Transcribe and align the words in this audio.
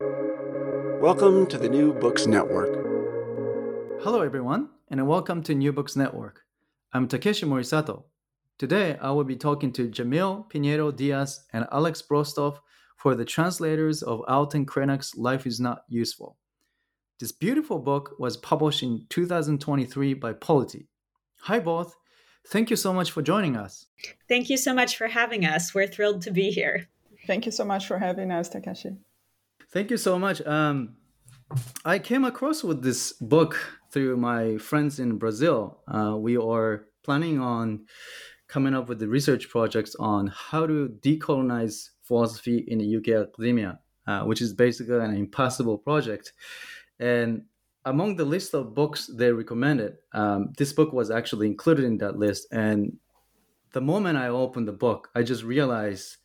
Welcome 0.00 1.48
to 1.48 1.58
the 1.58 1.68
New 1.68 1.92
Books 1.92 2.26
Network. 2.28 2.72
Hello, 4.02 4.22
everyone, 4.22 4.68
and 4.88 5.08
welcome 5.08 5.42
to 5.42 5.54
New 5.54 5.72
Books 5.72 5.96
Network. 5.96 6.42
I'm 6.92 7.08
Takeshi 7.08 7.46
Morisato. 7.46 8.04
Today, 8.58 8.96
I 9.00 9.10
will 9.10 9.24
be 9.24 9.34
talking 9.34 9.72
to 9.72 9.88
Jamille 9.88 10.48
Pinheiro 10.52 10.94
Dias 10.94 11.46
and 11.52 11.66
Alex 11.72 12.00
Brostoff 12.00 12.60
for 12.96 13.16
the 13.16 13.24
translators 13.24 14.04
of 14.04 14.20
Ailton 14.28 14.66
Krenak's 14.66 15.16
Life 15.16 15.48
is 15.48 15.58
Not 15.58 15.82
Useful. 15.88 16.36
This 17.18 17.32
beautiful 17.32 17.80
book 17.80 18.14
was 18.20 18.36
published 18.36 18.84
in 18.84 19.06
2023 19.08 20.14
by 20.14 20.32
Polity. 20.32 20.86
Hi, 21.42 21.58
both. 21.58 21.96
Thank 22.46 22.70
you 22.70 22.76
so 22.76 22.92
much 22.92 23.10
for 23.10 23.22
joining 23.22 23.56
us. 23.56 23.86
Thank 24.28 24.48
you 24.48 24.56
so 24.56 24.72
much 24.72 24.96
for 24.96 25.08
having 25.08 25.44
us. 25.44 25.74
We're 25.74 25.88
thrilled 25.88 26.22
to 26.22 26.30
be 26.30 26.50
here. 26.50 26.86
Thank 27.26 27.46
you 27.46 27.52
so 27.52 27.64
much 27.64 27.88
for 27.88 27.98
having 27.98 28.30
us, 28.30 28.48
Takeshi. 28.48 28.96
Thank 29.70 29.90
you 29.90 29.98
so 29.98 30.18
much. 30.18 30.40
Um, 30.46 30.96
I 31.84 31.98
came 31.98 32.24
across 32.24 32.64
with 32.64 32.82
this 32.82 33.12
book 33.12 33.58
through 33.90 34.16
my 34.16 34.56
friends 34.56 34.98
in 34.98 35.18
Brazil. 35.18 35.80
Uh, 35.86 36.16
we 36.16 36.38
are 36.38 36.86
planning 37.04 37.38
on 37.38 37.84
coming 38.48 38.74
up 38.74 38.88
with 38.88 38.98
the 38.98 39.08
research 39.08 39.50
projects 39.50 39.94
on 39.96 40.28
how 40.28 40.66
to 40.66 40.88
decolonize 41.00 41.90
philosophy 42.02 42.64
in 42.66 42.78
the 42.78 42.96
UK 42.96 43.28
academia, 43.28 43.78
uh, 44.06 44.22
which 44.22 44.40
is 44.40 44.54
basically 44.54 45.00
an 45.00 45.14
impossible 45.14 45.76
project. 45.76 46.32
And 46.98 47.42
among 47.84 48.16
the 48.16 48.24
list 48.24 48.54
of 48.54 48.74
books 48.74 49.10
they 49.14 49.30
recommended, 49.32 49.98
um, 50.14 50.54
this 50.56 50.72
book 50.72 50.94
was 50.94 51.10
actually 51.10 51.46
included 51.46 51.84
in 51.84 51.98
that 51.98 52.18
list. 52.18 52.46
And 52.52 52.96
the 53.72 53.82
moment 53.82 54.16
I 54.16 54.28
opened 54.28 54.66
the 54.66 54.72
book, 54.72 55.10
I 55.14 55.22
just 55.22 55.44
realized 55.44 56.16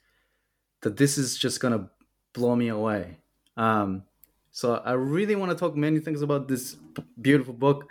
that 0.81 0.96
this 0.96 1.18
is 1.18 1.38
just 1.38 1.59
gonna 1.59 1.90
blow 2.31 2.56
me 2.56 2.70
away. 2.70 3.18
Um, 3.58 4.04
so 4.52 4.76
I 4.76 4.94
really 4.94 5.36
want 5.36 5.52
to 5.52 5.58
talk 5.58 5.76
many 5.76 6.00
things 6.00 6.22
about 6.22 6.48
this 6.48 6.76
beautiful 7.20 7.54
book. 7.54 7.90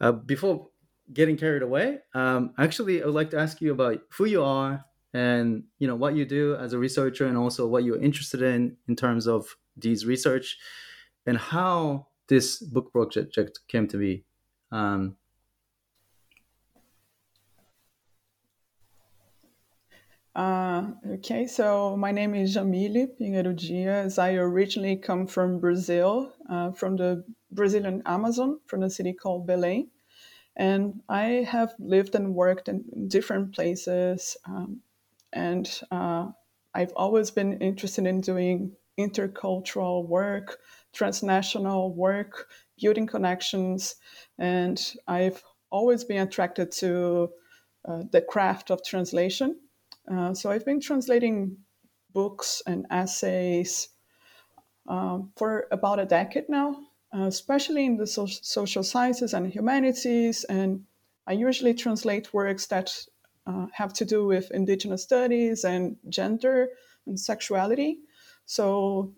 Uh, 0.00 0.12
before 0.12 0.68
getting 1.12 1.36
carried 1.36 1.62
away, 1.62 1.98
um, 2.14 2.54
actually, 2.58 3.02
I 3.02 3.06
would 3.06 3.14
like 3.14 3.30
to 3.30 3.38
ask 3.38 3.60
you 3.60 3.72
about 3.72 4.00
who 4.10 4.24
you 4.24 4.42
are 4.42 4.84
and 5.12 5.64
you 5.78 5.86
know 5.86 5.96
what 5.96 6.14
you 6.14 6.24
do 6.24 6.54
as 6.54 6.72
a 6.72 6.78
researcher, 6.78 7.26
and 7.26 7.36
also 7.36 7.66
what 7.66 7.84
you're 7.84 8.00
interested 8.00 8.40
in 8.42 8.76
in 8.88 8.96
terms 8.96 9.26
of 9.26 9.56
these 9.76 10.06
research, 10.06 10.56
and 11.26 11.36
how 11.36 12.06
this 12.28 12.58
book 12.60 12.92
project 12.92 13.36
came 13.68 13.88
to 13.88 13.98
be. 13.98 14.24
Um, 14.72 15.16
Uh, 20.34 20.92
okay, 21.14 21.46
so 21.46 21.96
my 21.96 22.12
name 22.12 22.34
is 22.34 22.54
Jamille 22.54 23.08
Pinheiro 23.18 23.54
Dias. 23.54 24.16
I 24.16 24.34
originally 24.34 24.96
come 24.96 25.26
from 25.26 25.58
Brazil, 25.58 26.32
uh, 26.48 26.70
from 26.70 26.96
the 26.96 27.24
Brazilian 27.50 28.02
Amazon, 28.06 28.60
from 28.66 28.84
a 28.84 28.90
city 28.90 29.12
called 29.12 29.48
Belém. 29.48 29.88
And 30.56 31.02
I 31.08 31.46
have 31.50 31.74
lived 31.80 32.14
and 32.14 32.34
worked 32.34 32.68
in 32.68 32.84
different 33.08 33.54
places. 33.54 34.36
Um, 34.46 34.82
and 35.32 35.68
uh, 35.90 36.28
I've 36.74 36.92
always 36.94 37.32
been 37.32 37.58
interested 37.60 38.06
in 38.06 38.20
doing 38.20 38.76
intercultural 38.98 40.06
work, 40.06 40.58
transnational 40.92 41.92
work, 41.92 42.46
building 42.80 43.08
connections. 43.08 43.96
And 44.38 44.80
I've 45.08 45.42
always 45.70 46.04
been 46.04 46.22
attracted 46.22 46.70
to 46.72 47.30
uh, 47.88 48.02
the 48.12 48.20
craft 48.20 48.70
of 48.70 48.84
translation 48.84 49.56
uh, 50.10 50.34
so 50.34 50.50
I've 50.50 50.64
been 50.64 50.80
translating 50.80 51.56
books 52.12 52.62
and 52.66 52.86
essays 52.90 53.88
um, 54.88 55.32
for 55.36 55.66
about 55.70 56.00
a 56.00 56.04
decade 56.04 56.48
now, 56.48 56.76
uh, 57.14 57.26
especially 57.26 57.86
in 57.86 57.96
the 57.96 58.06
so- 58.06 58.26
social 58.26 58.82
sciences 58.82 59.34
and 59.34 59.46
humanities. 59.52 60.44
And 60.44 60.84
I 61.26 61.32
usually 61.32 61.74
translate 61.74 62.34
works 62.34 62.66
that 62.66 62.92
uh, 63.46 63.66
have 63.72 63.92
to 63.94 64.04
do 64.04 64.26
with 64.26 64.50
indigenous 64.50 65.02
studies 65.02 65.64
and 65.64 65.96
gender 66.08 66.68
and 67.06 67.18
sexuality. 67.18 68.00
So 68.46 69.14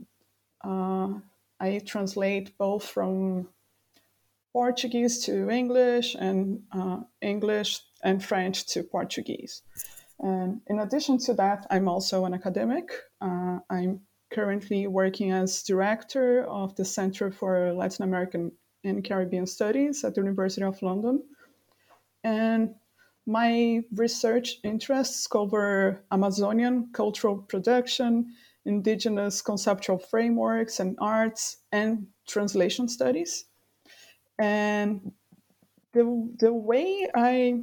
uh, 0.62 1.08
I 1.58 1.80
translate 1.86 2.56
both 2.58 2.84
from 2.84 3.48
Portuguese 4.52 5.24
to 5.24 5.48
English 5.48 6.14
and 6.14 6.62
uh, 6.72 6.98
English 7.22 7.80
and 8.04 8.22
French 8.22 8.66
to 8.66 8.82
Portuguese. 8.82 9.62
And 10.22 10.60
in 10.68 10.78
addition 10.78 11.18
to 11.18 11.34
that, 11.34 11.66
I'm 11.70 11.88
also 11.88 12.24
an 12.24 12.32
academic. 12.32 12.90
Uh, 13.20 13.58
I'm 13.68 14.00
currently 14.32 14.86
working 14.86 15.32
as 15.32 15.62
director 15.62 16.44
of 16.44 16.74
the 16.76 16.84
Center 16.84 17.30
for 17.30 17.72
Latin 17.72 18.04
American 18.04 18.52
and 18.84 19.04
Caribbean 19.04 19.46
Studies 19.46 20.04
at 20.04 20.14
the 20.14 20.20
University 20.20 20.64
of 20.64 20.80
London. 20.82 21.22
And 22.24 22.74
my 23.26 23.82
research 23.94 24.58
interests 24.64 25.26
cover 25.26 26.04
Amazonian 26.10 26.90
cultural 26.92 27.36
production, 27.36 28.34
indigenous 28.64 29.42
conceptual 29.42 29.98
frameworks 29.98 30.80
and 30.80 30.96
arts, 31.00 31.58
and 31.70 32.06
translation 32.26 32.88
studies. 32.88 33.44
And 34.38 35.12
the, 35.92 36.34
the 36.38 36.52
way 36.52 37.08
I 37.14 37.60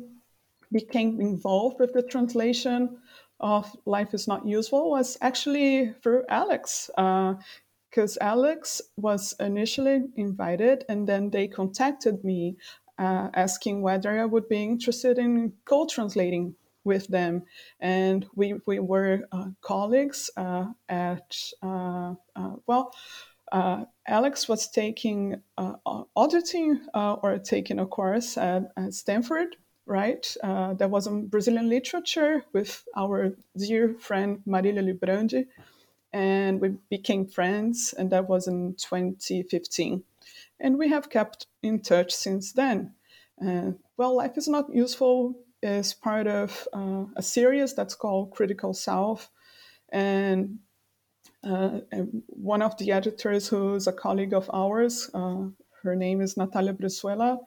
became 0.71 1.19
involved 1.19 1.79
with 1.79 1.93
the 1.93 2.03
translation 2.03 2.97
of 3.39 3.75
Life 3.85 4.13
is 4.13 4.27
Not 4.27 4.45
Useful 4.45 4.89
was 4.89 5.17
actually 5.21 5.93
through 6.03 6.23
Alex. 6.29 6.89
Because 6.95 8.17
uh, 8.17 8.23
Alex 8.23 8.81
was 8.97 9.33
initially 9.39 10.03
invited, 10.15 10.85
and 10.89 11.07
then 11.07 11.29
they 11.29 11.47
contacted 11.47 12.23
me 12.23 12.57
uh, 12.97 13.29
asking 13.33 13.81
whether 13.81 14.19
I 14.19 14.25
would 14.25 14.49
be 14.49 14.61
interested 14.61 15.17
in 15.17 15.53
co 15.65 15.85
translating 15.85 16.55
with 16.83 17.07
them. 17.07 17.43
And 17.79 18.25
we, 18.35 18.55
we 18.65 18.79
were 18.79 19.21
uh, 19.31 19.47
colleagues 19.61 20.29
uh, 20.35 20.65
at, 20.89 21.37
uh, 21.63 22.15
uh, 22.35 22.55
well, 22.67 22.93
Alex 24.07 24.47
was 24.47 24.69
taking 24.69 25.41
auditing 26.15 26.81
or 26.93 27.39
taking 27.39 27.79
a 27.79 27.85
course 27.85 28.37
at, 28.37 28.71
at 28.77 28.93
Stanford 28.93 29.55
right? 29.89 30.37
Uh, 30.43 30.75
there 30.75 30.87
was 30.87 31.07
a 31.07 31.11
Brazilian 31.11 31.67
literature 31.67 32.45
with 32.53 32.85
our 32.95 33.33
dear 33.57 33.95
friend 33.95 34.41
Marília 34.47 34.83
Librandi, 34.83 35.47
and 36.13 36.61
we 36.61 36.69
became 36.89 37.25
friends, 37.25 37.93
and 37.97 38.11
that 38.11 38.29
was 38.29 38.47
in 38.47 38.75
2015. 38.75 40.03
And 40.59 40.77
we 40.77 40.89
have 40.89 41.09
kept 41.09 41.47
in 41.63 41.81
touch 41.81 42.13
since 42.13 42.53
then. 42.53 42.93
Uh, 43.43 43.71
well, 43.97 44.15
Life 44.15 44.37
is 44.37 44.47
Not 44.47 44.73
Useful 44.73 45.35
is 45.63 45.93
part 45.93 46.27
of 46.27 46.67
uh, 46.71 47.05
a 47.15 47.23
series 47.23 47.73
that's 47.73 47.95
called 47.95 48.31
Critical 48.31 48.73
South. 48.73 49.29
And, 49.91 50.59
uh, 51.43 51.79
and, 51.91 52.21
one 52.27 52.61
of 52.61 52.77
the 52.77 52.91
editors, 52.91 53.47
who's 53.47 53.87
a 53.87 53.93
colleague 53.93 54.33
of 54.33 54.49
ours, 54.53 55.09
uh, 55.13 55.45
her 55.83 55.95
name 55.95 56.21
is 56.21 56.37
Natalia 56.37 56.73
Brizuela, 56.73 57.39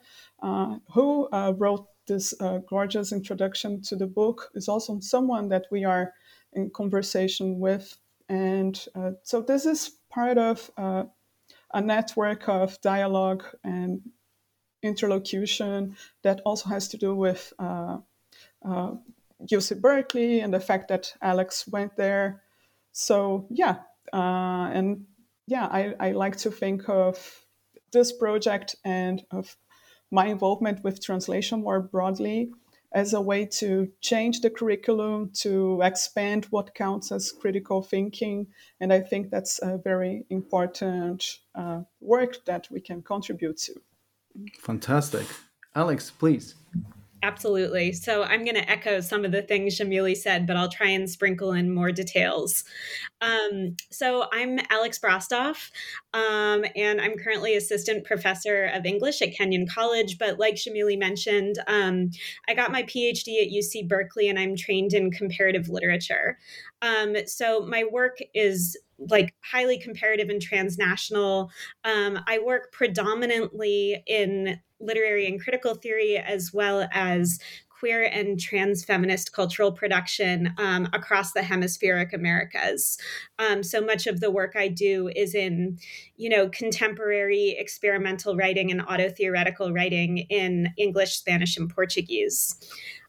uh, 0.43 0.79
who 0.93 1.29
uh, 1.33 1.53
wrote 1.57 1.87
this 2.07 2.35
uh, 2.41 2.59
gorgeous 2.69 3.13
introduction 3.13 3.81
to 3.83 3.97
the 3.97 4.07
book 4.07 4.51
is 4.55 4.69
also 4.69 4.99
someone 5.01 5.49
that 5.49 5.67
we 5.71 5.85
are 5.85 6.13
in 6.53 6.71
conversation 6.71 7.59
with. 7.59 7.97
And 8.29 8.83
uh, 8.95 9.13
so 9.23 9.41
this 9.41 9.67
is 9.67 9.93
part 10.11 10.39
of 10.39 10.71
uh, 10.77 11.05
a 11.73 11.81
network 11.81 12.49
of 12.49 12.81
dialogue 12.81 13.45
and 13.65 14.01
interlocution 14.83 15.97
that 16.23 16.41
also 16.45 16.69
has 16.69 16.89
to 16.89 16.99
do 16.99 17.15
with 17.15 17.53
UC 17.59 18.03
uh, 18.65 18.95
uh, 19.75 19.81
Berkeley 19.81 20.41
and 20.41 20.53
the 20.53 20.61
fact 20.61 20.89
that 20.89 21.15
Alex 21.23 21.67
went 21.69 21.97
there. 21.97 22.43
So, 22.93 23.47
yeah, 23.51 23.77
uh, 24.13 24.71
and 24.73 25.07
yeah, 25.47 25.67
I, 25.67 25.95
I 25.99 26.13
like 26.13 26.37
to 26.39 26.51
think 26.51 26.89
of 26.89 27.45
this 27.93 28.13
project 28.13 28.77
and 28.85 29.23
of 29.31 29.57
my 30.13 30.27
involvement 30.27 30.85
with 30.85 31.03
translation 31.03 31.63
more 31.63 31.81
broadly 31.81 32.53
as 32.95 33.15
a 33.15 33.21
way 33.21 33.47
to 33.47 33.91
change 34.01 34.41
the 34.41 34.51
curriculum, 34.51 35.31
to 35.33 35.81
expand 35.83 36.45
what 36.51 36.75
counts 36.75 37.11
as 37.11 37.33
critical 37.33 37.83
thinking. 37.83 38.47
And 38.81 38.93
I 38.93 39.01
think 39.01 39.31
that's 39.31 39.59
a 39.63 39.79
very 39.79 40.27
important 40.29 41.39
uh, 41.55 41.81
work 42.01 42.45
that 42.45 42.69
we 42.71 42.81
can 42.81 43.03
contribute 43.03 43.57
to. 43.59 43.75
Fantastic. 44.61 45.27
Alex, 45.75 46.11
please. 46.11 46.55
Absolutely. 47.25 47.93
So 47.93 48.25
I'm 48.25 48.43
going 48.45 48.57
to 48.57 48.69
echo 48.69 49.01
some 49.01 49.25
of 49.25 49.31
the 49.31 49.43
things 49.43 49.79
Jamille 49.79 50.17
said, 50.17 50.45
but 50.45 50.57
I'll 50.57 50.69
try 50.69 50.89
and 50.89 51.09
sprinkle 51.09 51.53
in 51.53 51.73
more 51.73 51.93
details. 51.93 52.65
Um, 53.21 53.77
so 53.93 54.27
I'm 54.33 54.59
Alex 54.71 54.99
Brostoff, 54.99 55.71
um, 56.15 56.65
and 56.75 57.01
I'm 57.01 57.17
currently 57.17 57.55
assistant 57.55 58.05
professor 58.05 58.65
of 58.75 58.87
English 58.87 59.23
at 59.23 59.37
Kenyon 59.37 59.69
College. 59.69 60.19
But 60.19 60.41
like 60.41 60.57
Jamille 60.57 60.99
mentioned, 60.99 61.61
um, 61.69 62.11
I 62.49 62.55
got 62.55 62.73
my 62.73 62.83
PhD 62.83 63.41
at 63.41 63.53
UC 63.53 63.87
Berkeley, 63.87 64.29
and 64.29 64.37
I'm 64.37 64.57
trained 64.57 64.93
in 64.93 65.13
comparative 65.13 65.69
literature. 65.69 66.39
Um, 66.83 67.15
so 67.27 67.61
my 67.61 67.85
work 67.85 68.19
is 68.35 68.77
like 68.99 69.33
highly 69.43 69.79
comparative 69.79 70.29
and 70.29 70.43
transnational. 70.43 71.51
Um, 71.85 72.19
I 72.27 72.41
work 72.41 72.73
predominantly 72.73 74.03
in 74.09 74.61
literary 74.83 75.27
and 75.27 75.41
critical 75.41 75.75
theory, 75.75 76.19
as 76.19 76.53
well 76.53 76.89
as 76.93 77.39
queer 77.83 78.05
and 78.05 78.39
trans 78.39 78.85
feminist 78.85 79.33
cultural 79.33 79.73
production 79.73 80.55
um, 80.57 80.89
across 80.93 81.33
the 81.33 81.43
hemispheric 81.43 82.13
Americas. 82.13 82.97
Um, 83.41 83.65
so 83.65 83.81
much 83.81 84.07
of 84.07 84.21
the 84.21 84.31
work 84.31 84.55
I 84.55 84.69
do 84.69 85.11
is 85.17 85.35
in, 85.35 85.79
you 86.17 86.29
know, 86.29 86.49
contemporary 86.49 87.57
experimental 87.59 88.37
writing 88.37 88.71
and 88.71 88.83
auto 88.83 89.09
theoretical 89.09 89.73
writing 89.73 90.19
in 90.19 90.69
English, 90.79 91.17
Spanish, 91.17 91.57
and 91.57 91.69
Portuguese. 91.69 92.57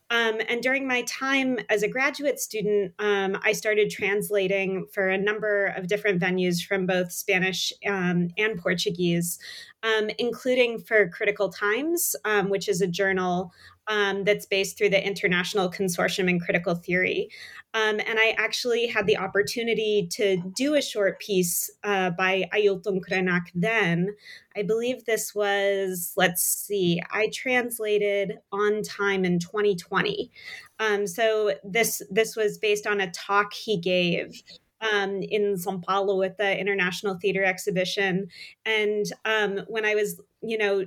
Um, 0.09 0.41
and 0.47 0.61
during 0.61 0.87
my 0.87 1.01
time 1.03 1.57
as 1.69 1.81
a 1.81 1.87
graduate 1.87 2.39
student, 2.39 2.93
um, 2.99 3.37
I 3.43 3.53
started 3.53 3.89
translating 3.89 4.85
for 4.93 5.09
a 5.09 5.17
number 5.17 5.67
of 5.77 5.87
different 5.87 6.21
venues 6.21 6.63
from 6.63 6.85
both 6.85 7.11
Spanish 7.11 7.73
um, 7.87 8.29
and 8.37 8.59
Portuguese, 8.59 9.39
um, 9.81 10.09
including 10.19 10.79
for 10.79 11.09
Critical 11.09 11.49
Times, 11.49 12.15
um, 12.25 12.49
which 12.49 12.69
is 12.69 12.81
a 12.81 12.87
journal 12.87 13.51
um, 13.87 14.23
that's 14.23 14.45
based 14.45 14.77
through 14.77 14.89
the 14.89 15.05
International 15.05 15.69
Consortium 15.69 16.29
in 16.29 16.39
Critical 16.39 16.75
Theory. 16.75 17.29
Um, 17.75 17.99
and 17.99 18.19
I 18.19 18.35
actually 18.37 18.87
had 18.87 19.07
the 19.07 19.17
opportunity 19.17 20.07
to 20.11 20.37
do 20.55 20.75
a 20.75 20.81
short 20.81 21.19
piece 21.19 21.71
uh, 21.83 22.11
by 22.11 22.47
Ailton 22.53 23.01
Krenak 23.01 23.47
then. 23.55 24.15
I 24.55 24.61
believe 24.61 25.05
this 25.05 25.33
was, 25.33 26.13
let's 26.15 26.43
see, 26.43 27.01
I 27.11 27.29
translated 27.33 28.37
on 28.51 28.83
time 28.83 29.25
in 29.25 29.39
2020. 29.39 30.31
Um, 30.79 31.07
so 31.07 31.53
this 31.63 32.01
this 32.11 32.35
was 32.35 32.57
based 32.59 32.85
on 32.85 33.01
a 33.01 33.09
talk 33.11 33.53
he 33.53 33.77
gave 33.77 34.43
um, 34.81 35.21
in 35.21 35.57
Sao 35.57 35.77
Paulo 35.77 36.21
at 36.21 36.37
the 36.37 36.59
International 36.59 37.15
Theater 37.15 37.43
Exhibition. 37.43 38.27
And 38.65 39.05
um, 39.25 39.61
when 39.67 39.85
I 39.85 39.95
was, 39.95 40.21
you 40.41 40.57
know, 40.57 40.85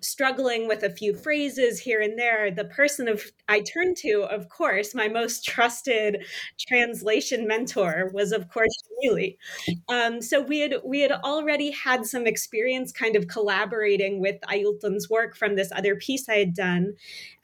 struggling 0.00 0.66
with 0.66 0.82
a 0.82 0.90
few 0.90 1.14
phrases 1.14 1.78
here 1.78 2.00
and 2.00 2.18
there, 2.18 2.50
the 2.50 2.64
person 2.64 3.08
of 3.08 3.30
I 3.48 3.60
turned 3.60 3.96
to, 3.98 4.22
of 4.30 4.48
course, 4.48 4.94
my 4.94 5.08
most 5.08 5.44
trusted 5.44 6.24
translation 6.58 7.46
mentor 7.46 8.10
was, 8.14 8.32
of 8.32 8.48
course, 8.48 8.70
Jamille. 9.04 9.36
Um, 9.88 10.22
so 10.22 10.40
we 10.40 10.60
had 10.60 10.76
we 10.84 11.00
had 11.00 11.12
already 11.12 11.70
had 11.70 12.06
some 12.06 12.26
experience, 12.26 12.92
kind 12.92 13.16
of 13.16 13.28
collaborating 13.28 14.20
with 14.20 14.36
Ailton's 14.50 15.10
work 15.10 15.36
from 15.36 15.56
this 15.56 15.70
other 15.72 15.96
piece 15.96 16.28
I 16.28 16.36
had 16.36 16.54
done. 16.54 16.94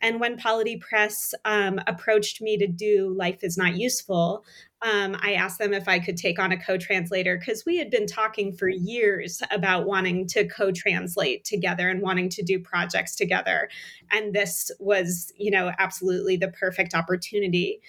And 0.00 0.20
when 0.20 0.36
Polity 0.36 0.76
Press 0.76 1.34
um, 1.44 1.80
approached 1.86 2.40
me 2.40 2.56
to 2.58 2.66
do 2.66 3.14
Life 3.16 3.42
is 3.42 3.58
Not 3.58 3.76
Useful, 3.76 4.44
um, 4.82 5.16
I 5.20 5.34
asked 5.34 5.58
them 5.58 5.72
if 5.72 5.88
I 5.88 5.98
could 5.98 6.16
take 6.16 6.38
on 6.38 6.52
a 6.52 6.56
co 6.56 6.78
translator 6.78 7.36
because 7.36 7.64
we 7.66 7.78
had 7.78 7.90
been 7.90 8.06
talking 8.06 8.52
for 8.52 8.68
years 8.68 9.42
about 9.50 9.86
wanting 9.86 10.26
to 10.28 10.46
co 10.46 10.70
translate 10.70 11.44
together 11.44 11.88
and 11.88 12.00
wanting 12.00 12.28
to 12.30 12.42
do 12.42 12.60
projects 12.60 13.16
together. 13.16 13.68
And 14.10 14.32
this 14.32 14.70
was, 14.78 15.32
you 15.36 15.50
know, 15.50 15.72
absolutely 15.78 16.36
the 16.36 16.48
perfect 16.48 16.94
opportunity. 16.94 17.80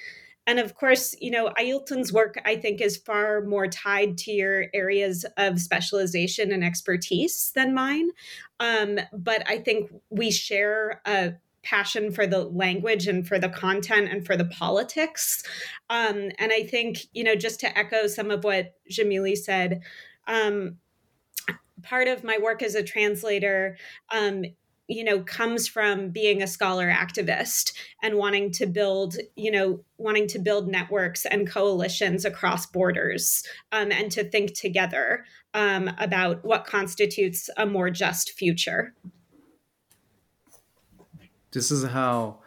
And 0.47 0.57
of 0.57 0.73
course, 0.73 1.15
you 1.21 1.29
know, 1.29 1.51
Ailton's 1.59 2.11
work, 2.11 2.41
I 2.43 2.55
think, 2.55 2.81
is 2.81 2.97
far 2.97 3.41
more 3.41 3.67
tied 3.67 4.17
to 4.19 4.31
your 4.31 4.65
areas 4.73 5.23
of 5.37 5.59
specialization 5.59 6.51
and 6.51 6.63
expertise 6.63 7.51
than 7.53 7.75
mine. 7.75 8.09
Um, 8.59 8.99
but 9.13 9.47
I 9.47 9.59
think 9.59 9.91
we 10.09 10.31
share 10.31 11.01
a 11.05 11.33
passion 11.63 12.11
for 12.11 12.25
the 12.25 12.45
language 12.45 13.07
and 13.07 13.27
for 13.27 13.39
the 13.39 13.49
content 13.49 14.09
and 14.11 14.25
for 14.25 14.37
the 14.37 14.45
politics. 14.45 15.43
Um, 15.89 16.31
and 16.37 16.51
I 16.51 16.63
think, 16.63 16.99
you 17.13 17.23
know, 17.23 17.35
just 17.35 17.59
to 17.61 17.77
echo 17.77 18.07
some 18.07 18.31
of 18.31 18.43
what 18.43 18.73
Jamille 18.89 19.37
said, 19.37 19.81
um, 20.27 20.77
part 21.81 22.07
of 22.07 22.23
my 22.23 22.37
work 22.37 22.61
as 22.61 22.75
a 22.75 22.83
translator 22.83 23.77
um, 24.11 24.43
you 24.87 25.03
know 25.03 25.21
comes 25.21 25.67
from 25.67 26.09
being 26.09 26.41
a 26.41 26.47
scholar 26.47 26.89
activist 26.89 27.71
and 28.01 28.15
wanting 28.15 28.51
to 28.51 28.65
build 28.65 29.15
you 29.35 29.51
know 29.51 29.79
wanting 29.97 30.27
to 30.27 30.39
build 30.39 30.67
networks 30.67 31.25
and 31.25 31.49
coalitions 31.49 32.25
across 32.25 32.65
borders 32.65 33.43
um, 33.71 33.91
and 33.91 34.11
to 34.11 34.23
think 34.23 34.53
together 34.53 35.23
um, 35.53 35.89
about 35.99 36.43
what 36.43 36.65
constitutes 36.65 37.49
a 37.57 37.65
more 37.65 37.89
just 37.89 38.31
future 38.31 38.93
this 41.51 41.71
is 41.71 41.83
how 41.85 42.39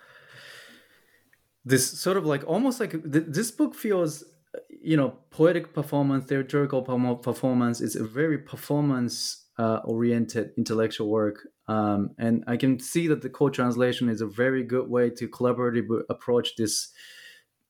this 1.65 2.01
sort 2.01 2.17
of 2.17 2.27
like 2.27 2.45
almost 2.47 2.81
like 2.81 2.91
th- 2.91 3.27
this 3.29 3.51
book 3.51 3.75
feels 3.75 4.25
you 4.69 4.97
know 4.97 5.11
poetic 5.31 5.73
performance 5.73 6.27
theatrical 6.27 6.83
performance 6.83 7.81
is 7.81 7.97
a 7.97 8.05
very 8.05 8.39
performance 8.39 9.47
uh, 9.59 9.81
oriented 9.85 10.51
intellectual 10.57 11.09
work. 11.09 11.47
Um, 11.69 12.11
and 12.19 12.43
i 12.49 12.57
can 12.57 12.81
see 12.81 13.07
that 13.07 13.23
the 13.23 13.31
co-translation 13.31 14.09
is 14.09 14.21
a 14.21 14.27
very 14.27 14.65
good 14.65 14.91
way 14.91 15.11
to 15.11 15.29
collaboratively 15.29 16.03
approach 16.11 16.57
this 16.57 16.93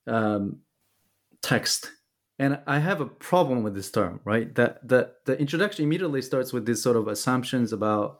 um, 0.07 0.61
text. 1.43 1.91
And 2.39 2.61
i 2.67 2.79
have 2.79 3.03
a 3.03 3.07
problem 3.07 3.63
with 3.63 3.75
this 3.75 3.91
term 3.91 4.21
right? 4.25 4.53
That 4.55 4.89
that 4.89 5.27
the 5.27 5.39
introduction 5.39 5.85
immediately 5.85 6.23
starts 6.23 6.53
with 6.53 6.65
these 6.65 6.83
sort 6.83 6.97
of 6.97 7.07
assumptions 7.07 7.73
about 7.73 8.19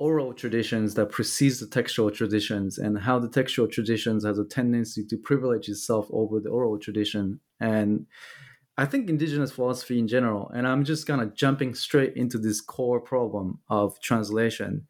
oral 0.00 0.32
traditions 0.32 0.94
that 0.94 1.10
precedes 1.10 1.60
the 1.60 1.66
textual 1.66 2.10
traditions 2.10 2.78
and 2.78 2.98
how 2.98 3.18
the 3.18 3.28
textual 3.28 3.68
traditions 3.68 4.24
has 4.24 4.38
a 4.38 4.44
tendency 4.44 5.04
to 5.04 5.16
privilege 5.16 5.68
itself 5.68 6.08
over 6.10 6.40
the 6.40 6.48
oral 6.48 6.78
tradition. 6.78 7.38
And 7.60 8.06
i 8.80 8.86
think 8.86 9.10
indigenous 9.10 9.52
philosophy 9.52 9.98
in 9.98 10.08
general 10.08 10.48
and 10.54 10.66
i'm 10.66 10.84
just 10.84 11.06
kind 11.06 11.20
of 11.20 11.34
jumping 11.34 11.74
straight 11.74 12.14
into 12.16 12.38
this 12.38 12.60
core 12.60 13.00
problem 13.00 13.58
of 13.68 14.00
translation 14.00 14.86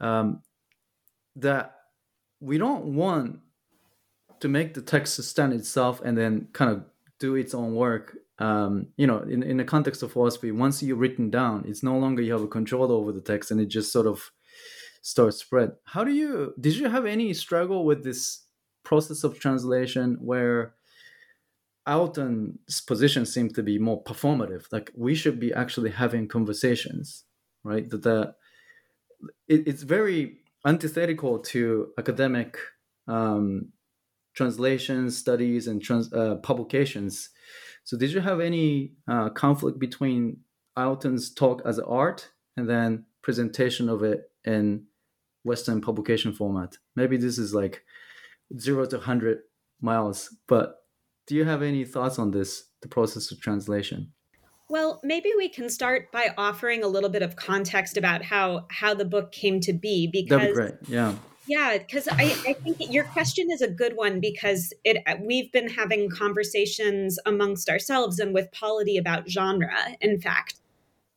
um, 0.00 0.42
that 1.34 1.74
we 2.40 2.58
don't 2.58 2.84
want 2.84 3.38
to 4.40 4.48
make 4.48 4.74
the 4.74 4.82
text 4.82 5.22
stand 5.22 5.52
itself 5.52 6.00
and 6.04 6.18
then 6.18 6.48
kind 6.52 6.70
of 6.70 6.84
do 7.18 7.34
its 7.36 7.54
own 7.54 7.74
work 7.74 8.16
um, 8.42 8.88
you 8.96 9.06
know, 9.06 9.20
in, 9.20 9.44
in 9.44 9.56
the 9.58 9.64
context 9.64 10.02
of 10.02 10.12
philosophy, 10.12 10.50
once 10.50 10.82
you've 10.82 10.98
written 10.98 11.30
down, 11.30 11.64
it's 11.68 11.84
no 11.84 11.96
longer 11.96 12.22
you 12.22 12.32
have 12.32 12.42
a 12.42 12.48
control 12.48 12.90
over 12.90 13.12
the 13.12 13.20
text 13.20 13.52
and 13.52 13.60
it 13.60 13.66
just 13.66 13.92
sort 13.92 14.08
of 14.08 14.32
starts 15.00 15.36
spread. 15.36 15.70
How 15.84 16.02
do 16.02 16.12
you, 16.12 16.52
did 16.58 16.74
you 16.74 16.88
have 16.88 17.06
any 17.06 17.32
struggle 17.34 17.84
with 17.84 18.02
this 18.02 18.44
process 18.84 19.22
of 19.22 19.38
translation 19.38 20.18
where 20.20 20.74
Ailton's 21.86 22.80
position 22.80 23.26
seemed 23.26 23.54
to 23.54 23.62
be 23.62 23.78
more 23.78 24.02
performative? 24.02 24.64
Like 24.72 24.90
we 24.96 25.14
should 25.14 25.38
be 25.38 25.52
actually 25.54 25.90
having 25.90 26.26
conversations, 26.26 27.24
right? 27.62 27.88
That 27.90 28.02
the, 28.02 28.34
it, 29.46 29.68
it's 29.68 29.84
very 29.84 30.38
antithetical 30.66 31.38
to 31.38 31.92
academic 31.96 32.58
um, 33.06 33.68
translations, 34.34 35.16
studies, 35.16 35.68
and 35.68 35.80
trans, 35.80 36.12
uh, 36.12 36.36
publications 36.42 37.30
so 37.84 37.96
did 37.96 38.12
you 38.12 38.20
have 38.20 38.40
any 38.40 38.92
uh, 39.08 39.30
conflict 39.30 39.78
between 39.78 40.38
Ailton's 40.76 41.32
talk 41.32 41.62
as 41.64 41.78
art 41.78 42.30
and 42.56 42.68
then 42.68 43.04
presentation 43.22 43.88
of 43.88 44.02
it 44.02 44.30
in 44.44 44.84
Western 45.44 45.80
publication 45.80 46.32
format? 46.32 46.76
Maybe 46.96 47.16
this 47.16 47.38
is 47.38 47.54
like 47.54 47.82
zero 48.58 48.86
to 48.86 48.98
hundred 48.98 49.40
miles, 49.80 50.34
but 50.46 50.76
do 51.26 51.34
you 51.34 51.44
have 51.44 51.62
any 51.62 51.84
thoughts 51.84 52.18
on 52.18 52.30
this, 52.30 52.64
the 52.82 52.88
process 52.88 53.30
of 53.30 53.40
translation? 53.40 54.12
Well, 54.68 55.00
maybe 55.04 55.30
we 55.36 55.48
can 55.48 55.68
start 55.68 56.10
by 56.12 56.32
offering 56.38 56.82
a 56.82 56.88
little 56.88 57.10
bit 57.10 57.22
of 57.22 57.36
context 57.36 57.96
about 57.96 58.22
how 58.22 58.66
how 58.70 58.94
the 58.94 59.04
book 59.04 59.30
came 59.30 59.60
to 59.60 59.72
be 59.72 60.08
because 60.10 60.46
be 60.46 60.52
great. 60.52 60.74
Yeah. 60.88 61.14
Yeah, 61.46 61.76
because 61.78 62.06
I, 62.08 62.36
I 62.46 62.52
think 62.54 62.78
your 62.92 63.04
question 63.04 63.50
is 63.50 63.62
a 63.62 63.68
good 63.68 63.96
one 63.96 64.20
because 64.20 64.72
it 64.84 64.98
uh, 65.06 65.16
we've 65.20 65.50
been 65.50 65.68
having 65.68 66.08
conversations 66.08 67.18
amongst 67.26 67.68
ourselves 67.68 68.20
and 68.20 68.32
with 68.32 68.50
polity 68.52 68.96
about 68.96 69.28
genre, 69.28 69.74
in 70.00 70.20
fact. 70.20 70.54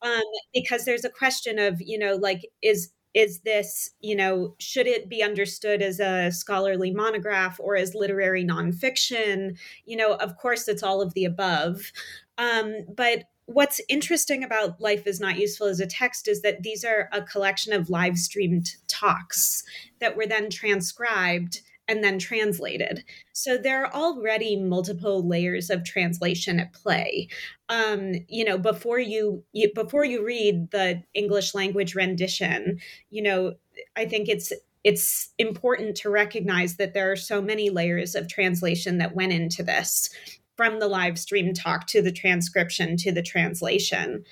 Um, 0.03 0.21
because 0.53 0.85
there's 0.85 1.05
a 1.05 1.09
question 1.09 1.59
of, 1.59 1.81
you 1.81 1.99
know, 1.99 2.15
like 2.15 2.47
is 2.63 2.91
is 3.15 3.39
this, 3.41 3.91
you 4.01 4.15
know, 4.15 4.55
should 4.59 4.87
it 4.87 5.09
be 5.09 5.23
understood 5.23 5.81
as 5.81 5.99
a 5.99 6.31
scholarly 6.31 6.91
monograph 6.91 7.59
or 7.59 7.75
as 7.77 7.95
literary 7.95 8.45
nonfiction? 8.45 9.57
You 9.85 9.97
know, 9.97 10.15
of 10.15 10.37
course, 10.37 10.67
it's 10.67 10.83
all 10.83 11.01
of 11.01 11.13
the 11.15 11.25
above. 11.25 11.91
Um, 12.37 12.85
but 12.95 13.25
what's 13.45 13.81
interesting 13.87 14.43
about 14.43 14.81
Life 14.81 15.05
is 15.07 15.19
Not 15.19 15.37
Useful 15.37 15.67
as 15.67 15.79
a 15.79 15.87
Text 15.87 16.27
is 16.27 16.41
that 16.41 16.63
these 16.63 16.83
are 16.83 17.09
a 17.11 17.21
collection 17.21 17.73
of 17.73 17.89
live 17.89 18.17
streamed 18.17 18.75
talks 18.87 19.63
that 19.99 20.17
were 20.17 20.25
then 20.25 20.49
transcribed 20.49 21.61
and 21.87 22.03
then 22.03 22.17
translated. 22.17 23.03
So 23.33 23.57
there 23.57 23.85
are 23.85 23.93
already 23.93 24.55
multiple 24.55 25.27
layers 25.27 25.69
of 25.69 25.83
translation 25.83 26.59
at 26.59 26.73
play. 26.73 27.27
Um, 27.69 28.13
you 28.27 28.43
know, 28.43 28.57
before 28.57 28.99
you, 28.99 29.43
you 29.53 29.71
before 29.75 30.03
you 30.03 30.25
read 30.25 30.71
the 30.71 31.03
English 31.13 31.53
language 31.53 31.93
rendition, 31.93 32.79
you 33.11 33.21
know, 33.21 33.53
I 33.95 34.05
think 34.05 34.29
it's 34.29 34.51
it's 34.83 35.29
important 35.39 35.97
to 35.97 36.11
recognize 36.11 36.77
that 36.77 36.93
there 36.93 37.11
are 37.11 37.15
so 37.15 37.41
many 37.41 37.71
layers 37.71 38.13
of 38.13 38.27
translation 38.27 38.99
that 38.99 39.15
went 39.15 39.33
into 39.33 39.63
this 39.63 40.09
from 40.55 40.79
the 40.79 40.87
live 40.87 41.19
stream 41.19 41.53
talk 41.53 41.87
to 41.87 42.01
the 42.01 42.11
transcription 42.11 42.97
to 42.97 43.11
the 43.11 43.21
translation. 43.21 44.23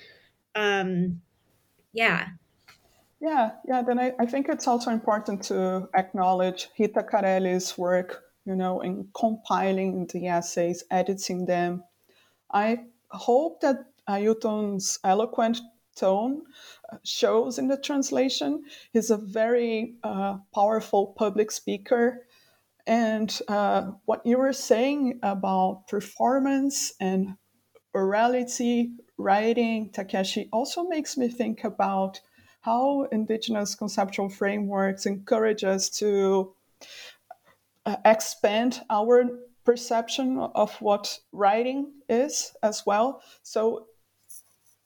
Um, 0.54 1.20
yeah. 1.92 2.28
Yeah, 3.20 3.52
yeah. 3.66 3.82
Then 3.82 3.98
I, 3.98 4.12
I 4.18 4.26
think 4.26 4.48
it's 4.48 4.66
also 4.66 4.90
important 4.90 5.42
to 5.44 5.88
acknowledge 5.94 6.68
Rita 6.78 7.02
Carelli's 7.02 7.78
work, 7.78 8.22
you 8.44 8.54
know, 8.54 8.80
in 8.80 9.08
compiling 9.14 10.06
the 10.12 10.26
essays, 10.28 10.84
editing 10.90 11.46
them. 11.46 11.84
I 12.52 12.80
hope 13.10 13.60
that 13.62 13.86
Ailton's 14.08 14.98
eloquent 15.04 15.58
tone 15.96 16.42
uh, 16.92 16.98
shows 17.04 17.58
in 17.58 17.68
the 17.68 17.76
translation. 17.76 18.62
He's 18.92 19.10
a 19.10 19.16
very 19.16 19.94
uh, 20.02 20.38
powerful 20.54 21.14
public 21.16 21.50
speaker. 21.50 22.26
And 22.86 23.40
uh, 23.48 23.92
what 24.04 24.26
you 24.26 24.38
were 24.38 24.52
saying 24.52 25.20
about 25.22 25.88
performance 25.88 26.92
and 27.00 27.36
orality 27.96 28.90
writing, 29.16 29.90
Takeshi, 29.90 30.48
also 30.52 30.84
makes 30.84 31.16
me 31.16 31.28
think 31.28 31.64
about 31.64 32.20
how 32.60 33.04
indigenous 33.12 33.74
conceptual 33.74 34.28
frameworks 34.28 35.06
encourage 35.06 35.64
us 35.64 35.88
to 35.90 36.54
uh, 37.86 37.96
expand 38.04 38.80
our 38.90 39.28
perception 39.64 40.38
of 40.38 40.74
what 40.80 41.18
writing 41.32 41.92
is 42.08 42.52
as 42.62 42.84
well. 42.86 43.22
So, 43.42 43.86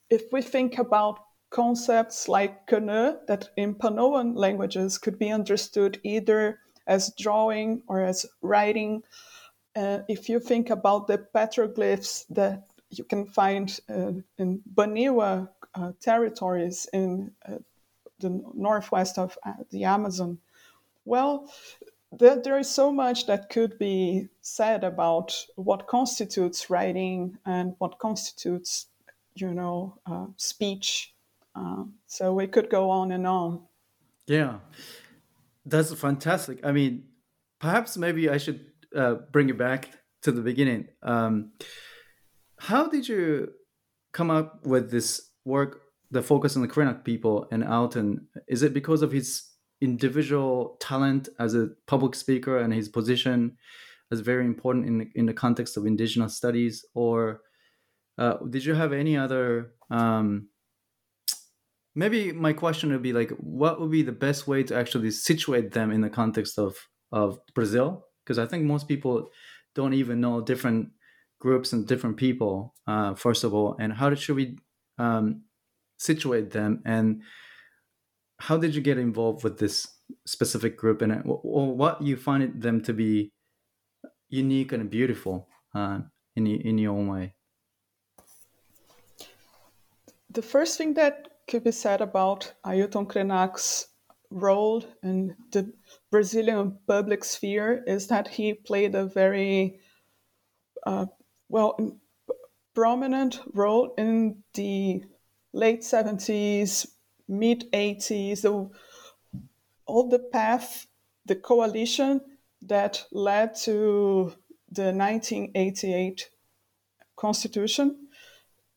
if 0.09 0.23
we 0.31 0.41
think 0.41 0.77
about 0.77 1.19
concepts 1.49 2.27
like 2.27 2.67
kene 2.67 3.17
that 3.27 3.49
in 3.57 3.75
Panoan 3.75 4.35
languages 4.35 4.97
could 4.97 5.17
be 5.17 5.29
understood 5.31 5.99
either 6.03 6.59
as 6.89 7.13
drawing 7.17 7.83
or 7.87 8.01
as 8.01 8.25
writing, 8.41 9.03
uh, 9.75 9.99
if 10.09 10.27
you 10.27 10.39
think 10.39 10.71
about 10.71 11.07
the 11.07 11.19
petroglyphs 11.33 12.25
that 12.29 12.67
you 12.89 13.03
can 13.03 13.27
find 13.27 13.79
uh, 13.89 14.11
in 14.37 14.61
Baniwa 14.73 15.47
uh, 15.75 15.91
territories 16.01 16.87
in 16.91 17.31
uh, 17.47 17.59
the 18.19 18.41
northwest 18.53 19.19
of 19.19 19.37
uh, 19.45 19.53
the 19.69 19.83
Amazon. 19.83 20.39
Well, 21.05 21.53
there, 22.11 22.41
there 22.41 22.57
is 22.57 22.69
so 22.69 22.91
much 22.91 23.27
that 23.27 23.49
could 23.49 23.77
be 23.77 24.27
said 24.41 24.83
about 24.83 25.45
what 25.55 25.87
constitutes 25.87 26.69
writing 26.71 27.37
and 27.45 27.75
what 27.77 27.99
constitutes, 27.99 28.87
you 29.35 29.53
know, 29.53 29.99
uh, 30.07 30.25
speech. 30.35 31.13
So 32.07 32.33
we 32.33 32.47
could 32.47 32.69
go 32.69 32.89
on 32.89 33.11
and 33.11 33.27
on. 33.27 33.61
Yeah, 34.27 34.59
that's 35.65 35.93
fantastic. 35.93 36.59
I 36.63 36.71
mean, 36.71 37.05
perhaps 37.59 37.97
maybe 37.97 38.29
I 38.29 38.37
should 38.37 38.65
uh, 38.95 39.15
bring 39.31 39.49
it 39.49 39.57
back 39.57 39.89
to 40.23 40.31
the 40.31 40.41
beginning. 40.41 40.87
Um, 41.03 41.51
how 42.57 42.87
did 42.87 43.07
you 43.07 43.51
come 44.11 44.29
up 44.31 44.65
with 44.65 44.91
this 44.91 45.29
work 45.45 45.81
the 46.11 46.23
focus 46.23 46.55
on 46.55 46.63
the 46.63 46.67
Krenak 46.67 47.03
people 47.03 47.47
and 47.51 47.63
Ailton? 47.63 48.25
is 48.47 48.63
it 48.63 48.73
because 48.73 49.01
of 49.01 49.11
his 49.11 49.43
individual 49.79 50.77
talent 50.81 51.29
as 51.39 51.55
a 51.55 51.69
public 51.87 52.15
speaker 52.15 52.57
and 52.57 52.73
his 52.73 52.89
position 52.89 53.55
as 54.11 54.19
very 54.21 54.45
important 54.45 54.87
in 54.87 54.97
the, 54.97 55.07
in 55.15 55.25
the 55.27 55.33
context 55.33 55.77
of 55.77 55.85
indigenous 55.85 56.35
studies, 56.35 56.83
or 56.95 57.41
uh, 58.17 58.37
did 58.49 58.65
you 58.65 58.73
have 58.73 58.91
any 58.91 59.15
other? 59.15 59.73
Um, 59.91 60.49
maybe 61.95 62.31
my 62.31 62.53
question 62.53 62.91
would 62.91 63.01
be 63.01 63.13
like, 63.13 63.31
what 63.37 63.79
would 63.79 63.91
be 63.91 64.01
the 64.03 64.11
best 64.11 64.47
way 64.47 64.63
to 64.63 64.75
actually 64.75 65.11
situate 65.11 65.71
them 65.71 65.91
in 65.91 66.01
the 66.01 66.09
context 66.09 66.57
of 66.57 66.77
of 67.11 67.39
Brazil? 67.55 68.05
Because 68.23 68.39
I 68.39 68.45
think 68.45 68.63
most 68.63 68.87
people 68.87 69.29
don't 69.75 69.93
even 69.93 70.21
know 70.21 70.41
different 70.41 70.89
groups 71.39 71.73
and 71.73 71.87
different 71.87 72.17
people. 72.17 72.73
Uh, 72.87 73.13
first 73.15 73.43
of 73.43 73.53
all, 73.53 73.75
and 73.79 73.93
how 73.93 74.13
should 74.13 74.35
we 74.35 74.57
um, 74.97 75.43
situate 75.97 76.51
them 76.51 76.81
and 76.85 77.21
how 78.39 78.57
did 78.57 78.73
you 78.73 78.81
get 78.81 78.97
involved 78.97 79.43
with 79.43 79.59
this 79.59 79.87
specific 80.25 80.77
group 80.77 81.01
and 81.01 81.21
or 81.25 81.75
what 81.75 82.01
you 82.01 82.15
find 82.15 82.61
them 82.61 82.81
to 82.81 82.93
be 82.93 83.31
unique 84.29 84.71
and 84.71 84.89
beautiful 84.89 85.47
uh, 85.75 85.99
in 86.35 86.47
in 86.47 86.77
your 86.77 86.97
own 86.97 87.07
way 87.07 87.33
the 90.29 90.41
first 90.41 90.77
thing 90.77 90.93
that 90.93 91.28
could 91.49 91.63
be 91.63 91.71
said 91.71 91.99
about 91.99 92.53
Ailton 92.63 93.07
Krenak's 93.07 93.87
role 94.29 94.85
in 95.01 95.35
the 95.51 95.73
Brazilian 96.11 96.77
public 96.87 97.23
sphere 97.23 97.83
is 97.87 98.07
that 98.07 98.27
he 98.27 98.53
played 98.53 98.93
a 98.93 99.05
very 99.05 99.79
uh, 100.85 101.07
well 101.49 101.97
prominent 102.75 103.41
role 103.53 103.95
in 103.97 104.43
the 104.53 105.03
late 105.51 105.81
70s, 105.81 106.87
mid 107.27 107.71
80s, 107.71 108.41
the, 108.41 108.69
all 109.87 110.07
the 110.07 110.19
path, 110.19 110.85
the 111.25 111.35
coalition 111.35 112.21
that 112.61 113.05
led 113.11 113.55
to 113.55 114.33
the 114.71 114.93
1988 114.93 116.29
constitution 117.15 118.08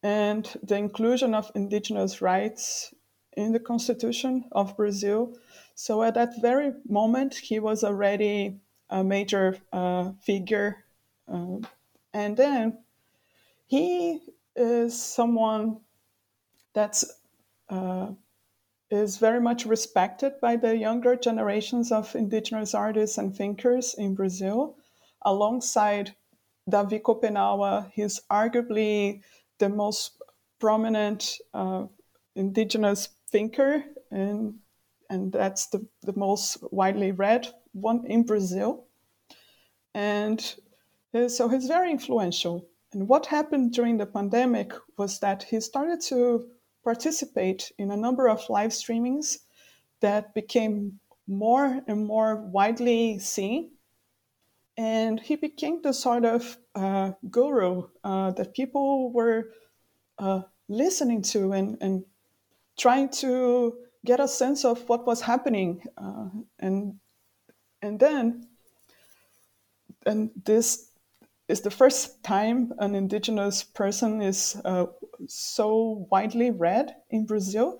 and 0.02 0.56
the 0.62 0.76
inclusion 0.76 1.34
of 1.34 1.50
indigenous 1.54 2.20
rights 2.20 2.92
in 3.36 3.52
the 3.52 3.60
constitution 3.60 4.44
of 4.52 4.76
Brazil. 4.76 5.34
So 5.74 6.02
at 6.02 6.14
that 6.14 6.40
very 6.40 6.72
moment, 6.88 7.34
he 7.34 7.58
was 7.58 7.84
already 7.84 8.60
a 8.90 9.02
major 9.02 9.56
uh, 9.72 10.12
figure. 10.20 10.84
Uh, 11.32 11.58
and 12.12 12.36
then 12.36 12.78
he 13.66 14.20
is 14.54 15.00
someone 15.00 15.80
that's 16.74 17.04
uh, 17.70 18.08
is 18.90 19.16
very 19.16 19.40
much 19.40 19.64
respected 19.64 20.32
by 20.42 20.56
the 20.56 20.76
younger 20.76 21.16
generations 21.16 21.90
of 21.90 22.14
indigenous 22.14 22.74
artists 22.74 23.16
and 23.16 23.34
thinkers 23.34 23.94
in 23.96 24.14
Brazil. 24.14 24.76
Alongside 25.22 26.14
Davi 26.70 27.00
Kopenawa, 27.00 27.90
he's 27.94 28.20
arguably 28.30 29.22
the 29.62 29.68
most 29.68 30.20
prominent 30.58 31.38
uh, 31.54 31.84
indigenous 32.34 33.10
thinker, 33.30 33.84
and, 34.10 34.54
and 35.08 35.32
that's 35.32 35.68
the, 35.68 35.86
the 36.02 36.16
most 36.16 36.58
widely 36.72 37.12
read 37.12 37.46
one 37.70 38.04
in 38.06 38.24
Brazil. 38.24 38.86
And 39.94 40.40
uh, 41.14 41.28
so 41.28 41.48
he's 41.48 41.68
very 41.68 41.92
influential. 41.92 42.66
And 42.92 43.06
what 43.06 43.26
happened 43.26 43.72
during 43.72 43.98
the 43.98 44.06
pandemic 44.06 44.72
was 44.98 45.20
that 45.20 45.44
he 45.44 45.60
started 45.60 46.00
to 46.08 46.44
participate 46.82 47.70
in 47.78 47.92
a 47.92 47.96
number 47.96 48.28
of 48.28 48.50
live 48.50 48.72
streamings 48.72 49.38
that 50.00 50.34
became 50.34 50.98
more 51.28 51.80
and 51.86 52.04
more 52.04 52.34
widely 52.36 53.20
seen. 53.20 53.70
And 54.76 55.20
he 55.20 55.36
became 55.36 55.82
the 55.82 55.92
sort 55.92 56.24
of 56.24 56.56
uh, 56.74 57.12
guru 57.30 57.88
uh, 58.02 58.30
that 58.32 58.54
people 58.54 59.12
were 59.12 59.50
uh, 60.18 60.42
listening 60.68 61.22
to 61.22 61.52
and, 61.52 61.76
and 61.80 62.04
trying 62.78 63.10
to 63.10 63.76
get 64.04 64.20
a 64.20 64.28
sense 64.28 64.64
of 64.64 64.88
what 64.88 65.06
was 65.06 65.20
happening. 65.20 65.82
Uh, 65.96 66.28
and, 66.58 66.94
and 67.82 68.00
then, 68.00 68.46
and 70.06 70.30
this 70.44 70.90
is 71.48 71.60
the 71.60 71.70
first 71.70 72.22
time 72.24 72.72
an 72.78 72.94
indigenous 72.94 73.62
person 73.62 74.22
is 74.22 74.60
uh, 74.64 74.86
so 75.28 76.06
widely 76.10 76.50
read 76.50 76.94
in 77.10 77.26
Brazil. 77.26 77.78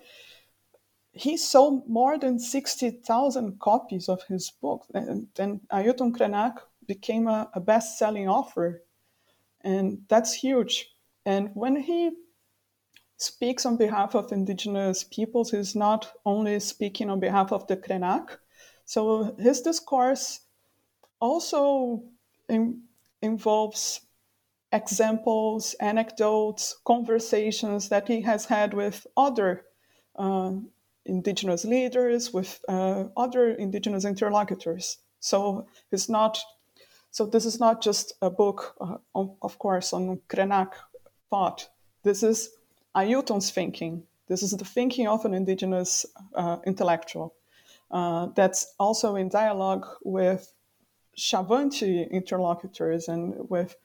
He 1.11 1.37
sold 1.37 1.87
more 1.87 2.17
than 2.17 2.39
60,000 2.39 3.59
copies 3.59 4.09
of 4.09 4.23
his 4.23 4.51
book. 4.51 4.85
And 4.93 5.27
then 5.35 5.61
Ailton 5.71 6.15
Krenak 6.15 6.57
became 6.87 7.27
a, 7.27 7.49
a 7.53 7.59
best 7.59 7.97
selling 7.97 8.27
author. 8.27 8.83
And 9.61 9.99
that's 10.09 10.33
huge. 10.33 10.89
And 11.25 11.51
when 11.53 11.75
he 11.75 12.11
speaks 13.23 13.65
on 13.65 13.77
behalf 13.77 14.15
of 14.15 14.31
indigenous 14.31 15.03
peoples. 15.03 15.51
He's 15.51 15.75
not 15.75 16.11
only 16.25 16.59
speaking 16.59 17.09
on 17.09 17.19
behalf 17.19 17.51
of 17.51 17.65
the 17.67 17.77
Krenak. 17.77 18.37
So 18.85 19.35
his 19.39 19.61
discourse 19.61 20.41
also 21.19 22.03
in, 22.49 22.81
involves 23.21 24.01
examples, 24.71 25.75
anecdotes, 25.79 26.75
conversations 26.85 27.89
that 27.89 28.07
he 28.07 28.21
has 28.21 28.45
had 28.45 28.73
with 28.73 29.07
other 29.15 29.65
uh, 30.17 30.53
indigenous 31.05 31.63
leaders, 31.63 32.33
with 32.33 32.59
uh, 32.67 33.05
other 33.15 33.51
indigenous 33.51 34.05
interlocutors. 34.05 34.97
So 35.19 35.67
it's 35.91 36.09
not. 36.09 36.39
So 37.13 37.27
this 37.27 37.45
is 37.45 37.59
not 37.59 37.79
just 37.79 38.13
a 38.23 38.31
book, 38.31 38.75
uh, 38.81 38.97
of 39.43 39.59
course, 39.59 39.93
on 39.93 40.19
Krenak 40.27 40.71
thought. 41.29 41.69
This 42.01 42.23
is 42.23 42.49
Ailton's 42.97 43.51
thinking. 43.51 44.01
This 44.27 44.41
is 44.41 44.49
the 44.49 44.65
thinking 44.65 45.07
of 45.07 45.23
an 45.23 45.35
indigenous 45.35 46.07
uh, 46.33 46.57
intellectual 46.65 47.35
uh, 47.91 48.29
that's 48.35 48.73
also 48.79 49.15
in 49.15 49.29
dialogue 49.29 49.85
with 50.03 50.51
Xavante 51.15 52.09
interlocutors 52.09 53.07
and 53.07 53.47
with 53.47 53.75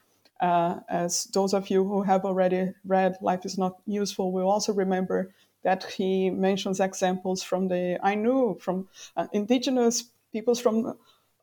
uh, 0.40 0.76
as 0.88 1.24
those 1.34 1.52
of 1.52 1.68
you 1.68 1.84
who 1.84 2.00
have 2.00 2.24
already 2.24 2.72
read 2.86 3.18
Life 3.20 3.44
is 3.44 3.58
Not 3.58 3.76
Useful 3.84 4.32
will 4.32 4.48
also 4.48 4.72
remember 4.72 5.34
that 5.64 5.84
he 5.84 6.30
mentions 6.30 6.80
examples 6.80 7.42
from 7.42 7.68
the 7.68 7.98
Ainu, 8.02 8.58
from 8.58 8.88
uh, 9.18 9.26
indigenous 9.34 10.04
peoples 10.32 10.60
from 10.60 10.96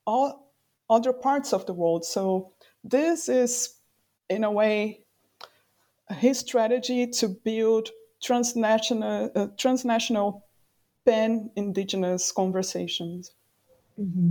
all 0.08 0.45
other 0.89 1.13
parts 1.13 1.54
of 1.54 1.65
the 1.65 1.74
world. 1.74 2.06
So 2.06 2.51
this 2.84 3.30
is, 3.30 3.75
in 4.30 4.44
a 4.44 4.51
way, 4.51 5.01
his 6.10 6.39
strategy 6.39 7.08
to 7.08 7.27
build 7.30 7.89
transnational, 8.22 9.32
uh, 9.36 9.48
transnational 9.58 10.44
pan-indigenous 11.06 12.32
conversations. 12.32 13.32
Mm-hmm. 14.00 14.30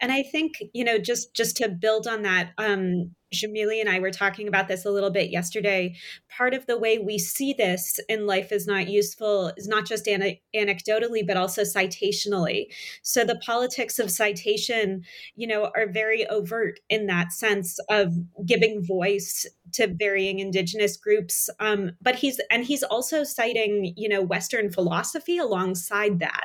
And 0.00 0.12
I 0.12 0.22
think, 0.22 0.54
you 0.72 0.84
know, 0.84 0.98
just 0.98 1.34
just 1.34 1.56
to 1.58 1.68
build 1.68 2.06
on 2.06 2.22
that, 2.22 2.52
um, 2.58 3.14
Jamille 3.32 3.80
and 3.80 3.88
I 3.88 4.00
were 4.00 4.10
talking 4.10 4.48
about 4.48 4.68
this 4.68 4.84
a 4.84 4.90
little 4.90 5.10
bit 5.10 5.30
yesterday. 5.30 5.94
Part 6.28 6.54
of 6.54 6.66
the 6.66 6.78
way 6.78 6.98
we 6.98 7.18
see 7.18 7.52
this 7.52 7.98
in 8.08 8.26
Life 8.26 8.52
is 8.52 8.66
Not 8.66 8.88
Useful 8.88 9.52
is 9.56 9.68
not 9.68 9.86
just 9.86 10.06
an- 10.06 10.36
anecdotally, 10.54 11.26
but 11.26 11.36
also 11.36 11.62
citationally. 11.62 12.66
So 13.02 13.24
the 13.24 13.40
politics 13.44 13.98
of 13.98 14.10
citation, 14.10 15.02
you 15.36 15.46
know, 15.46 15.70
are 15.76 15.90
very 15.90 16.26
overt 16.26 16.80
in 16.88 17.06
that 17.06 17.32
sense 17.32 17.78
of 17.88 18.12
giving 18.44 18.84
voice 18.84 19.46
to 19.74 19.86
varying 19.86 20.40
indigenous 20.40 20.96
groups. 20.96 21.48
Um, 21.60 21.92
but 22.00 22.16
he's, 22.16 22.40
and 22.50 22.64
he's 22.64 22.82
also 22.82 23.24
citing, 23.24 23.94
you 23.96 24.08
know, 24.08 24.22
Western 24.22 24.72
philosophy 24.72 25.38
alongside 25.38 26.18
that. 26.18 26.44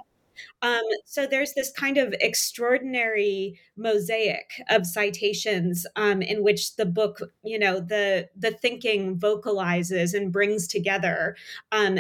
Um, 0.62 0.84
so 1.06 1.26
there's 1.26 1.54
this 1.54 1.72
kind 1.72 1.98
of 1.98 2.14
extraordinary 2.20 3.60
mosaic 3.78 4.62
of 4.70 4.86
citations 4.86 5.86
um, 5.96 6.22
in 6.22 6.44
which 6.44 6.76
the 6.76 6.86
book, 6.86 7.22
you 7.44 7.60
know, 7.60 7.80
the 7.80 8.30
the 8.36 8.52
thinking 8.52 9.18
vocalizes 9.18 10.14
and 10.14 10.32
brings 10.32 10.68
together 10.68 11.36
um, 11.72 12.00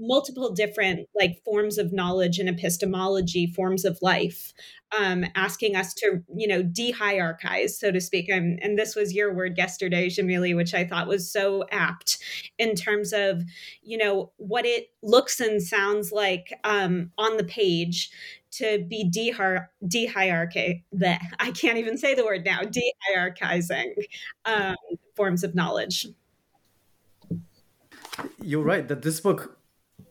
multiple 0.00 0.52
different 0.52 1.08
like 1.14 1.40
forms 1.44 1.78
of 1.78 1.92
knowledge 1.92 2.38
and 2.38 2.48
epistemology 2.48 3.46
forms 3.46 3.84
of 3.84 3.98
life 4.02 4.52
um, 4.98 5.24
asking 5.36 5.76
us 5.76 5.94
to 5.94 6.22
you 6.34 6.48
know 6.48 6.62
de-hierarchize 6.62 7.70
so 7.70 7.92
to 7.92 8.00
speak. 8.00 8.28
And, 8.28 8.58
and 8.62 8.78
this 8.78 8.96
was 8.96 9.14
your 9.14 9.32
word 9.34 9.56
yesterday 9.56 10.08
Jamille 10.08 10.56
which 10.56 10.74
i 10.74 10.84
thought 10.84 11.06
was 11.06 11.30
so 11.30 11.64
apt 11.70 12.18
in 12.58 12.74
terms 12.74 13.12
of 13.12 13.42
you 13.82 13.98
know 13.98 14.32
what 14.36 14.66
it 14.66 14.88
looks 15.02 15.38
and 15.40 15.62
sounds 15.62 16.10
like 16.12 16.52
um, 16.64 17.12
on 17.18 17.36
the 17.36 17.44
page 17.44 18.10
to 18.52 18.84
be 18.88 19.04
de-hierarchy 19.04 20.84
that 20.92 21.20
i 21.38 21.52
can't 21.52 21.78
even 21.78 21.96
say 21.96 22.14
the 22.14 22.24
word 22.24 22.44
now 22.44 22.62
de-hierarchizing 22.62 23.92
um, 24.44 24.76
forms 25.20 25.44
of 25.44 25.54
knowledge. 25.54 26.06
You're 28.42 28.62
right 28.62 28.88
that 28.88 29.02
this 29.02 29.20
book 29.20 29.59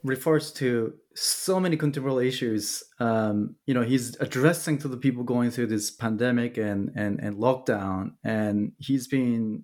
refers 0.03 0.51
to 0.53 0.93
so 1.15 1.59
many 1.59 1.75
contemporary 1.75 2.27
issues. 2.27 2.83
Um, 2.99 3.55
you 3.65 3.73
know, 3.73 3.81
he's 3.81 4.15
addressing 4.17 4.77
to 4.79 4.87
the 4.87 4.97
people 4.97 5.23
going 5.23 5.51
through 5.51 5.67
this 5.67 5.91
pandemic 5.91 6.57
and 6.57 6.91
and 6.95 7.19
and 7.19 7.37
lockdown, 7.37 8.11
and 8.23 8.71
he's 8.77 9.07
been 9.07 9.63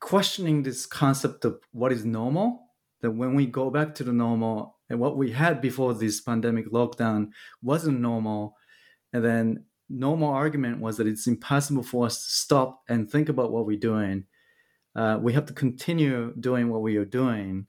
questioning 0.00 0.62
this 0.62 0.86
concept 0.86 1.44
of 1.44 1.58
what 1.72 1.92
is 1.92 2.04
normal. 2.04 2.60
That 3.02 3.10
when 3.10 3.34
we 3.34 3.46
go 3.46 3.70
back 3.70 3.94
to 3.96 4.04
the 4.04 4.12
normal 4.12 4.78
and 4.88 4.98
what 4.98 5.16
we 5.16 5.32
had 5.32 5.60
before 5.60 5.92
this 5.94 6.20
pandemic 6.20 6.70
lockdown 6.70 7.28
wasn't 7.62 8.00
normal, 8.00 8.56
and 9.12 9.24
then 9.24 9.64
normal 9.90 10.30
argument 10.30 10.80
was 10.80 10.96
that 10.96 11.06
it's 11.06 11.26
impossible 11.26 11.82
for 11.82 12.06
us 12.06 12.24
to 12.24 12.30
stop 12.30 12.82
and 12.88 13.10
think 13.10 13.28
about 13.28 13.52
what 13.52 13.66
we're 13.66 13.78
doing. 13.78 14.24
Uh, 14.96 15.18
we 15.20 15.32
have 15.32 15.46
to 15.46 15.52
continue 15.52 16.32
doing 16.38 16.70
what 16.70 16.80
we 16.80 16.96
are 16.96 17.04
doing. 17.04 17.66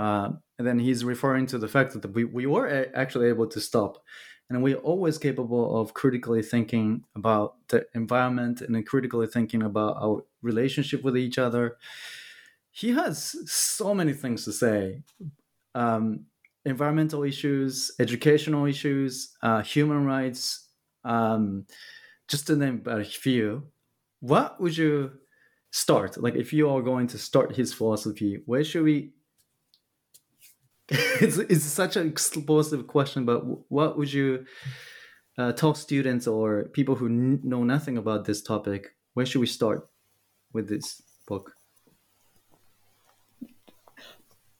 Uh, 0.00 0.30
and 0.58 0.66
then 0.66 0.78
he's 0.78 1.04
referring 1.04 1.44
to 1.44 1.58
the 1.58 1.68
fact 1.68 1.92
that 1.92 2.14
we, 2.14 2.24
we 2.24 2.46
were 2.46 2.90
actually 2.94 3.28
able 3.28 3.46
to 3.46 3.60
stop. 3.60 4.02
And 4.48 4.62
we're 4.62 4.76
always 4.76 5.18
capable 5.18 5.78
of 5.78 5.92
critically 5.92 6.42
thinking 6.42 7.04
about 7.14 7.56
the 7.68 7.84
environment 7.94 8.62
and 8.62 8.86
critically 8.86 9.26
thinking 9.26 9.62
about 9.62 9.98
our 10.00 10.24
relationship 10.40 11.02
with 11.04 11.18
each 11.18 11.36
other. 11.36 11.76
He 12.70 12.92
has 12.92 13.36
so 13.50 13.92
many 13.92 14.14
things 14.14 14.46
to 14.46 14.52
say. 14.52 15.02
Um, 15.74 16.24
environmental 16.64 17.22
issues 17.22 17.90
educational 17.98 18.66
issues 18.66 19.34
uh, 19.42 19.62
human 19.62 20.04
rights 20.04 20.68
um, 21.04 21.66
just 22.26 22.46
to 22.46 22.56
name 22.56 22.82
a 22.86 23.04
few. 23.04 23.64
What 24.20 24.60
would 24.60 24.76
you 24.76 25.12
start? 25.72 26.16
Like 26.16 26.36
if 26.36 26.52
you 26.52 26.68
are 26.70 26.82
going 26.82 27.06
to 27.08 27.18
start 27.18 27.54
his 27.54 27.72
philosophy 27.72 28.42
where 28.46 28.64
should 28.64 28.84
we 28.84 29.12
it's, 31.20 31.38
it's 31.38 31.64
such 31.64 31.96
an 31.96 32.08
explosive 32.08 32.88
question, 32.88 33.24
but 33.24 33.42
what 33.70 33.96
would 33.96 34.12
you 34.12 34.44
uh, 35.38 35.52
tell 35.52 35.72
students 35.74 36.26
or 36.26 36.64
people 36.72 36.96
who 36.96 37.06
n- 37.06 37.40
know 37.44 37.62
nothing 37.62 37.96
about 37.96 38.24
this 38.24 38.42
topic? 38.42 38.96
Where 39.14 39.24
should 39.24 39.40
we 39.40 39.46
start 39.46 39.88
with 40.52 40.68
this 40.68 41.00
book? 41.28 41.52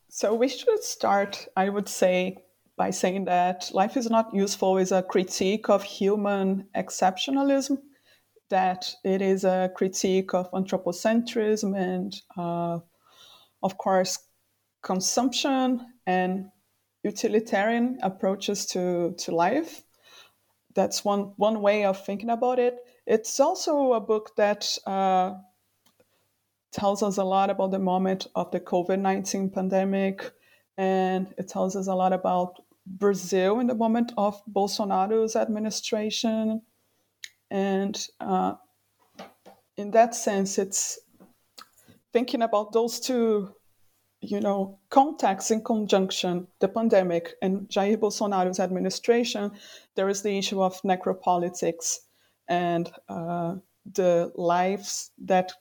So 0.09 0.35
we 0.35 0.47
should 0.47 0.85
start, 0.85 1.49
I 1.57 1.69
would 1.69 1.89
say, 1.89 2.37
by 2.77 2.91
saying 2.91 3.25
that 3.25 3.69
life 3.75 3.97
is 3.97 4.09
not 4.09 4.33
useful 4.33 4.79
is 4.79 4.93
a 4.93 5.03
critique 5.03 5.69
of 5.69 5.83
human 5.83 6.69
exceptionalism, 6.77 7.79
that 8.51 8.95
it 9.03 9.21
is 9.21 9.43
a 9.43 9.71
critique 9.75 10.33
of 10.33 10.49
anthropocentrism 10.53 11.77
and, 11.77 12.15
uh, 12.37 12.79
of 13.63 13.77
course, 13.79 14.19
consumption 14.83 15.87
and 16.11 16.51
utilitarian 17.03 17.99
approaches 18.03 18.67
to, 18.67 19.15
to 19.19 19.35
life. 19.35 19.83
That's 20.75 21.05
one, 21.05 21.33
one 21.37 21.63
way 21.63 21.85
of 21.85 22.05
thinking 22.05 22.31
about 22.31 22.59
it. 22.59 22.77
It's 23.07 23.41
also 23.41 23.93
a 23.95 24.01
book 24.01 24.33
that 24.37 24.63
uh, 24.87 25.35
tells 26.73 27.03
us 27.03 27.17
a 27.19 27.25
lot 27.25 27.51
about 27.51 27.71
the 27.71 27.79
moment 27.79 28.27
of 28.35 28.51
the 28.51 28.61
COVID 28.61 29.01
19 29.01 29.51
pandemic, 29.51 30.33
and 30.77 31.27
it 31.39 31.49
tells 31.49 31.77
us 31.77 31.87
a 31.87 31.95
lot 31.95 32.13
about 32.13 32.63
Brazil 32.87 33.61
in 33.61 33.67
the 33.67 33.75
moment 33.75 34.13
of 34.17 34.43
Bolsonaro's 34.47 35.37
administration. 35.37 36.63
And 37.51 37.97
uh, 38.21 38.55
in 39.77 39.91
that 39.93 40.15
sense, 40.15 40.59
it's 40.59 41.01
thinking 42.13 42.43
about 42.43 42.73
those 42.73 43.01
two 43.01 43.55
you 44.21 44.41
know, 44.41 44.79
contexts 44.91 45.51
in 45.51 45.63
conjunction, 45.65 46.47
the 46.59 46.69
pandemic 46.69 47.35
and 47.41 47.69
Jair 47.69 47.97
Bolsonaro's 47.97 48.61
administration, 48.61 49.53
there 49.95 50.09
is 50.09 50.23
the 50.23 50.37
issue 50.37 50.63
of 50.63 50.81
necropolitics 50.83 51.99
and 52.49 52.93
uh, 53.09 53.57
the 53.95 54.31
lives 54.35 55.11
that 55.25 55.53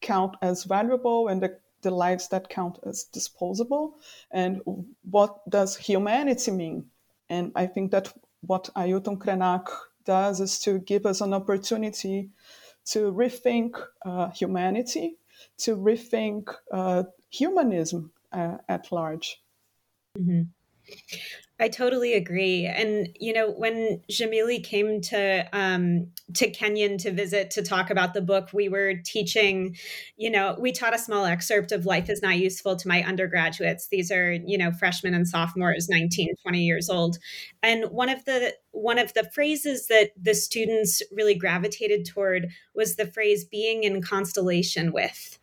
count 0.00 0.36
as 0.40 0.64
valuable 0.64 1.28
and 1.28 1.42
the, 1.42 1.58
the 1.82 1.90
lives 1.90 2.28
that 2.28 2.48
count 2.48 2.78
as 2.86 3.04
disposable. 3.04 3.96
And 4.30 4.60
what 5.02 5.38
does 5.50 5.76
humanity 5.76 6.52
mean? 6.52 6.86
And 7.28 7.50
I 7.56 7.66
think 7.66 7.90
that 7.90 8.12
what 8.42 8.70
Ailton 8.76 9.18
Krenak 9.18 9.66
does 10.04 10.40
is 10.40 10.60
to 10.60 10.78
give 10.78 11.06
us 11.06 11.20
an 11.20 11.34
opportunity 11.34 12.30
to 12.86 13.12
rethink 13.12 13.82
uh, 14.04 14.30
humanity, 14.30 15.16
to 15.58 15.76
rethink 15.76 16.54
uh, 16.70 17.02
humanism 17.36 18.12
uh, 18.32 18.58
at 18.68 18.90
large. 18.92 19.42
Mm-hmm. 20.18 20.42
I 21.58 21.68
totally 21.68 22.12
agree. 22.12 22.66
And 22.66 23.08
you 23.18 23.32
know, 23.32 23.50
when 23.50 24.02
Jamille 24.10 24.62
came 24.62 25.00
to 25.02 25.48
um, 25.54 26.08
to 26.34 26.50
Kenyon 26.50 26.98
to 26.98 27.10
visit 27.10 27.50
to 27.52 27.62
talk 27.62 27.88
about 27.88 28.12
the 28.12 28.20
book, 28.20 28.50
we 28.52 28.68
were 28.68 28.94
teaching. 29.04 29.74
You 30.18 30.30
know, 30.30 30.54
we 30.60 30.70
taught 30.70 30.94
a 30.94 30.98
small 30.98 31.24
excerpt 31.24 31.72
of 31.72 31.86
"Life 31.86 32.10
Is 32.10 32.20
Not 32.20 32.36
Useful" 32.36 32.76
to 32.76 32.88
my 32.88 33.02
undergraduates. 33.02 33.88
These 33.88 34.12
are 34.12 34.32
you 34.32 34.58
know 34.58 34.70
freshmen 34.70 35.14
and 35.14 35.26
sophomores, 35.26 35.88
19, 35.88 36.34
20 36.42 36.60
years 36.60 36.90
old. 36.90 37.16
And 37.62 37.86
one 37.86 38.10
of 38.10 38.26
the 38.26 38.54
one 38.72 38.98
of 38.98 39.14
the 39.14 39.28
phrases 39.34 39.86
that 39.86 40.10
the 40.20 40.34
students 40.34 41.02
really 41.10 41.34
gravitated 41.34 42.04
toward 42.04 42.48
was 42.74 42.96
the 42.96 43.06
phrase 43.06 43.46
"being 43.46 43.82
in 43.82 44.02
constellation 44.02 44.92
with." 44.92 45.38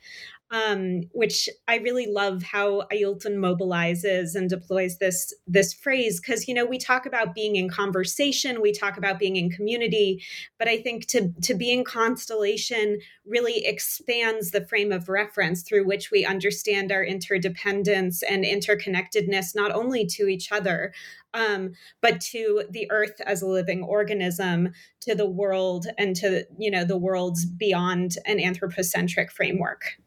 Um, 0.54 1.02
which 1.14 1.50
I 1.68 1.78
really 1.78 2.06
love 2.06 2.44
how 2.44 2.84
Ailton 2.94 3.38
mobilizes 3.38 4.36
and 4.36 4.48
deploys 4.48 5.00
this 5.00 5.34
this 5.48 5.74
phrase 5.74 6.22
because 6.22 6.48
you 6.48 6.54
know 6.54 6.64
we 6.64 6.78
talk 6.78 7.08
about 7.08 7.34
being 7.34 7.56
in 7.56 7.68
conversation, 7.68 8.62
we 8.62 8.72
talk 8.72 8.96
about 8.96 9.18
being 9.18 9.36
in 9.36 9.50
community, 9.50 10.24
but 10.60 10.68
I 10.68 10.78
think 10.78 11.08
to 11.08 11.34
to 11.42 11.56
be 11.56 11.72
in 11.72 11.84
constellation 11.84 13.00
really 13.26 13.66
expands 13.66 14.52
the 14.52 14.64
frame 14.68 14.92
of 14.92 15.10
reference 15.10 15.64
through 15.64 15.88
which 15.88 16.12
we 16.12 16.24
understand 16.24 16.92
our 16.92 17.04
interdependence 17.04 18.22
and 18.22 18.46
interconnectedness, 18.46 19.56
not 19.56 19.72
only 19.72 20.06
to 20.06 20.28
each 20.28 20.52
other, 20.52 20.94
um, 21.34 21.72
but 22.00 22.22
to 22.22 22.66
the 22.70 22.86
earth 22.92 23.20
as 23.26 23.42
a 23.42 23.48
living 23.48 23.82
organism, 23.82 24.70
to 25.02 25.16
the 25.16 25.28
world, 25.28 25.88
and 25.98 26.16
to 26.18 26.46
you 26.60 26.70
know 26.70 26.86
the 26.86 26.98
worlds 26.98 27.44
beyond 27.44 28.18
an 28.28 28.40
anthropocentric 28.40 29.32
framework. 29.32 29.98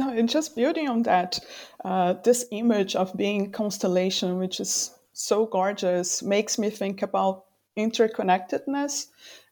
No, 0.00 0.08
and 0.08 0.30
just 0.30 0.56
building 0.56 0.88
on 0.88 1.02
that, 1.02 1.40
uh, 1.84 2.14
this 2.24 2.46
image 2.52 2.96
of 2.96 3.14
being 3.18 3.52
constellation, 3.52 4.38
which 4.38 4.58
is 4.58 4.98
so 5.12 5.44
gorgeous, 5.44 6.22
makes 6.22 6.58
me 6.58 6.70
think 6.70 7.02
about 7.02 7.44
interconnectedness, 7.76 9.08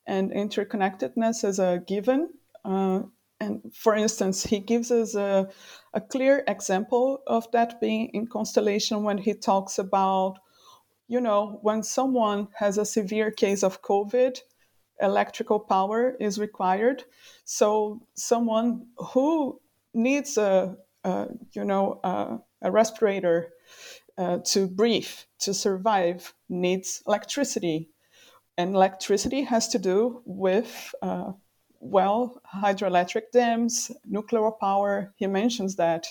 and 0.06 0.32
interconnectedness 0.32 1.44
is 1.44 1.58
a 1.58 1.82
given. 1.87 2.30
Uh, 2.64 3.02
and 3.38 3.61
for 3.74 3.94
instance, 3.94 4.42
he 4.42 4.58
gives 4.58 4.90
us 4.90 5.14
a, 5.14 5.50
a 5.92 6.00
clear 6.00 6.44
example 6.48 7.20
of 7.26 7.50
that 7.52 7.78
being 7.78 8.08
in 8.14 8.26
constellation 8.26 9.02
when 9.02 9.18
he 9.18 9.34
talks 9.34 9.78
about, 9.78 10.38
you 11.08 11.20
know, 11.20 11.58
when 11.61 11.82
someone 11.82 12.48
has 12.54 12.78
a 12.78 12.87
severe 12.87 13.30
case 13.30 13.62
of 13.62 13.82
COVID, 13.82 14.38
electrical 15.02 15.61
power 15.61 16.16
is 16.18 16.38
required. 16.38 17.04
So 17.44 18.00
someone 18.14 18.87
who 19.12 19.61
needs 19.98 20.38
a, 20.38 20.76
a 21.04 21.26
you 21.52 21.64
know 21.64 22.00
a, 22.04 22.38
a 22.62 22.70
respirator 22.70 23.50
uh, 24.16 24.38
to 24.44 24.66
breathe 24.66 25.14
to 25.40 25.52
survive 25.54 26.34
needs 26.48 27.02
electricity. 27.06 27.90
And 28.56 28.74
electricity 28.74 29.42
has 29.42 29.68
to 29.68 29.78
do 29.78 30.22
with 30.24 30.94
uh, 31.02 31.32
well 31.80 32.40
hydroelectric 32.52 33.30
dams 33.32 33.92
nuclear 34.04 34.50
power 34.50 35.12
he 35.16 35.26
mentions 35.26 35.76
that. 35.76 36.06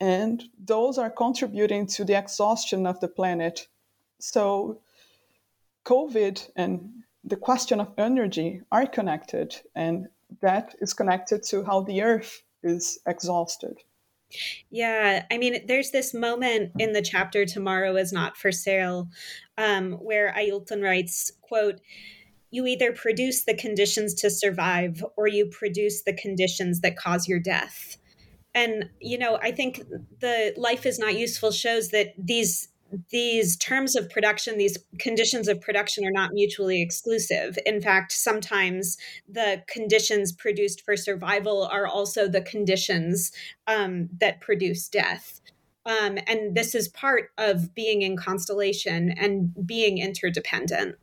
And 0.00 0.42
those 0.58 0.98
are 0.98 1.10
contributing 1.10 1.86
to 1.88 2.04
the 2.04 2.18
exhaustion 2.18 2.86
of 2.86 3.00
the 3.00 3.08
planet. 3.08 3.68
So 4.18 4.80
covid 5.84 6.50
and 6.56 6.90
the 7.24 7.36
question 7.36 7.80
of 7.80 7.92
energy 7.96 8.60
are 8.70 8.86
connected 8.86 9.56
and 9.74 10.08
that 10.40 10.74
is 10.80 10.92
connected 10.92 11.42
to 11.42 11.64
how 11.64 11.80
the 11.80 12.02
earth 12.02 12.42
is 12.62 12.98
exhausted. 13.06 13.78
Yeah, 14.70 15.24
I 15.30 15.38
mean, 15.38 15.66
there's 15.66 15.90
this 15.90 16.12
moment 16.12 16.72
in 16.78 16.92
the 16.92 17.02
chapter 17.02 17.46
"Tomorrow 17.46 17.96
is 17.96 18.12
Not 18.12 18.36
for 18.36 18.52
Sale," 18.52 19.08
um, 19.56 19.92
where 19.92 20.34
Ailton 20.36 20.82
writes, 20.82 21.32
"quote." 21.40 21.80
You 22.50 22.64
either 22.64 22.92
produce 22.92 23.44
the 23.44 23.52
conditions 23.52 24.14
to 24.14 24.30
survive 24.30 25.04
or 25.18 25.26
you 25.26 25.44
produce 25.44 26.02
the 26.02 26.14
conditions 26.14 26.80
that 26.80 26.96
cause 26.96 27.28
your 27.28 27.38
death. 27.38 27.98
And, 28.54 28.88
you 29.00 29.18
know, 29.18 29.38
I 29.42 29.52
think 29.52 29.82
the 30.20 30.54
Life 30.56 30.86
is 30.86 30.98
Not 30.98 31.18
Useful 31.18 31.50
shows 31.50 31.90
that 31.90 32.14
these 32.16 32.68
these 33.10 33.56
terms 33.56 33.96
of 33.96 34.08
production, 34.08 34.58
these 34.58 34.78
conditions 34.98 35.48
of 35.48 35.60
production 35.60 36.06
are 36.06 36.12
not 36.12 36.32
mutually 36.32 36.80
exclusive. 36.80 37.58
In 37.66 37.80
fact, 37.80 38.12
sometimes 38.12 38.96
the 39.28 39.62
conditions 39.66 40.32
produced 40.32 40.84
for 40.84 40.96
survival 40.96 41.64
are 41.64 41.86
also 41.86 42.28
the 42.28 42.40
conditions 42.40 43.32
um, 43.66 44.08
that 44.20 44.40
produce 44.40 44.88
death. 44.88 45.40
Um, 45.84 46.18
and 46.26 46.54
this 46.54 46.74
is 46.74 46.88
part 46.88 47.30
of 47.38 47.74
being 47.74 48.02
in 48.02 48.16
constellation 48.16 49.10
and 49.10 49.54
being 49.66 49.98
interdependent 49.98 50.96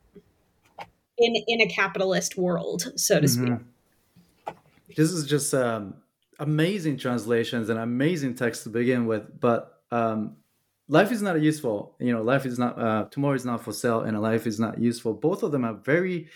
in, 1.18 1.34
in 1.48 1.60
a 1.60 1.66
capitalist 1.66 2.36
world, 2.36 2.92
so 2.96 3.20
to 3.20 3.26
mm-hmm. 3.26 3.54
speak. 3.56 4.56
This 4.96 5.10
is 5.10 5.26
just 5.26 5.52
um, 5.54 5.94
amazing 6.38 6.98
translations 6.98 7.68
and 7.68 7.78
amazing 7.78 8.34
text 8.34 8.62
to 8.64 8.70
begin 8.70 9.06
with, 9.06 9.40
but 9.40 9.82
um, 9.90 10.36
life 10.88 11.10
is 11.10 11.20
not 11.20 11.40
useful 11.40 11.96
you 11.98 12.12
know 12.12 12.22
life 12.22 12.46
is 12.46 12.58
not 12.58 12.78
uh, 12.78 13.04
tomorrow 13.10 13.34
is 13.34 13.44
not 13.44 13.62
for 13.62 13.72
sale 13.72 14.00
and 14.00 14.20
life 14.20 14.46
is 14.46 14.60
not 14.60 14.78
useful. 14.78 15.12
Both 15.14 15.42
of 15.42 15.52
them 15.52 15.64
are 15.64 15.74
very 15.74 16.28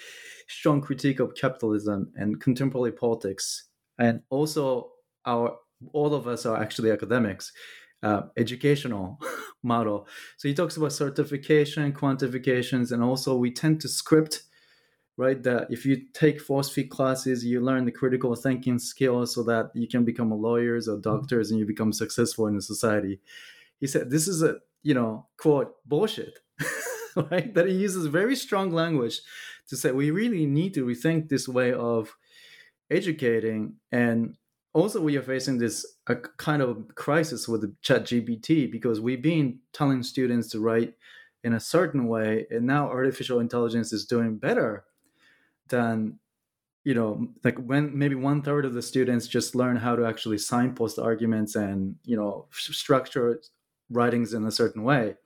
strong 0.50 0.80
critique 0.80 1.20
of 1.20 1.34
capitalism 1.34 2.12
and 2.16 2.40
contemporary 2.40 2.92
politics. 2.92 3.68
And 3.98 4.22
also 4.30 4.90
our 5.24 5.56
all 5.92 6.14
of 6.14 6.26
us 6.26 6.44
are 6.44 6.60
actually 6.60 6.90
academics 6.90 7.52
uh, 8.02 8.22
educational 8.36 9.18
model. 9.62 10.06
So 10.36 10.48
he 10.48 10.54
talks 10.54 10.76
about 10.76 10.92
certification 10.92 11.92
quantifications 11.92 12.92
and 12.92 13.02
also 13.02 13.36
we 13.36 13.50
tend 13.50 13.80
to 13.82 13.88
script 13.88 14.42
right 15.16 15.42
that 15.42 15.66
if 15.70 15.84
you 15.84 16.02
take 16.14 16.40
feed 16.40 16.88
classes 16.88 17.44
you 17.44 17.60
learn 17.60 17.84
the 17.84 17.92
critical 17.92 18.34
thinking 18.34 18.78
skills 18.78 19.34
so 19.34 19.42
that 19.42 19.70
you 19.74 19.86
can 19.86 20.04
become 20.04 20.30
lawyers 20.30 20.88
or 20.88 20.98
doctors 20.98 21.50
and 21.50 21.60
you 21.60 21.66
become 21.66 21.92
successful 21.92 22.46
in 22.46 22.54
the 22.54 22.62
society 22.62 23.20
he 23.80 23.86
said 23.86 24.10
this 24.10 24.28
is 24.28 24.42
a 24.42 24.56
you 24.82 24.94
know 24.94 25.26
quote 25.38 25.74
bullshit. 25.86 26.38
Right 27.16 27.52
that 27.54 27.66
he 27.66 27.74
uses 27.74 28.06
very 28.06 28.36
strong 28.36 28.70
language 28.70 29.20
to 29.66 29.76
say 29.76 29.90
we 29.90 30.12
really 30.12 30.46
need 30.46 30.74
to 30.74 30.86
rethink 30.86 31.28
this 31.28 31.48
way 31.48 31.72
of 31.72 32.16
educating. 32.88 33.74
And 33.90 34.36
also 34.72 35.00
we 35.00 35.16
are 35.16 35.22
facing 35.22 35.58
this 35.58 35.86
a 36.06 36.16
kind 36.16 36.62
of 36.62 36.94
crisis 36.94 37.48
with 37.48 37.62
the 37.62 37.72
chat 37.82 38.04
gpt 38.04 38.70
because 38.70 39.00
we've 39.00 39.22
been 39.22 39.58
telling 39.72 40.02
students 40.02 40.48
to 40.48 40.60
write 40.60 40.94
in 41.42 41.54
a 41.54 41.60
certain 41.60 42.06
way 42.06 42.46
and 42.50 42.66
now 42.66 42.88
artificial 42.88 43.40
intelligence 43.40 43.92
is 43.92 44.04
doing 44.04 44.36
better 44.36 44.84
than 45.68 46.18
you 46.84 46.94
know 46.94 47.28
like 47.42 47.58
when 47.58 47.96
maybe 47.96 48.14
one 48.14 48.42
third 48.42 48.64
of 48.64 48.74
the 48.74 48.82
students 48.82 49.26
just 49.26 49.54
learn 49.54 49.76
how 49.76 49.96
to 49.96 50.06
actually 50.06 50.38
signpost 50.38 50.98
arguments 50.98 51.54
and 51.56 51.96
you 52.04 52.16
know 52.16 52.46
structure 52.52 53.40
writings 53.90 54.32
in 54.32 54.44
a 54.44 54.50
certain 54.50 54.82
way. 54.82 55.16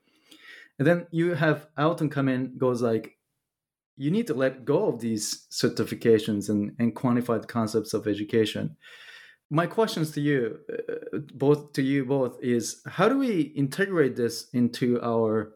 And 0.79 0.87
then 0.89 1.07
you 1.11 1.35
have 1.35 1.69
Ailton 1.79 2.11
come 2.11 2.29
in, 2.29 2.59
goes 2.59 2.83
like, 2.83 3.19
you 3.97 4.11
need 4.11 4.27
to 4.27 4.35
let 4.35 4.65
go 4.65 4.87
of 4.87 5.01
these 5.01 5.47
certifications 5.53 6.49
and, 6.49 6.73
and 6.79 6.97
quantify 6.97 7.41
the 7.41 7.47
concepts 7.47 7.95
of 7.95 8.09
education. 8.09 8.77
My 9.51 9.67
questions 9.67 10.11
to 10.13 10.21
you, 10.21 10.59
uh, 10.73 11.19
both 11.35 11.75
to 11.75 11.83
you 11.83 12.05
both, 12.05 12.43
is 12.43 12.83
how 12.87 13.09
do 13.09 13.19
we 13.19 13.41
integrate 13.57 14.17
this 14.17 14.49
into 14.53 15.01
our 15.01 15.53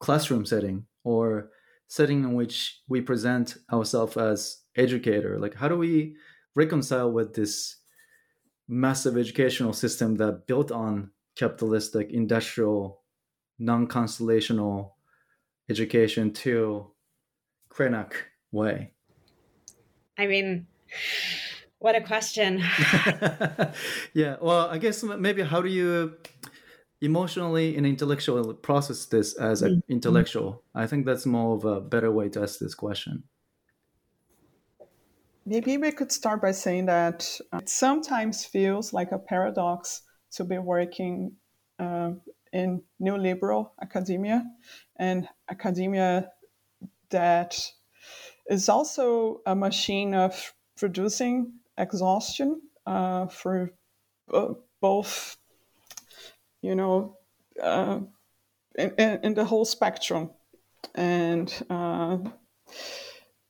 classroom 0.00 0.46
setting 0.46 0.86
or 1.02 1.50
setting 1.86 2.24
in 2.24 2.34
which 2.34 2.80
we 2.88 3.02
present 3.02 3.56
ourselves 3.70 4.16
as 4.16 4.62
educator? 4.76 5.38
Like, 5.38 5.54
how 5.54 5.68
do 5.68 5.76
we 5.76 6.16
reconcile 6.54 7.12
with 7.12 7.34
this 7.34 7.76
massive 8.68 9.18
educational 9.18 9.74
system 9.74 10.16
that 10.16 10.46
built 10.46 10.72
on 10.72 11.10
capitalistic, 11.36 12.10
industrial, 12.10 13.02
non-constellational 13.58 14.92
education 15.68 16.32
to 16.32 16.90
Krenak 17.70 18.12
way? 18.52 18.92
I 20.18 20.26
mean, 20.26 20.66
what 21.78 21.96
a 21.96 22.00
question. 22.00 22.58
yeah, 24.14 24.36
well, 24.40 24.68
I 24.68 24.78
guess 24.78 25.02
maybe 25.02 25.42
how 25.42 25.60
do 25.60 25.68
you 25.68 26.14
emotionally 27.00 27.76
and 27.76 27.86
intellectually 27.86 28.54
process 28.54 29.06
this 29.06 29.34
as 29.34 29.62
an 29.62 29.76
mm-hmm. 29.76 29.92
intellectual? 29.92 30.62
I 30.74 30.86
think 30.86 31.04
that's 31.04 31.26
more 31.26 31.56
of 31.56 31.64
a 31.64 31.80
better 31.80 32.10
way 32.10 32.28
to 32.30 32.42
ask 32.42 32.58
this 32.58 32.74
question. 32.74 33.24
Maybe 35.46 35.76
we 35.76 35.92
could 35.92 36.10
start 36.10 36.40
by 36.40 36.52
saying 36.52 36.86
that 36.86 37.38
it 37.52 37.68
sometimes 37.68 38.46
feels 38.46 38.94
like 38.94 39.12
a 39.12 39.18
paradox 39.18 40.00
to 40.34 40.44
be 40.44 40.58
working 40.58 41.32
uh, 41.78 42.12
in 42.52 42.82
neoliberal 43.00 43.70
academia 43.82 44.44
and 44.96 45.28
academia 45.50 46.30
that 47.10 47.72
is 48.48 48.68
also 48.68 49.40
a 49.46 49.54
machine 49.54 50.14
of 50.14 50.54
producing 50.76 51.52
exhaustion 51.78 52.60
uh, 52.86 53.26
for 53.26 53.72
both, 54.80 55.36
you 56.62 56.74
know, 56.74 57.16
uh, 57.62 58.00
in, 58.76 59.20
in, 59.22 59.34
the 59.34 59.44
whole 59.44 59.64
spectrum, 59.64 60.30
and 60.94 61.62
uh, 61.70 62.18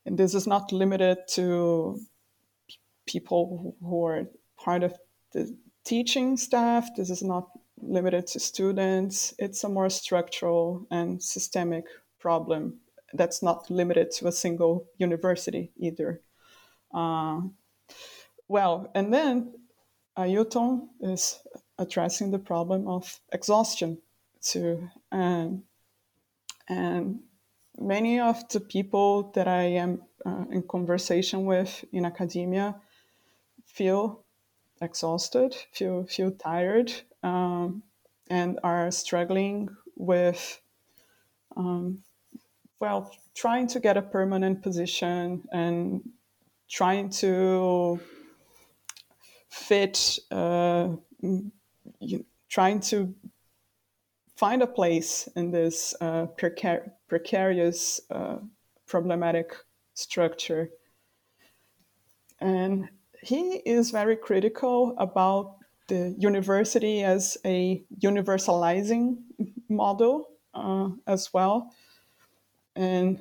and 0.06 0.18
this 0.18 0.34
is 0.34 0.46
not 0.46 0.72
limited 0.72 1.18
to 1.30 1.98
people 3.06 3.74
who 3.80 4.04
are 4.04 4.24
part 4.58 4.82
of 4.82 4.94
the 5.32 5.56
teaching 5.84 6.36
staff. 6.36 6.88
This 6.96 7.10
is 7.10 7.22
not 7.22 7.50
limited 7.80 8.26
to 8.28 8.40
students. 8.40 9.34
It's 9.38 9.64
a 9.64 9.68
more 9.68 9.90
structural 9.90 10.86
and 10.90 11.22
systemic 11.22 11.86
problem 12.18 12.80
that's 13.12 13.42
not 13.42 13.70
limited 13.70 14.10
to 14.10 14.28
a 14.28 14.32
single 14.32 14.86
university 14.98 15.70
either. 15.76 16.20
Uh, 16.92 17.40
well, 18.48 18.90
and 18.94 19.12
then 19.12 19.54
Ailton 20.16 20.88
is 21.00 21.40
addressing 21.78 22.30
the 22.30 22.38
problem 22.38 22.88
of 22.88 23.20
exhaustion 23.32 23.98
too. 24.40 24.88
And, 25.12 25.62
and 26.68 27.20
many 27.78 28.20
of 28.20 28.48
the 28.48 28.60
people 28.60 29.32
that 29.34 29.48
I 29.48 29.62
am 29.62 30.02
uh, 30.24 30.44
in 30.50 30.62
conversation 30.62 31.44
with 31.44 31.84
in 31.92 32.04
academia 32.04 32.76
feel 33.64 34.23
exhausted, 34.84 35.56
feel, 35.72 36.04
feel 36.04 36.30
tired, 36.30 36.92
um, 37.22 37.82
and 38.30 38.58
are 38.62 38.90
struggling 38.90 39.68
with, 39.96 40.60
um, 41.56 42.02
well, 42.80 43.10
trying 43.34 43.66
to 43.68 43.80
get 43.80 43.96
a 43.96 44.02
permanent 44.02 44.62
position 44.62 45.42
and 45.52 46.02
trying 46.68 47.08
to 47.10 48.00
fit, 49.48 50.18
uh, 50.30 50.88
trying 52.48 52.80
to 52.80 53.14
find 54.36 54.62
a 54.62 54.66
place 54.66 55.28
in 55.36 55.50
this 55.50 55.94
uh, 56.00 56.26
precar- 56.38 56.90
precarious, 57.08 58.00
uh, 58.10 58.38
problematic 58.86 59.54
structure. 59.94 60.70
And 62.40 62.88
he 63.24 63.62
is 63.64 63.90
very 63.90 64.16
critical 64.16 64.94
about 64.98 65.56
the 65.88 66.14
university 66.18 67.02
as 67.02 67.38
a 67.44 67.82
universalizing 68.02 69.16
model 69.68 70.28
uh, 70.54 70.90
as 71.06 71.32
well. 71.32 71.72
And 72.76 73.20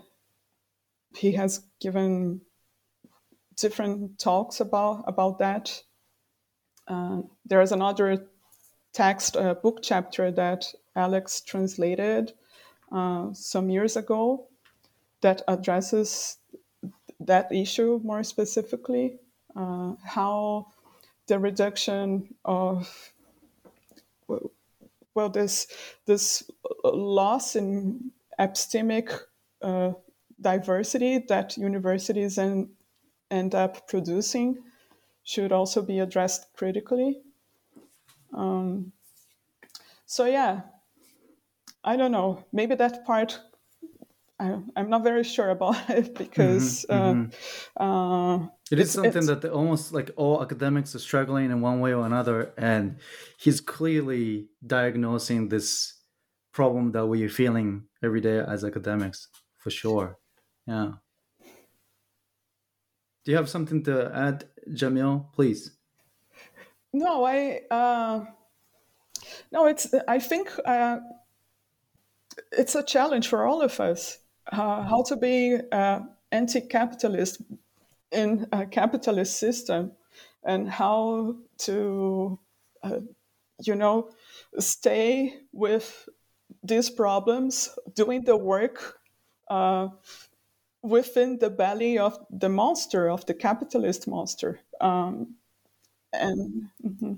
he 1.16 1.32
has 1.34 1.64
given 1.80 2.42
different 3.56 4.20
talks 4.20 4.60
about, 4.60 5.04
about 5.08 5.40
that. 5.40 5.82
Uh, 6.88 7.22
there 7.46 7.62
is 7.62 7.72
another 7.72 8.28
text, 8.92 9.38
uh, 9.38 9.54
book 9.54 9.80
chapter 9.82 10.32
that 10.32 10.66
Alex 10.96 11.42
translated 11.42 12.34
uh, 12.92 13.32
some 13.34 13.70
years 13.70 13.96
ago 13.96 14.48
that 15.22 15.42
addresses 15.48 16.38
that 17.22 17.50
issue 17.54 18.02
more 18.04 18.24
specifically 18.24 19.20
uh, 19.56 19.94
how 20.04 20.68
the 21.28 21.40
reduction 21.40 22.34
of 22.44 23.14
well 25.16 25.30
this 25.30 25.68
this 26.06 26.50
loss 26.84 27.56
in 27.56 28.12
epistemic 28.40 29.12
uh, 29.62 29.92
diversity 30.42 31.20
that 31.30 31.58
universities 31.58 32.38
and, 32.38 32.70
end 33.32 33.56
up 33.56 33.88
producing 33.88 34.58
should 35.24 35.52
also 35.52 35.82
be 35.82 36.00
addressed 36.00 36.54
critically 36.54 37.22
um, 38.34 38.92
so 40.06 40.26
yeah 40.26 40.62
i 41.84 41.96
don't 41.96 42.12
know 42.12 42.46
maybe 42.52 42.76
that 42.76 43.04
part 43.06 43.40
I, 44.40 44.60
am 44.76 44.90
not 44.90 45.04
very 45.04 45.24
sure 45.24 45.50
about 45.50 45.78
it 45.90 46.16
because 46.16 46.86
mm-hmm, 46.90 47.28
uh, 47.78 47.88
mm-hmm. 47.88 48.44
uh, 48.44 48.48
it 48.74 48.80
is 48.80 48.92
something 48.92 49.26
that 49.28 49.46
almost 49.46 49.94
like 49.94 50.12
all 50.16 50.42
academics 50.42 50.96
are 50.96 51.00
struggling 51.00 51.52
in 51.52 51.62
one 51.62 51.80
way 51.80 51.94
or 51.94 52.06
another, 52.06 52.54
and 52.58 52.98
he's 53.38 53.62
clearly 53.62 54.48
diagnosing 54.66 55.50
this 55.50 55.94
problem 56.52 56.92
that 56.92 57.06
we're 57.06 57.30
feeling 57.30 57.84
every 58.02 58.22
day 58.22 58.40
as 58.40 58.64
academics, 58.64 59.28
for 59.60 59.70
sure. 59.70 60.18
Yeah. 60.68 60.94
Do 63.24 63.32
you 63.32 63.38
have 63.38 63.50
something 63.50 63.84
to 63.84 64.12
add, 64.14 64.46
Jamille? 64.70 65.32
Please. 65.34 65.78
No, 66.92 67.26
I. 67.26 67.62
Uh, 67.72 68.26
no, 69.52 69.68
it's. 69.68 69.94
I 70.08 70.20
think 70.20 70.52
uh, 70.66 70.98
it's 72.52 72.76
a 72.76 72.84
challenge 72.84 73.28
for 73.28 73.46
all 73.46 73.62
of 73.62 73.80
us 73.80 74.20
uh, 74.52 74.84
how 74.84 75.04
to 75.04 75.16
be 75.16 75.58
uh, 75.72 76.00
anti-capitalist 76.32 77.42
in 78.14 78.48
a 78.52 78.66
capitalist 78.66 79.40
system 79.40 79.92
and 80.44 80.70
how 80.70 81.36
to 81.58 82.40
uh, 82.84 83.00
you 83.64 83.76
know 83.76 84.10
stay 84.60 85.34
with 85.52 86.08
these 86.64 86.90
problems 86.90 87.70
doing 87.96 88.24
the 88.24 88.38
work 88.38 89.00
uh, 89.50 89.88
within 90.82 91.40
the 91.40 91.50
belly 91.50 91.98
of 91.98 92.18
the 92.30 92.50
monster 92.50 93.10
of 93.10 93.26
the 93.26 93.34
capitalist 93.34 94.08
monster 94.08 94.60
um, 94.82 95.36
and 96.14 96.70
mm-hmm. 96.86 97.14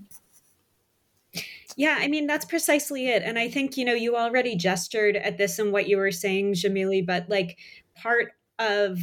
Yeah, 1.76 1.98
I 2.00 2.08
mean, 2.08 2.26
that's 2.26 2.46
precisely 2.46 3.10
it. 3.10 3.24
And 3.24 3.38
I 3.38 3.50
think, 3.50 3.76
you 3.76 3.84
know, 3.84 3.94
you 3.94 4.16
already 4.16 4.56
gestured 4.56 5.18
at 5.18 5.38
this 5.38 5.60
and 5.60 5.74
what 5.74 5.90
you 5.90 5.98
were 5.98 6.12
saying, 6.12 6.54
Jamille, 6.54 7.06
but 7.06 7.28
like 7.28 7.58
part 7.96 8.32
of, 8.60 9.00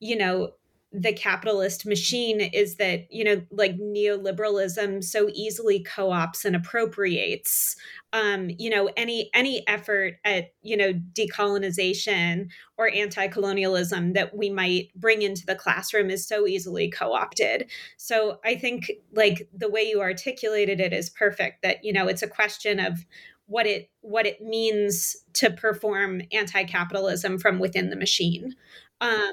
you 0.00 0.16
know, 0.16 0.52
the 0.90 1.12
capitalist 1.12 1.84
machine 1.84 2.40
is 2.40 2.76
that 2.76 3.06
you 3.12 3.22
know 3.22 3.42
like 3.50 3.76
neoliberalism 3.76 5.04
so 5.04 5.28
easily 5.34 5.82
co-ops 5.82 6.46
and 6.46 6.56
appropriates 6.56 7.76
um 8.14 8.48
you 8.58 8.70
know 8.70 8.88
any 8.96 9.28
any 9.34 9.62
effort 9.68 10.14
at 10.24 10.52
you 10.62 10.76
know 10.76 10.94
decolonization 11.12 12.48
or 12.78 12.90
anti-colonialism 12.94 14.14
that 14.14 14.34
we 14.34 14.48
might 14.48 14.88
bring 14.96 15.20
into 15.20 15.44
the 15.44 15.54
classroom 15.54 16.08
is 16.08 16.26
so 16.26 16.46
easily 16.46 16.90
co-opted. 16.90 17.70
So 17.98 18.40
i 18.44 18.54
think 18.54 18.90
like 19.12 19.46
the 19.52 19.68
way 19.70 19.82
you 19.82 20.00
articulated 20.00 20.80
it 20.80 20.94
is 20.94 21.10
perfect 21.10 21.62
that 21.62 21.84
you 21.84 21.92
know 21.92 22.08
it's 22.08 22.22
a 22.22 22.28
question 22.28 22.80
of 22.80 23.04
what 23.44 23.66
it 23.66 23.90
what 24.00 24.26
it 24.26 24.40
means 24.40 25.16
to 25.34 25.50
perform 25.50 26.22
anti-capitalism 26.32 27.38
from 27.38 27.58
within 27.58 27.90
the 27.90 27.96
machine. 27.96 28.54
Um 29.02 29.32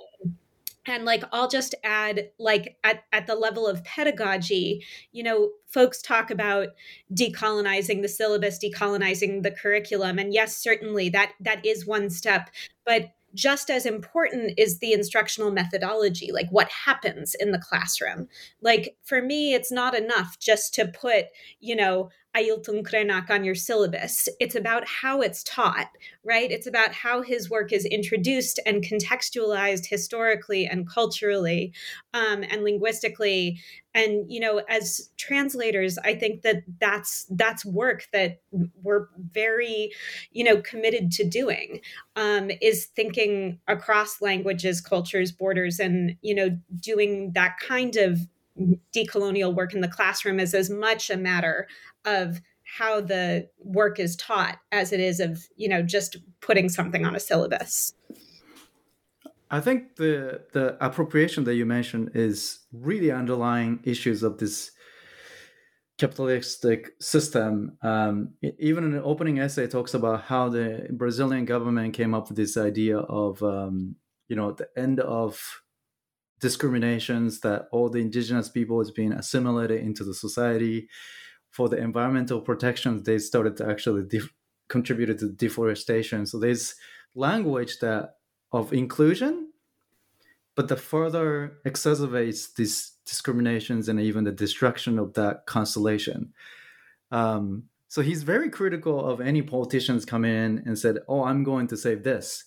and 0.86 1.06
like 1.06 1.24
i'll 1.32 1.48
just 1.48 1.76
add 1.84 2.30
like 2.40 2.78
at, 2.84 3.04
at 3.12 3.28
the 3.28 3.36
level 3.36 3.68
of 3.68 3.84
pedagogy 3.84 4.84
you 5.12 5.24
know 5.24 5.50
folks 5.76 6.02
talk 6.02 6.32
about 6.32 6.70
decolonizing 7.14 8.02
the 8.02 8.08
syllabus 8.08 8.58
decolonizing 8.64 9.44
the 9.44 9.52
curriculum. 9.52 10.18
And 10.18 10.34
yes 10.34 10.56
certainly 10.56 11.10
that 11.10 11.34
that 11.42 11.66
is 11.66 11.86
one 11.86 12.10
step. 12.10 12.50
But 12.86 13.12
just 13.34 13.70
as 13.70 13.86
important 13.86 14.54
is 14.58 14.80
the 14.80 14.94
instructional 14.94 15.52
methodology 15.52 16.32
like 16.32 16.48
what 16.50 16.70
happens 16.70 17.36
in 17.38 17.52
the 17.52 17.60
classroom. 17.60 18.30
Like 18.62 18.96
for 19.04 19.22
me 19.22 19.54
it's 19.54 19.70
not 19.70 19.94
enough 19.94 20.40
just 20.40 20.74
to 20.76 20.88
put 20.88 21.26
you 21.60 21.76
know 21.76 22.10
Ailton 22.36 22.84
Krenak 22.84 23.30
on 23.30 23.44
your 23.44 23.56
syllabus. 23.56 24.28
It's 24.40 24.56
about 24.56 24.88
how 24.88 25.22
it's 25.22 25.44
taught, 25.44 25.90
right? 26.24 26.52
It's 26.52 26.68
about 26.68 26.92
how 26.92 27.22
his 27.22 27.50
work 27.50 27.72
is 27.72 27.86
introduced 27.86 28.60
and 28.66 28.84
contextualized 28.84 29.86
historically 29.88 30.66
and 30.66 30.90
culturally 30.90 31.74
um, 32.14 32.44
and 32.44 32.64
linguistically. 32.64 33.60
And 33.94 34.30
you 34.32 34.40
know, 34.42 34.62
as 34.70 35.10
translators, 35.18 35.98
I 36.04 36.16
think 36.16 36.42
that 36.42 36.64
that's 36.80 37.26
that's 37.30 37.66
work 37.66 38.08
that 38.12 38.42
we're 38.84 39.08
very, 39.32 39.92
you 40.32 40.44
know, 40.44 40.62
committed 40.62 41.12
to 41.14 41.24
doing. 41.24 41.80
Um, 42.18 42.52
is 42.62 42.86
thinking 42.86 43.60
across 43.68 44.22
languages, 44.22 44.82
cultures, 44.82 45.32
borders, 45.32 45.80
and 45.80 46.16
you 46.22 46.36
know, 46.36 46.58
doing 46.80 47.32
that 47.34 47.58
kind 47.60 47.96
of 47.96 48.20
decolonial 48.94 49.54
work 49.54 49.74
in 49.74 49.82
the 49.82 49.88
classroom 49.88 50.40
is 50.40 50.54
as 50.54 50.70
much 50.70 51.10
a 51.10 51.18
matter 51.18 51.68
of 52.06 52.42
how 52.66 53.00
the 53.00 53.48
work 53.60 54.00
is 54.00 54.16
taught 54.16 54.58
as 54.72 54.92
it 54.92 55.00
is 55.00 55.20
of 55.20 55.46
you 55.56 55.70
know 55.70 55.82
just 55.82 56.18
putting 56.42 56.70
something 56.70 57.06
on 57.06 57.16
a 57.16 57.20
syllabus. 57.20 57.94
I 59.52 59.62
think 59.62 59.96
the 59.96 60.42
the 60.54 60.78
appropriation 60.84 61.44
that 61.46 61.56
you 61.56 61.66
mentioned 61.66 62.12
is 62.16 62.60
really 62.74 63.12
underlying 63.12 63.80
issues 63.84 64.24
of 64.24 64.40
this 64.40 64.72
capitalistic 65.98 66.92
system. 67.00 67.78
Um, 67.82 68.34
even 68.60 68.84
in 68.84 68.92
the 68.92 69.04
opening 69.04 69.40
essay 69.40 69.68
talks 69.68 69.94
about 69.94 70.24
how 70.24 70.50
the 70.50 70.88
brazilian 70.92 71.46
government 71.46 71.94
came 71.94 72.14
up 72.14 72.28
with 72.28 72.38
this 72.38 72.58
idea 72.58 72.98
of 72.98 73.42
um, 73.44 73.96
you 74.28 74.36
know 74.36 74.52
the 74.52 74.68
end 74.76 75.00
of 75.00 75.62
discriminations 76.42 77.40
that 77.42 77.68
all 77.72 77.90
the 77.90 78.00
indigenous 78.00 78.50
people 78.50 78.82
is 78.82 78.92
being 78.92 79.14
assimilated 79.14 79.80
into 79.80 80.04
the 80.04 80.14
society 80.14 80.90
for 81.56 81.70
the 81.70 81.78
environmental 81.78 82.42
protections 82.42 83.04
they 83.04 83.18
started 83.18 83.56
to 83.56 83.66
actually 83.66 84.04
contributed 84.68 85.18
to 85.20 85.30
deforestation. 85.30 86.26
So 86.26 86.38
there's 86.38 86.76
language 87.16 87.80
that 87.80 88.16
of 88.52 88.74
inclusion, 88.74 89.54
but 90.56 90.68
the 90.68 90.76
further 90.76 91.58
exacerbates 91.66 92.54
these 92.56 92.92
discriminations 93.06 93.88
and 93.88 94.02
even 94.02 94.26
the 94.26 94.34
destruction 94.34 95.00
of 95.00 95.14
that 95.14 95.46
constellation. 95.46 96.34
Um, 97.12 97.70
so 97.88 98.02
he's 98.02 98.24
very 98.24 98.50
critical 98.50 99.00
of 99.12 99.22
any 99.22 99.42
politicians 99.42 100.04
come 100.04 100.26
in 100.26 100.62
and 100.66 100.78
said, 100.78 100.98
"Oh, 101.08 101.24
I'm 101.24 101.46
going 101.46 101.68
to 101.68 101.78
save 101.78 102.04
this." 102.04 102.44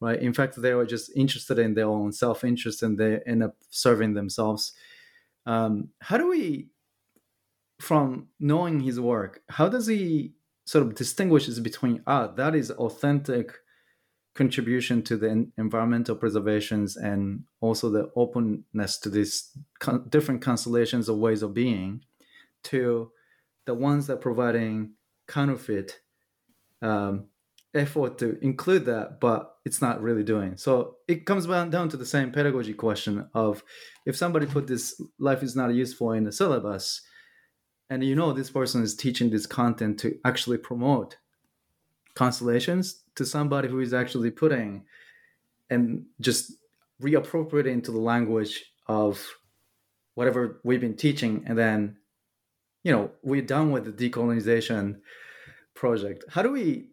Right. 0.00 0.20
In 0.20 0.32
fact, 0.32 0.56
they 0.56 0.74
were 0.74 0.86
just 0.86 1.10
interested 1.14 1.58
in 1.58 1.74
their 1.74 1.88
own 1.88 2.12
self-interest, 2.12 2.82
and 2.82 2.96
they 2.96 3.20
end 3.26 3.42
up 3.42 3.56
serving 3.68 4.14
themselves. 4.14 4.72
Um, 5.44 5.88
how 6.00 6.18
do 6.18 6.28
we, 6.28 6.68
from 7.80 8.28
knowing 8.40 8.80
his 8.80 8.98
work, 8.98 9.42
how 9.50 9.68
does 9.68 9.86
he 9.86 10.32
sort 10.66 10.84
of 10.84 10.94
distinguishes 10.94 11.60
between 11.60 12.02
ah 12.06 12.26
that 12.26 12.54
is 12.54 12.70
authentic 12.72 13.52
contribution 14.34 15.02
to 15.02 15.16
the 15.16 15.50
environmental 15.56 16.14
preservations 16.14 16.96
and 16.96 17.44
also 17.60 17.88
the 17.88 18.10
openness 18.16 18.98
to 18.98 19.08
these 19.08 19.50
con- 19.78 20.06
different 20.10 20.42
constellations 20.42 21.08
of 21.08 21.16
ways 21.16 21.42
of 21.42 21.54
being 21.54 22.02
to 22.62 23.10
the 23.64 23.74
ones 23.74 24.06
that 24.06 24.20
providing 24.20 24.92
counterfeit 25.26 26.00
um, 26.82 27.26
effort 27.74 28.18
to 28.18 28.38
include 28.42 28.84
that 28.84 29.20
but 29.20 29.54
it's 29.64 29.80
not 29.80 30.02
really 30.02 30.22
doing? 30.22 30.56
So 30.56 30.96
it 31.08 31.24
comes 31.24 31.46
down 31.46 31.88
to 31.88 31.96
the 31.96 32.06
same 32.06 32.30
pedagogy 32.30 32.74
question 32.74 33.28
of 33.34 33.64
if 34.04 34.16
somebody 34.16 34.46
put 34.46 34.66
this 34.66 35.00
life 35.18 35.42
is 35.42 35.56
not 35.56 35.72
useful 35.74 36.12
in 36.12 36.24
the 36.24 36.32
syllabus 36.32 37.00
and 37.88 38.02
you 38.02 38.14
know 38.14 38.32
this 38.32 38.50
person 38.50 38.82
is 38.82 38.94
teaching 38.94 39.30
this 39.30 39.46
content 39.46 39.98
to 40.00 40.18
actually 40.24 40.58
promote 40.58 41.16
constellations 42.14 43.02
to 43.14 43.24
somebody 43.24 43.68
who 43.68 43.80
is 43.80 43.94
actually 43.94 44.30
putting 44.30 44.84
and 45.70 46.04
just 46.20 46.52
reappropriating 47.02 47.72
into 47.72 47.92
the 47.92 47.98
language 47.98 48.72
of 48.86 49.24
whatever 50.14 50.60
we've 50.64 50.80
been 50.80 50.96
teaching. 50.96 51.44
And 51.46 51.58
then 51.58 51.96
you 52.82 52.92
know 52.92 53.10
we're 53.22 53.42
done 53.42 53.70
with 53.70 53.84
the 53.84 54.10
decolonization 54.10 55.00
project. 55.74 56.24
How 56.30 56.42
do 56.42 56.52
we 56.52 56.88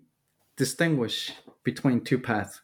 distinguish 0.58 1.32
between 1.64 2.02
two 2.02 2.20
paths? 2.20 2.62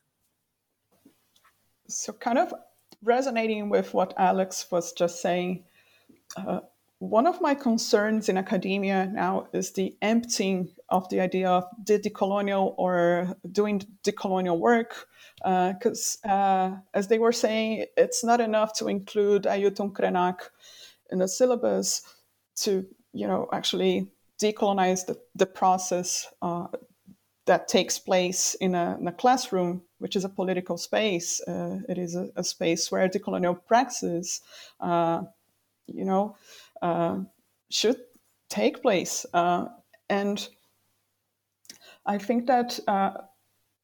So 1.88 2.14
kind 2.14 2.38
of 2.38 2.54
resonating 3.02 3.70
with 3.70 3.94
what 3.94 4.14
alex 4.18 4.68
was 4.72 4.92
just 4.92 5.22
saying 5.22 5.64
uh, 6.36 6.60
one 7.00 7.26
of 7.26 7.40
my 7.40 7.56
concerns 7.56 8.28
in 8.28 8.38
academia 8.38 9.08
now 9.08 9.48
is 9.54 9.72
the 9.72 9.96
emptying 10.02 10.70
of 10.90 11.08
the 11.10 11.22
idea 11.22 11.50
of 11.50 11.64
the 11.86 11.98
decolonial 11.98 12.74
or 12.78 13.38
doing 13.52 13.82
decolonial 14.04 14.60
work. 14.60 15.08
Because, 15.38 16.18
uh, 16.26 16.32
uh, 16.32 16.78
as 16.94 17.08
they 17.08 17.18
were 17.18 17.32
saying, 17.32 17.86
it's 17.96 18.24
not 18.24 18.42
enough 18.42 18.74
to 18.74 18.90
include 18.90 19.44
Ailton 19.44 19.94
Krenak 19.94 20.50
in 21.10 21.20
the 21.20 21.28
syllabus 21.28 22.02
to, 22.58 22.86
you 23.14 23.26
know, 23.26 23.48
actually 23.54 24.08
decolonize 24.42 25.06
the, 25.06 25.18
the 25.36 25.46
process 25.46 26.28
uh, 26.42 26.68
that 27.46 27.70
takes 27.70 27.98
place 27.98 28.56
in 28.56 28.76
a, 28.76 28.98
in 29.00 29.08
a, 29.08 29.12
classroom, 29.14 29.82
which 30.00 30.18
is 30.18 30.26
a 30.26 30.30
political 30.30 30.78
space. 30.78 31.42
Uh, 31.48 31.80
it 31.88 31.98
is 31.98 32.16
a, 32.16 32.30
a, 32.36 32.44
space 32.44 32.92
where 32.92 33.08
decolonial 33.08 33.58
praxis, 33.68 34.42
uh, 34.82 35.24
you 35.88 36.06
know, 36.06 36.36
should 37.70 37.98
take 38.50 38.82
place. 38.82 39.26
Uh, 39.34 39.66
and 40.10 40.48
I 42.06 42.18
think 42.18 42.48
that 42.48 42.80
uh, 42.88 43.12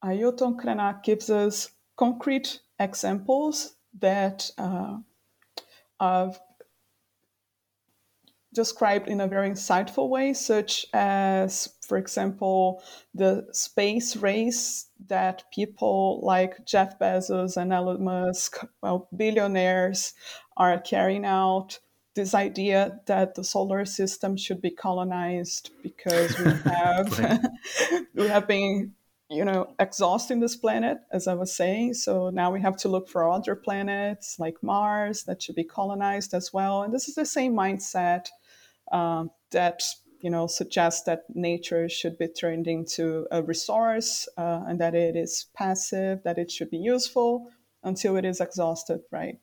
Ailton 0.03 0.59
Krenak 0.59 1.03
gives 1.03 1.29
us 1.29 1.69
concrete 1.97 2.59
examples 2.79 3.75
that 3.99 4.49
uh, 4.57 4.97
are 5.99 6.33
described 8.53 9.09
in 9.09 9.21
a 9.21 9.27
very 9.27 9.49
insightful 9.49 10.09
way, 10.09 10.33
such 10.33 10.85
as, 10.93 11.69
for 11.85 11.97
example, 11.97 12.81
the 13.13 13.45
space 13.51 14.15
race 14.15 14.87
that 15.07 15.43
people 15.53 16.21
like 16.23 16.65
Jeff 16.65 16.97
Bezos 16.97 17.57
and 17.57 17.73
Elon 17.73 18.03
Musk, 18.03 18.65
well, 18.81 19.09
billionaires, 19.15 20.13
are 20.57 20.79
carrying 20.79 21.25
out 21.25 21.79
this 22.15 22.33
idea 22.33 22.99
that 23.05 23.35
the 23.35 23.43
solar 23.43 23.85
system 23.85 24.37
should 24.37 24.61
be 24.61 24.71
colonized 24.71 25.71
because 25.83 26.37
we 26.39 26.51
have 26.71 27.41
we 28.15 28.27
have 28.27 28.47
been 28.47 28.93
you 29.29 29.43
know 29.43 29.73
exhausting 29.79 30.39
this 30.39 30.55
planet 30.55 30.99
as 31.11 31.27
i 31.27 31.33
was 31.33 31.55
saying. 31.55 31.93
So 31.93 32.29
now 32.29 32.51
we 32.51 32.61
have 32.61 32.77
to 32.77 32.89
look 32.89 33.09
for 33.09 33.29
other 33.29 33.55
planets 33.55 34.39
like 34.39 34.55
mars 34.61 35.23
that 35.23 35.41
should 35.41 35.55
be 35.55 35.63
colonized 35.63 36.33
as 36.33 36.53
well. 36.53 36.83
And 36.83 36.93
this 36.93 37.07
is 37.07 37.15
the 37.15 37.25
same 37.25 37.53
mindset 37.53 38.27
um, 38.91 39.31
that 39.51 39.83
you 40.21 40.29
know 40.29 40.47
suggests 40.47 41.03
that 41.03 41.23
nature 41.33 41.89
should 41.89 42.17
be 42.17 42.27
turned 42.27 42.67
into 42.67 43.27
a 43.31 43.43
resource 43.43 44.27
uh, 44.37 44.61
and 44.67 44.79
that 44.79 44.95
it 44.95 45.15
is 45.15 45.47
passive 45.53 46.23
that 46.23 46.37
it 46.37 46.49
should 46.49 46.69
be 46.69 46.77
useful 46.77 47.51
until 47.83 48.15
it 48.15 48.25
is 48.25 48.41
exhausted 48.41 49.01
right 49.11 49.39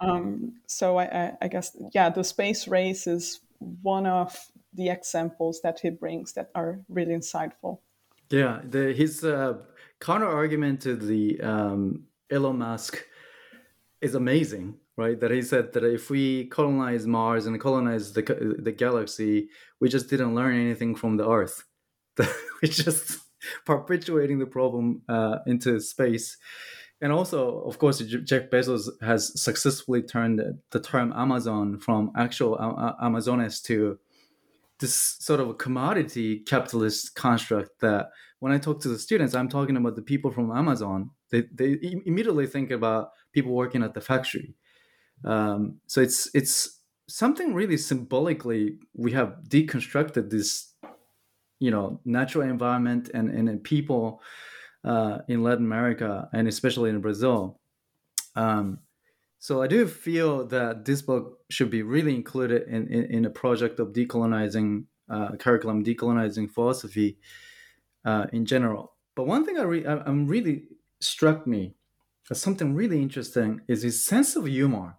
um, 0.00 0.54
so 0.66 0.98
I, 0.98 1.32
I, 1.40 1.48
guess 1.48 1.76
yeah, 1.92 2.08
the 2.10 2.22
space 2.22 2.68
race 2.68 3.06
is 3.06 3.40
one 3.82 4.06
of 4.06 4.36
the 4.72 4.90
examples 4.90 5.60
that 5.62 5.80
he 5.80 5.90
brings 5.90 6.34
that 6.34 6.50
are 6.54 6.80
really 6.88 7.14
insightful. 7.14 7.78
Yeah, 8.30 8.60
the, 8.62 8.92
his 8.92 9.24
uh, 9.24 9.54
counter 10.00 10.28
argument 10.28 10.82
to 10.82 10.94
the 10.94 11.40
um, 11.40 12.04
Elon 12.30 12.58
Musk 12.58 13.04
is 14.00 14.14
amazing, 14.14 14.76
right? 14.96 15.18
That 15.18 15.30
he 15.30 15.42
said 15.42 15.72
that 15.72 15.82
if 15.82 16.10
we 16.10 16.46
colonize 16.46 17.06
Mars 17.06 17.46
and 17.46 17.60
colonize 17.60 18.12
the 18.12 18.56
the 18.58 18.72
galaxy, 18.72 19.48
we 19.80 19.88
just 19.88 20.08
didn't 20.08 20.34
learn 20.34 20.54
anything 20.54 20.94
from 20.94 21.16
the 21.16 21.28
Earth. 21.28 21.64
We're 22.18 22.70
just 22.70 23.18
perpetuating 23.64 24.38
the 24.38 24.46
problem 24.46 25.02
uh, 25.08 25.38
into 25.46 25.80
space 25.80 26.36
and 27.00 27.12
also, 27.12 27.60
of 27.60 27.78
course, 27.78 28.00
Jeff 28.00 28.50
Bezos 28.50 28.88
has 29.02 29.40
successfully 29.40 30.02
turned 30.02 30.40
the 30.70 30.80
term 30.80 31.12
Amazon 31.14 31.78
from 31.78 32.10
actual 32.16 32.58
Amazonas 33.00 33.60
to 33.62 33.98
this 34.80 34.94
sort 35.20 35.40
of 35.40 35.58
commodity 35.58 36.40
capitalist 36.40 37.14
construct 37.14 37.80
that 37.80 38.10
when 38.40 38.52
I 38.52 38.58
talk 38.58 38.80
to 38.82 38.88
the 38.88 38.98
students, 38.98 39.34
I'm 39.34 39.48
talking 39.48 39.76
about 39.76 39.96
the 39.96 40.02
people 40.02 40.30
from 40.30 40.50
Amazon. 40.50 41.10
They, 41.30 41.44
they 41.52 41.78
immediately 42.04 42.46
think 42.46 42.70
about 42.70 43.10
people 43.32 43.52
working 43.52 43.82
at 43.82 43.94
the 43.94 44.00
factory. 44.00 44.54
Um, 45.24 45.80
so 45.86 46.00
it's 46.00 46.30
it's 46.34 46.80
something 47.08 47.54
really 47.54 47.76
symbolically 47.76 48.78
we 48.94 49.12
have 49.12 49.38
deconstructed 49.48 50.30
this, 50.30 50.72
you 51.58 51.70
know, 51.70 52.00
natural 52.04 52.48
environment 52.48 53.10
and 53.14 53.30
and 53.30 53.62
people 53.62 54.20
uh, 54.84 55.18
in 55.28 55.42
Latin 55.42 55.64
America 55.64 56.28
and 56.32 56.48
especially 56.48 56.90
in 56.90 57.00
Brazil. 57.00 57.60
Um, 58.36 58.80
so 59.38 59.62
I 59.62 59.66
do 59.68 59.86
feel 59.86 60.46
that 60.48 60.84
this 60.84 61.02
book 61.02 61.38
should 61.50 61.70
be 61.70 61.82
really 61.82 62.14
included 62.14 62.62
in, 62.68 62.88
in, 62.88 63.04
in 63.04 63.24
a 63.24 63.30
project 63.30 63.78
of 63.78 63.92
decolonizing 63.92 64.84
uh, 65.08 65.36
curriculum, 65.36 65.84
decolonizing 65.84 66.50
philosophy 66.50 67.18
uh, 68.04 68.26
in 68.32 68.44
general. 68.44 68.92
But 69.14 69.26
one 69.26 69.44
thing 69.44 69.58
I 69.58 69.62
re- 69.62 69.86
I'm 69.86 70.26
really 70.26 70.64
struck 71.00 71.46
me 71.46 71.74
as 72.30 72.40
something 72.40 72.74
really 72.74 73.00
interesting 73.00 73.60
is 73.68 73.82
his 73.82 74.04
sense 74.04 74.36
of 74.36 74.46
humor. 74.46 74.98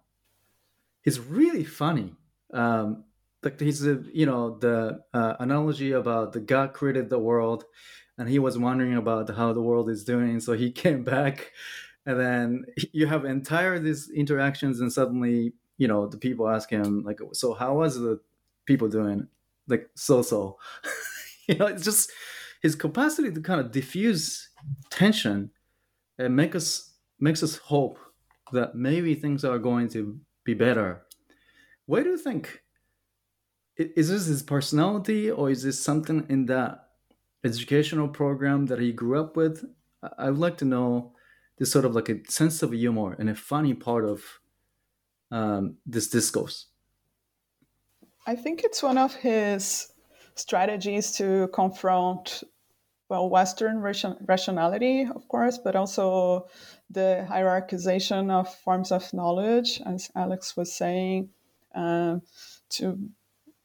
He's 1.02 1.20
really 1.20 1.64
funny. 1.64 2.14
Um, 2.52 3.04
like 3.42 3.58
he's 3.58 3.82
you 3.84 4.26
know 4.26 4.58
the 4.58 5.00
uh, 5.14 5.34
analogy 5.38 5.92
about 5.92 6.32
the 6.32 6.40
God 6.40 6.74
created 6.74 7.08
the 7.08 7.18
world 7.18 7.64
and 8.20 8.28
he 8.28 8.38
was 8.38 8.58
wondering 8.58 8.96
about 8.96 9.30
how 9.34 9.50
the 9.54 9.62
world 9.62 9.88
is 9.88 10.04
doing 10.04 10.40
so 10.40 10.52
he 10.52 10.70
came 10.84 11.02
back. 11.02 11.52
And 12.04 12.20
then 12.20 12.64
you 12.92 13.06
have 13.06 13.24
entire 13.24 13.78
these 13.78 14.10
interactions 14.10 14.80
and 14.80 14.92
suddenly 14.92 15.54
you 15.78 15.88
know 15.88 16.06
the 16.06 16.18
people 16.18 16.48
ask 16.48 16.68
him 16.68 17.02
like 17.02 17.18
so 17.32 17.54
how 17.54 17.74
was 17.74 17.98
the 17.98 18.20
people 18.66 18.88
doing? 18.88 19.26
Like 19.68 19.88
so 19.94 20.20
so 20.20 20.58
you 21.48 21.54
know 21.54 21.66
it's 21.66 21.84
just 21.84 22.12
his 22.62 22.74
capacity 22.74 23.32
to 23.32 23.40
kind 23.40 23.60
of 23.60 23.72
diffuse 23.72 24.50
tension 24.90 25.50
and 26.18 26.36
make 26.36 26.54
us 26.54 26.92
makes 27.20 27.42
us 27.42 27.56
hope 27.56 27.98
that 28.52 28.74
maybe 28.74 29.14
things 29.14 29.46
are 29.46 29.58
going 29.58 29.88
to 29.90 30.20
be 30.44 30.52
better. 30.52 31.06
Where 31.86 32.04
do 32.04 32.10
you 32.10 32.18
think? 32.18 32.60
Is 33.76 34.10
this 34.10 34.26
his 34.26 34.42
personality 34.42 35.30
or 35.30 35.48
is 35.48 35.62
this 35.62 35.82
something 35.82 36.26
in 36.28 36.44
that 36.46 36.89
educational 37.44 38.08
program 38.08 38.66
that 38.66 38.78
he 38.78 38.92
grew 38.92 39.20
up 39.20 39.36
with. 39.36 39.64
I 40.18 40.30
would 40.30 40.38
like 40.38 40.58
to 40.58 40.64
know 40.64 41.12
this 41.58 41.70
sort 41.70 41.84
of 41.84 41.94
like 41.94 42.08
a 42.08 42.20
sense 42.28 42.62
of 42.62 42.72
humor 42.72 43.14
and 43.18 43.28
a 43.28 43.34
funny 43.34 43.74
part 43.74 44.04
of 44.04 44.22
um, 45.30 45.76
this 45.86 46.08
discourse. 46.08 46.66
I 48.26 48.36
think 48.36 48.62
it's 48.64 48.82
one 48.82 48.98
of 48.98 49.14
his 49.14 49.92
strategies 50.34 51.12
to 51.12 51.48
confront 51.52 52.42
well, 53.10 53.28
Western 53.28 53.80
ration- 53.80 54.16
rationality, 54.26 55.04
of 55.12 55.26
course, 55.26 55.58
but 55.58 55.74
also 55.74 56.46
the 56.90 57.26
hierarchization 57.28 58.30
of 58.30 58.54
forms 58.54 58.92
of 58.92 59.12
knowledge, 59.12 59.82
as 59.84 60.10
Alex 60.14 60.56
was 60.56 60.72
saying, 60.72 61.28
uh, 61.74 62.18
to 62.70 63.10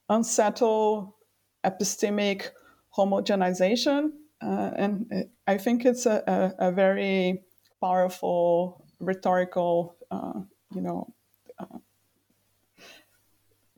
unsettle 0.08 1.16
epistemic 1.64 2.50
homogenization. 2.96 4.12
Uh, 4.42 4.70
and 4.76 5.28
I 5.46 5.58
think 5.58 5.84
it's 5.84 6.06
a, 6.06 6.22
a, 6.58 6.68
a 6.68 6.72
very 6.72 7.42
powerful 7.80 8.84
rhetorical, 9.00 9.96
uh, 10.10 10.40
you 10.74 10.82
know, 10.82 11.14
uh, 11.58 11.78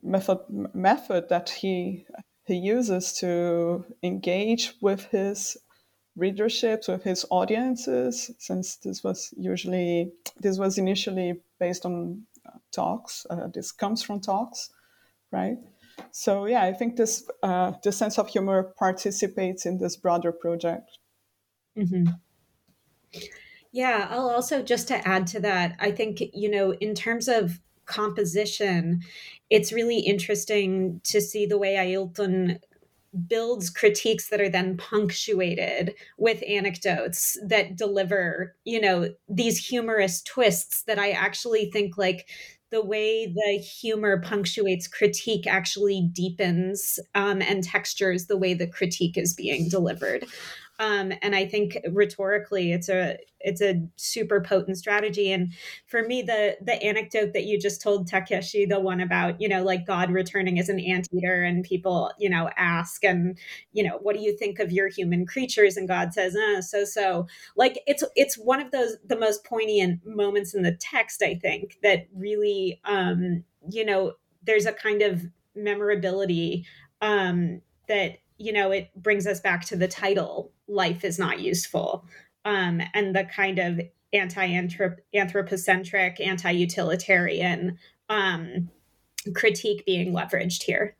method 0.03 0.39
method 0.75 1.29
that 1.29 1.51
he 1.51 2.07
he 2.47 2.55
uses 2.55 3.13
to 3.13 3.85
engage 4.03 4.75
with 4.81 5.05
his 5.07 5.57
readerships 6.19 6.89
with 6.89 7.05
his 7.05 7.25
audiences 7.31 8.31
since 8.39 8.77
this 8.77 9.05
was 9.05 9.33
usually 9.37 10.11
this 10.41 10.59
was 10.59 10.79
initially 10.79 11.41
based 11.61 11.85
on 11.85 12.23
uh, 12.47 12.59
talks 12.73 13.27
uh, 13.31 13.47
this 13.55 13.71
comes 13.71 14.03
from 14.03 14.21
talks 14.21 14.71
right 15.31 15.59
so 16.11 16.47
yeah 16.47 16.65
i 16.65 16.73
think 16.73 16.97
this 16.97 17.29
uh, 17.43 17.73
the 17.83 17.93
sense 17.93 18.19
of 18.19 18.29
humor 18.29 18.75
participates 18.79 19.67
in 19.67 19.79
this 19.79 19.97
broader 19.97 20.33
project 20.33 20.99
mm-hmm. 21.77 22.09
yeah 23.73 24.09
i'll 24.11 24.31
also 24.31 24.63
just 24.63 24.89
to 24.89 25.09
add 25.09 25.27
to 25.27 25.41
that 25.41 25.77
i 25.81 25.91
think 25.91 26.23
you 26.33 26.51
know 26.51 26.73
in 26.75 26.95
terms 26.95 27.29
of 27.29 27.61
composition 27.87 29.01
it's 29.51 29.73
really 29.73 30.01
interesting 30.01 31.01
to 31.05 31.21
see 31.21 31.47
the 31.47 31.59
way 31.59 31.75
ailton 31.77 32.59
builds 33.27 33.71
critiques 33.71 34.29
that 34.29 34.41
are 34.41 34.51
then 34.51 34.77
punctuated 34.77 35.95
with 36.19 36.43
anecdotes 36.47 37.39
that 37.45 37.75
deliver 37.75 38.55
you 38.65 38.81
know 38.81 39.09
these 39.29 39.67
humorous 39.67 40.23
twists 40.23 40.83
that 40.83 40.99
i 40.99 41.11
actually 41.11 41.71
think 41.71 41.97
like 41.97 42.29
the 42.71 42.85
way 42.85 43.27
the 43.27 43.59
humor 43.59 44.21
punctuates 44.21 44.87
critique 44.87 45.47
actually 45.47 46.09
deepens 46.13 47.01
um, 47.15 47.41
and 47.41 47.65
textures 47.65 48.27
the 48.27 48.37
way 48.37 48.55
the 48.55 48.67
critique 48.67 49.17
is 49.17 49.35
being 49.35 49.69
delivered 49.69 50.27
um, 50.79 51.13
and 51.23 51.35
I 51.35 51.47
think 51.47 51.77
rhetorically, 51.91 52.73
it's 52.73 52.89
a 52.89 53.19
it's 53.41 53.61
a 53.61 53.83
super 53.97 54.41
potent 54.41 54.77
strategy. 54.77 55.33
And 55.33 55.53
for 55.87 56.03
me, 56.03 56.23
the 56.23 56.57
the 56.61 56.81
anecdote 56.83 57.33
that 57.33 57.45
you 57.45 57.59
just 57.59 57.83
told 57.83 58.07
Takeshi, 58.07 58.65
the 58.65 58.79
one 58.79 59.01
about 59.01 59.41
you 59.41 59.49
know 59.49 59.65
like 59.65 59.87
God 59.87 60.11
returning 60.11 60.59
as 60.59 60.69
an 60.69 60.79
anteater, 60.79 61.43
and 61.43 61.65
people 61.65 62.13
you 62.19 62.31
know 62.31 62.51
ask 62.57 63.05
and 63.05 63.37
you 63.73 63.83
know 63.83 63.99
what 64.03 64.15
do 64.15 64.23
you 64.23 64.37
think 64.37 64.61
of 64.61 64.71
your 64.71 64.89
human 64.89 65.27
creatures, 65.27 65.77
and 65.77 65.89
God 65.89 66.15
says, 66.15 66.37
uh, 66.37 66.63
so 66.63 66.85
so. 66.85 67.27
Like 67.57 67.81
it's 67.87 68.05
it's 68.15 68.39
one 68.39 68.61
of 68.61 68.71
those 68.71 68.97
the 69.05 69.19
most 69.19 69.45
poignant 69.45 70.07
moments 70.07 70.55
in 70.55 70.63
the 70.63 70.77
text. 70.81 71.23
I 71.23 71.35
think 71.35 71.79
that 71.83 72.07
really 72.15 72.81
um, 72.85 73.43
you 73.69 73.85
know 73.85 74.13
there's 74.45 74.67
a 74.67 74.73
kind 74.73 75.03
of 75.03 75.25
memorability 75.57 76.67
um, 77.01 77.63
that 77.89 78.19
you 78.39 78.53
know, 78.53 78.71
it 78.71 78.91
brings 78.97 79.27
us 79.27 79.41
back 79.41 79.65
to 79.67 79.77
the 79.77 79.89
title, 79.89 80.53
Life 80.69 81.05
is 81.05 81.19
Not 81.19 81.41
Useful, 81.41 82.05
um, 82.45 82.81
and 82.95 83.15
the 83.15 83.25
kind 83.25 83.59
of 83.59 83.81
anti 84.13 84.47
anthropocentric, 85.15 86.21
anti 86.21 86.51
utilitarian 86.51 87.79
um, 88.09 88.71
critique 89.35 89.85
being 89.85 90.15
leveraged 90.15 90.63
here. 90.63 90.97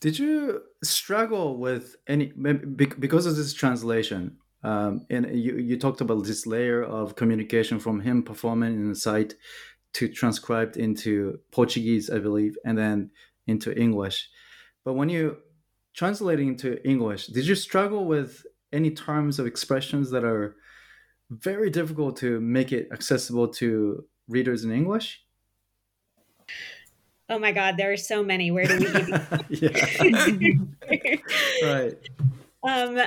Did 0.00 0.18
you 0.18 0.62
struggle 0.82 1.56
with 1.56 1.96
any, 2.06 2.26
because 2.26 3.26
of 3.26 3.36
this 3.36 3.54
translation? 3.54 4.36
Um, 4.62 5.06
and 5.10 5.26
you, 5.38 5.56
you 5.56 5.78
talked 5.78 6.00
about 6.00 6.24
this 6.24 6.46
layer 6.46 6.82
of 6.82 7.16
communication 7.16 7.78
from 7.78 8.00
him 8.00 8.22
performing 8.22 8.74
in 8.74 8.88
the 8.88 8.94
site 8.94 9.34
to 9.94 10.08
transcribed 10.08 10.76
into 10.76 11.38
Portuguese, 11.52 12.10
I 12.10 12.18
believe, 12.18 12.56
and 12.64 12.76
then 12.76 13.10
into 13.46 13.78
English. 13.78 14.28
But 14.84 14.94
when 14.94 15.08
you 15.08 15.38
translating 15.94 16.48
into 16.48 16.86
English, 16.86 17.28
did 17.28 17.46
you 17.46 17.54
struggle 17.54 18.04
with 18.04 18.44
any 18.72 18.90
terms 18.90 19.38
of 19.38 19.46
expressions 19.46 20.10
that 20.10 20.24
are 20.24 20.56
very 21.30 21.70
difficult 21.70 22.16
to 22.18 22.40
make 22.40 22.72
it 22.72 22.88
accessible 22.92 23.48
to 23.48 24.04
readers 24.28 24.64
in 24.64 24.72
English? 24.72 25.22
Oh 27.28 27.38
my 27.38 27.52
God, 27.52 27.76
there 27.78 27.90
are 27.90 27.96
so 27.96 28.22
many. 28.22 28.50
Where 28.50 28.66
do 28.66 28.78
we 28.78 28.86
begin? 30.30 30.76
right. 31.62 31.94
Um, 32.66 32.98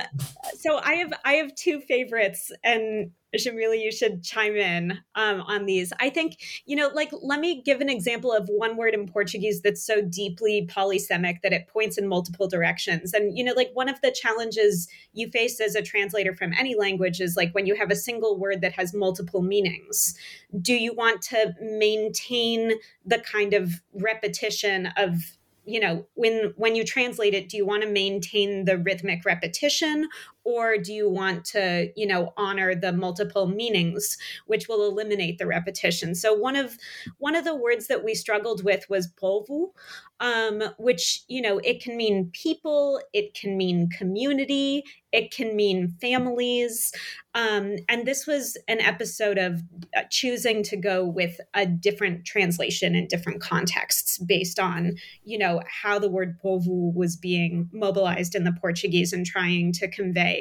so 0.56 0.78
I 0.78 0.94
have 0.94 1.12
I 1.24 1.34
have 1.34 1.54
two 1.54 1.80
favorites, 1.80 2.52
and 2.62 3.10
Jamille, 3.36 3.78
you 3.78 3.92
should 3.92 4.22
chime 4.22 4.56
in 4.56 4.92
um, 5.14 5.42
on 5.42 5.66
these. 5.66 5.92
I 6.00 6.08
think, 6.08 6.38
you 6.64 6.76
know, 6.76 6.88
like, 6.94 7.10
let 7.22 7.40
me 7.40 7.60
give 7.62 7.80
an 7.80 7.90
example 7.90 8.32
of 8.32 8.48
one 8.48 8.76
word 8.76 8.94
in 8.94 9.06
Portuguese 9.06 9.60
that's 9.60 9.84
so 9.84 10.00
deeply 10.00 10.66
polysemic 10.66 11.42
that 11.42 11.52
it 11.52 11.68
points 11.68 11.98
in 11.98 12.08
multiple 12.08 12.48
directions. 12.48 13.12
And, 13.12 13.36
you 13.36 13.44
know, 13.44 13.52
like, 13.54 13.70
one 13.74 13.88
of 13.88 14.00
the 14.00 14.10
challenges 14.10 14.88
you 15.12 15.28
face 15.28 15.60
as 15.60 15.74
a 15.74 15.82
translator 15.82 16.34
from 16.34 16.54
any 16.54 16.74
language 16.74 17.20
is 17.20 17.36
like 17.36 17.54
when 17.54 17.66
you 17.66 17.74
have 17.74 17.90
a 17.90 17.96
single 17.96 18.38
word 18.38 18.62
that 18.62 18.72
has 18.72 18.94
multiple 18.94 19.42
meanings, 19.42 20.16
do 20.62 20.74
you 20.74 20.94
want 20.94 21.20
to 21.22 21.54
maintain 21.60 22.72
the 23.04 23.18
kind 23.18 23.52
of 23.52 23.82
repetition 23.92 24.88
of 24.96 25.37
you 25.68 25.78
know 25.78 26.06
when 26.14 26.52
when 26.56 26.74
you 26.74 26.84
translate 26.84 27.34
it 27.34 27.48
do 27.48 27.56
you 27.56 27.66
want 27.66 27.82
to 27.82 27.88
maintain 27.88 28.64
the 28.64 28.78
rhythmic 28.78 29.24
repetition 29.24 30.08
or 30.48 30.78
do 30.78 30.94
you 30.94 31.10
want 31.10 31.44
to 31.44 31.92
you 31.94 32.06
know 32.06 32.32
honor 32.36 32.74
the 32.74 32.92
multiple 32.92 33.46
meanings 33.46 34.16
which 34.46 34.68
will 34.68 34.88
eliminate 34.88 35.36
the 35.38 35.46
repetition? 35.46 36.14
So 36.14 36.32
one 36.32 36.56
of 36.56 36.78
one 37.18 37.36
of 37.36 37.44
the 37.44 37.54
words 37.54 37.86
that 37.88 38.02
we 38.04 38.14
struggled 38.14 38.64
with 38.64 38.88
was 38.88 39.08
povo 39.08 39.72
um, 40.20 40.62
which 40.78 41.22
you 41.28 41.40
know 41.40 41.58
it 41.58 41.82
can 41.82 41.96
mean 41.96 42.30
people 42.32 43.00
it 43.12 43.34
can 43.34 43.56
mean 43.56 43.88
community 43.88 44.84
it 45.12 45.30
can 45.30 45.54
mean 45.54 45.88
families 46.00 46.92
um, 47.34 47.76
and 47.88 48.04
this 48.04 48.26
was 48.26 48.56
an 48.66 48.80
episode 48.80 49.38
of 49.38 49.62
uh, 49.96 50.02
choosing 50.10 50.62
to 50.64 50.76
go 50.76 51.04
with 51.04 51.40
a 51.54 51.64
different 51.64 52.24
translation 52.24 52.94
in 52.94 53.06
different 53.06 53.40
contexts 53.40 54.18
based 54.18 54.58
on 54.58 54.96
you 55.24 55.38
know 55.38 55.62
how 55.82 55.98
the 55.98 56.10
word 56.10 56.36
povo 56.42 56.92
was 56.94 57.16
being 57.16 57.68
mobilized 57.72 58.34
in 58.34 58.44
the 58.44 58.56
portuguese 58.60 59.12
and 59.12 59.24
trying 59.24 59.72
to 59.72 59.88
convey 59.88 60.37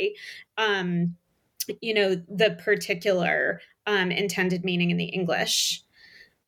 um, 0.58 1.16
you 1.82 1.94
know 1.94 2.16
the 2.16 2.58
particular 2.64 3.62
um, 3.86 4.12
intended 4.12 4.64
meaning 4.64 4.90
in 4.90 4.98
the 4.98 5.06
english 5.06 5.84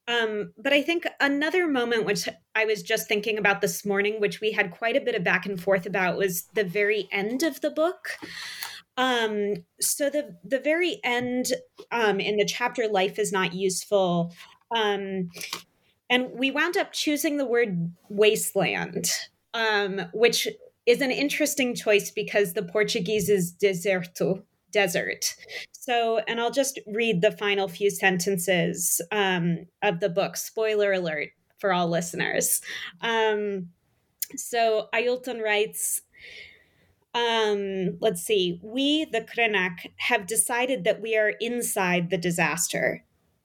um, 0.10 0.54
but 0.58 0.74
I 0.74 0.82
think 0.82 1.06
another 1.20 1.68
moment, 1.68 2.06
which 2.06 2.28
I 2.56 2.66
was 2.66 2.82
just 2.82 3.08
thinking 3.08 3.38
about 3.38 3.62
this 3.62 3.86
morning, 3.86 4.20
which 4.20 4.42
we 4.42 4.52
had 4.52 4.72
quite 4.72 4.96
a 4.96 5.02
bit 5.02 5.14
of 5.14 5.24
back 5.24 5.46
and 5.46 5.62
forth 5.62 5.86
about, 5.86 6.18
was 6.18 6.48
the 6.56 6.64
very 6.64 7.08
end 7.12 7.44
of 7.44 7.62
the 7.62 7.70
book. 7.70 8.18
Um, 8.98 9.54
so 9.80 10.10
the 10.10 10.36
the 10.44 10.60
very 10.60 11.00
end 11.04 11.54
um, 11.92 12.20
in 12.20 12.38
the 12.38 12.46
chapter 12.46 12.88
"Life 12.88 13.20
is 13.20 13.32
not 13.32 13.54
useful," 13.54 14.34
um, 14.76 15.30
and 16.10 16.32
we 16.34 16.50
wound 16.50 16.76
up 16.76 16.92
choosing 16.92 17.38
the 17.38 17.46
word 17.46 17.94
wasteland, 18.10 19.06
um, 19.54 20.02
which 20.12 20.48
is 20.90 21.02
an 21.02 21.12
interesting 21.12 21.76
choice 21.76 22.10
because 22.10 22.54
the 22.54 22.64
Portuguese 22.64 23.30
is 23.30 23.54
deserto, 23.54 24.42
desert. 24.72 25.36
So, 25.72 26.20
and 26.28 26.42
I'll 26.42 26.50
just 26.50 26.80
read 26.88 27.22
the 27.22 27.32
final 27.32 27.68
few 27.68 27.92
sentences 27.92 29.00
um, 29.12 29.68
of 29.84 30.00
the 30.00 30.10
book. 30.10 30.36
Spoiler 30.36 30.92
alert 30.94 31.30
for 31.60 31.72
all 31.72 31.90
listeners. 31.90 32.60
Um, 33.02 33.70
so, 34.36 34.88
Ailton 34.92 35.44
writes, 35.44 36.02
um, 37.14 37.98
let's 38.02 38.24
see, 38.24 38.60
we, 38.64 39.06
the 39.06 39.22
Krenak, 39.22 39.92
have 39.98 40.26
decided 40.26 40.86
that 40.86 41.02
we 41.02 41.16
are 41.16 41.34
inside 41.40 42.10
the 42.10 42.18
disaster. 42.18 43.04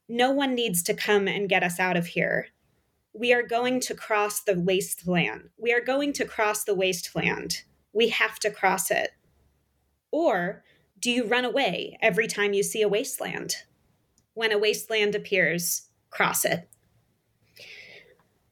No 0.09 0.31
one 0.31 0.55
needs 0.55 0.83
to 0.85 0.95
come 0.95 1.29
and 1.29 1.49
get 1.49 1.63
us 1.63 1.79
out 1.79 1.99
of 1.99 2.07
here. 2.07 2.49
We 3.15 3.33
are 3.33 3.43
going 3.43 3.81
to 3.81 3.95
cross 3.95 4.41
the 4.41 4.59
wasteland. 4.59 5.51
We 5.57 5.73
are 5.73 5.81
going 5.81 6.13
to 6.15 6.25
cross 6.25 6.65
the 6.65 6.75
wasteland. 6.75 7.63
We 7.93 8.09
have 8.09 8.39
to 8.41 8.51
cross 8.51 8.91
it. 8.91 9.11
Or 10.11 10.65
do 10.99 11.11
you 11.11 11.25
run 11.25 11.45
away 11.45 11.97
every 12.03 12.27
time 12.27 12.53
you 12.53 12.63
see 12.63 12.83
a 12.83 12.89
wasteland? 12.89 13.55
When 14.35 14.53
a 14.53 14.59
wasteland 14.59 15.15
appears, 15.15 15.89
cross 16.11 16.45
it. 16.45 16.69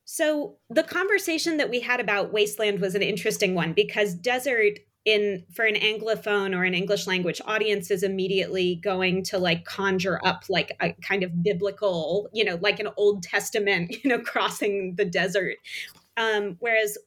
So, 0.05 0.59
the 0.69 0.83
conversation 0.83 1.57
that 1.57 1.71
we 1.71 1.81
had 1.81 1.99
about 1.99 2.33
wasteland 2.33 2.81
was 2.81 2.95
an 2.95 3.03
interesting 3.03 3.55
one 3.55 3.73
because 3.73 4.15
desert 4.15 4.79
in 5.05 5.45
for 5.53 5.65
an 5.65 5.75
anglophone 5.75 6.57
or 6.57 6.65
an 6.65 6.75
english 6.75 7.07
language 7.07 7.41
audience 7.45 7.91
is 7.91 8.03
immediately 8.03 8.77
going 8.77 9.23
to 9.23 9.39
like 9.39 9.65
conjure 9.65 10.21
up 10.25 10.45
like 10.49 10.77
a 10.81 10.93
kind 11.07 11.23
of 11.23 11.43
biblical 11.43 12.29
you 12.33 12.45
know 12.45 12.59
like 12.63 12.79
an 12.79 12.89
old 12.97 13.23
testament 13.23 13.93
you 14.05 14.11
know 14.11 14.21
crossing 14.21 14.95
the 14.97 15.05
desert 15.05 15.57
Um, 16.17 16.57
whereas 16.61 16.99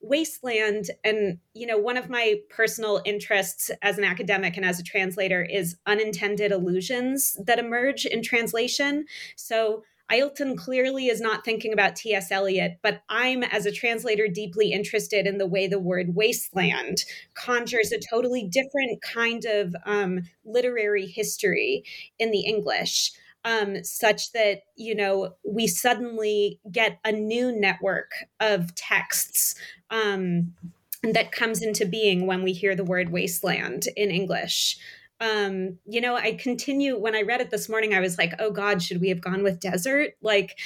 wasteland, 0.00 0.90
and 1.04 1.38
you 1.54 1.66
know, 1.66 1.78
one 1.78 1.96
of 1.96 2.10
my 2.10 2.36
personal 2.50 3.00
interests 3.04 3.70
as 3.82 3.98
an 3.98 4.04
academic 4.04 4.56
and 4.56 4.66
as 4.66 4.80
a 4.80 4.82
translator 4.82 5.42
is 5.42 5.76
unintended 5.86 6.52
allusions 6.52 7.38
that 7.44 7.58
emerge 7.58 8.04
in 8.04 8.22
translation. 8.22 9.04
So 9.36 9.84
Ailton 10.10 10.56
clearly 10.56 11.06
is 11.06 11.20
not 11.20 11.44
thinking 11.44 11.72
about 11.72 11.96
T.S. 11.96 12.32
Eliot, 12.32 12.78
but 12.82 13.02
I'm, 13.08 13.42
as 13.42 13.66
a 13.66 13.72
translator, 13.72 14.26
deeply 14.26 14.72
interested 14.72 15.26
in 15.26 15.38
the 15.38 15.46
way 15.46 15.66
the 15.66 15.78
word 15.78 16.14
wasteland 16.14 17.04
conjures 17.34 17.92
a 17.92 18.00
totally 18.00 18.44
different 18.44 19.02
kind 19.02 19.44
of 19.44 19.76
um, 19.84 20.22
literary 20.44 21.06
history 21.06 21.84
in 22.18 22.30
the 22.30 22.40
English. 22.40 23.12
Um, 23.44 23.84
such 23.84 24.32
that 24.32 24.62
you 24.76 24.96
know 24.96 25.36
we 25.44 25.68
suddenly 25.68 26.58
get 26.70 26.98
a 27.04 27.12
new 27.12 27.52
network 27.52 28.10
of 28.40 28.74
texts 28.74 29.54
um, 29.90 30.54
that 31.02 31.30
comes 31.30 31.62
into 31.62 31.86
being 31.86 32.26
when 32.26 32.42
we 32.42 32.52
hear 32.52 32.74
the 32.74 32.84
word 32.84 33.10
wasteland 33.10 33.84
in 33.96 34.10
English 34.10 34.76
um 35.20 35.78
you 35.86 36.00
know 36.00 36.16
i 36.16 36.32
continue 36.32 36.98
when 36.98 37.14
i 37.14 37.22
read 37.22 37.40
it 37.40 37.50
this 37.50 37.68
morning 37.68 37.94
i 37.94 38.00
was 38.00 38.18
like 38.18 38.32
oh 38.38 38.50
god 38.50 38.82
should 38.82 39.00
we 39.00 39.08
have 39.08 39.20
gone 39.20 39.42
with 39.42 39.60
desert? 39.60 40.10
Like 40.22 40.58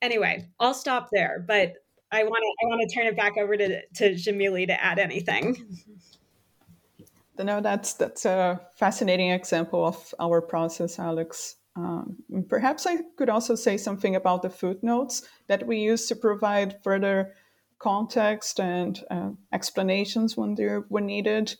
anyway 0.00 0.48
i'll 0.60 0.74
stop 0.74 1.08
there 1.12 1.44
but 1.46 1.74
i 2.10 2.22
want 2.24 2.42
to 2.42 2.64
i 2.64 2.68
want 2.68 2.86
to 2.86 2.94
turn 2.94 3.06
it 3.06 3.16
back 3.16 3.36
over 3.38 3.56
to 3.56 3.80
to 3.94 4.14
Jamille 4.14 4.66
to 4.66 4.84
add 4.84 4.98
anything. 4.98 5.56
No 7.38 7.60
that's 7.60 7.94
that's 7.94 8.24
a 8.24 8.60
fascinating 8.76 9.30
example 9.30 9.84
of 9.84 10.14
our 10.20 10.40
process 10.40 10.98
alex. 10.98 11.56
Um, 11.74 12.18
perhaps 12.48 12.86
i 12.86 12.98
could 13.16 13.30
also 13.30 13.56
say 13.56 13.78
something 13.78 14.14
about 14.14 14.42
the 14.42 14.50
footnotes 14.50 15.22
that 15.48 15.66
we 15.66 15.78
use 15.78 16.06
to 16.08 16.14
provide 16.14 16.80
further 16.84 17.32
context 17.82 18.60
and 18.60 19.02
uh, 19.10 19.30
explanations 19.52 20.36
when 20.36 20.54
they're 20.54 20.84
when 20.88 21.06
needed. 21.06 21.54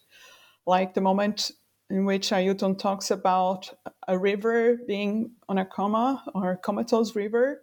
Like 0.65 0.95
the 0.95 1.01
moment 1.01 1.51
in 1.91 2.05
which 2.05 2.31
Ailton 2.31 2.79
talks 2.79 3.11
about 3.11 3.71
a 4.09 4.19
river 4.19 4.79
being 4.87 5.33
on 5.49 5.59
a 5.59 5.65
coma 5.67 6.23
or 6.35 6.57
comatose 6.57 7.15
river. 7.15 7.63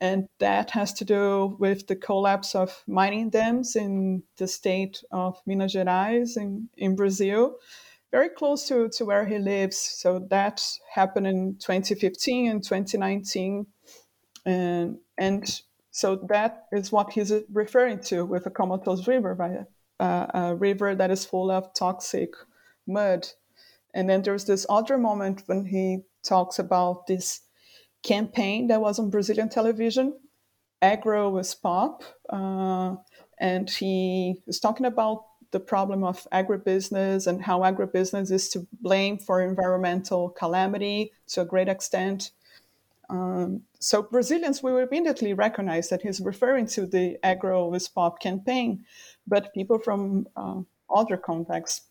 And 0.00 0.28
that 0.38 0.70
has 0.70 0.92
to 0.94 1.04
do 1.04 1.56
with 1.58 1.86
the 1.86 1.96
collapse 1.96 2.54
of 2.54 2.82
mining 2.86 3.30
dams 3.30 3.74
in 3.76 4.22
the 4.36 4.46
state 4.46 5.02
of 5.10 5.40
Minas 5.46 5.74
Gerais 5.74 6.36
in, 6.36 6.68
in 6.76 6.94
Brazil, 6.94 7.56
very 8.12 8.28
close 8.28 8.66
to, 8.68 8.88
to 8.90 9.04
where 9.04 9.26
he 9.26 9.38
lives. 9.38 9.76
So 9.76 10.26
that 10.30 10.64
happened 10.92 11.26
in 11.26 11.56
2015 11.58 12.50
and 12.50 12.62
2019. 12.62 13.66
And, 14.46 14.98
and 15.18 15.62
so 15.90 16.16
that 16.28 16.66
is 16.72 16.92
what 16.92 17.12
he's 17.12 17.32
referring 17.52 17.98
to 18.04 18.24
with 18.24 18.46
a 18.46 18.50
comatose 18.50 19.06
river, 19.08 19.34
right? 19.34 19.66
Uh, 20.00 20.26
a 20.32 20.54
river 20.54 20.94
that 20.94 21.10
is 21.10 21.24
full 21.24 21.50
of 21.50 21.74
toxic 21.74 22.34
mud 22.86 23.28
and 23.98 24.08
then 24.08 24.22
there's 24.22 24.44
this 24.44 24.64
other 24.68 24.96
moment 24.96 25.42
when 25.46 25.66
he 25.66 26.02
talks 26.22 26.60
about 26.60 27.08
this 27.08 27.40
campaign 28.04 28.68
that 28.68 28.80
was 28.80 29.00
on 29.00 29.10
Brazilian 29.10 29.48
television, 29.48 30.14
Agro 30.80 31.36
is 31.38 31.52
Pop. 31.52 32.04
Uh, 32.30 32.94
and 33.38 33.68
he 33.68 34.36
was 34.46 34.60
talking 34.60 34.86
about 34.86 35.24
the 35.50 35.58
problem 35.58 36.04
of 36.04 36.28
agribusiness 36.32 37.26
and 37.26 37.42
how 37.42 37.62
agribusiness 37.62 38.30
is 38.30 38.48
to 38.50 38.68
blame 38.80 39.18
for 39.18 39.42
environmental 39.42 40.28
calamity 40.28 41.10
to 41.26 41.40
a 41.40 41.44
great 41.44 41.68
extent. 41.68 42.30
Um, 43.10 43.62
so 43.80 44.02
Brazilians 44.02 44.62
will 44.62 44.78
immediately 44.78 45.34
recognize 45.34 45.88
that 45.88 46.02
he's 46.02 46.20
referring 46.20 46.68
to 46.68 46.86
the 46.86 47.18
Agro 47.24 47.74
is 47.74 47.88
Pop 47.88 48.20
campaign, 48.20 48.84
but 49.26 49.52
people 49.54 49.80
from 49.80 50.28
uh, 50.36 50.60
other 50.88 51.16
contexts 51.16 51.88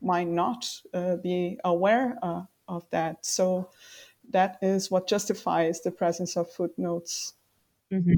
might 0.00 0.28
not 0.28 0.70
uh, 0.94 1.16
be 1.16 1.58
aware 1.64 2.18
uh, 2.22 2.42
of 2.66 2.88
that. 2.90 3.24
So 3.24 3.70
that 4.30 4.58
is 4.62 4.90
what 4.90 5.08
justifies 5.08 5.80
the 5.80 5.90
presence 5.90 6.36
of 6.36 6.50
footnotes. 6.50 7.34
Mm-hmm. 7.92 8.14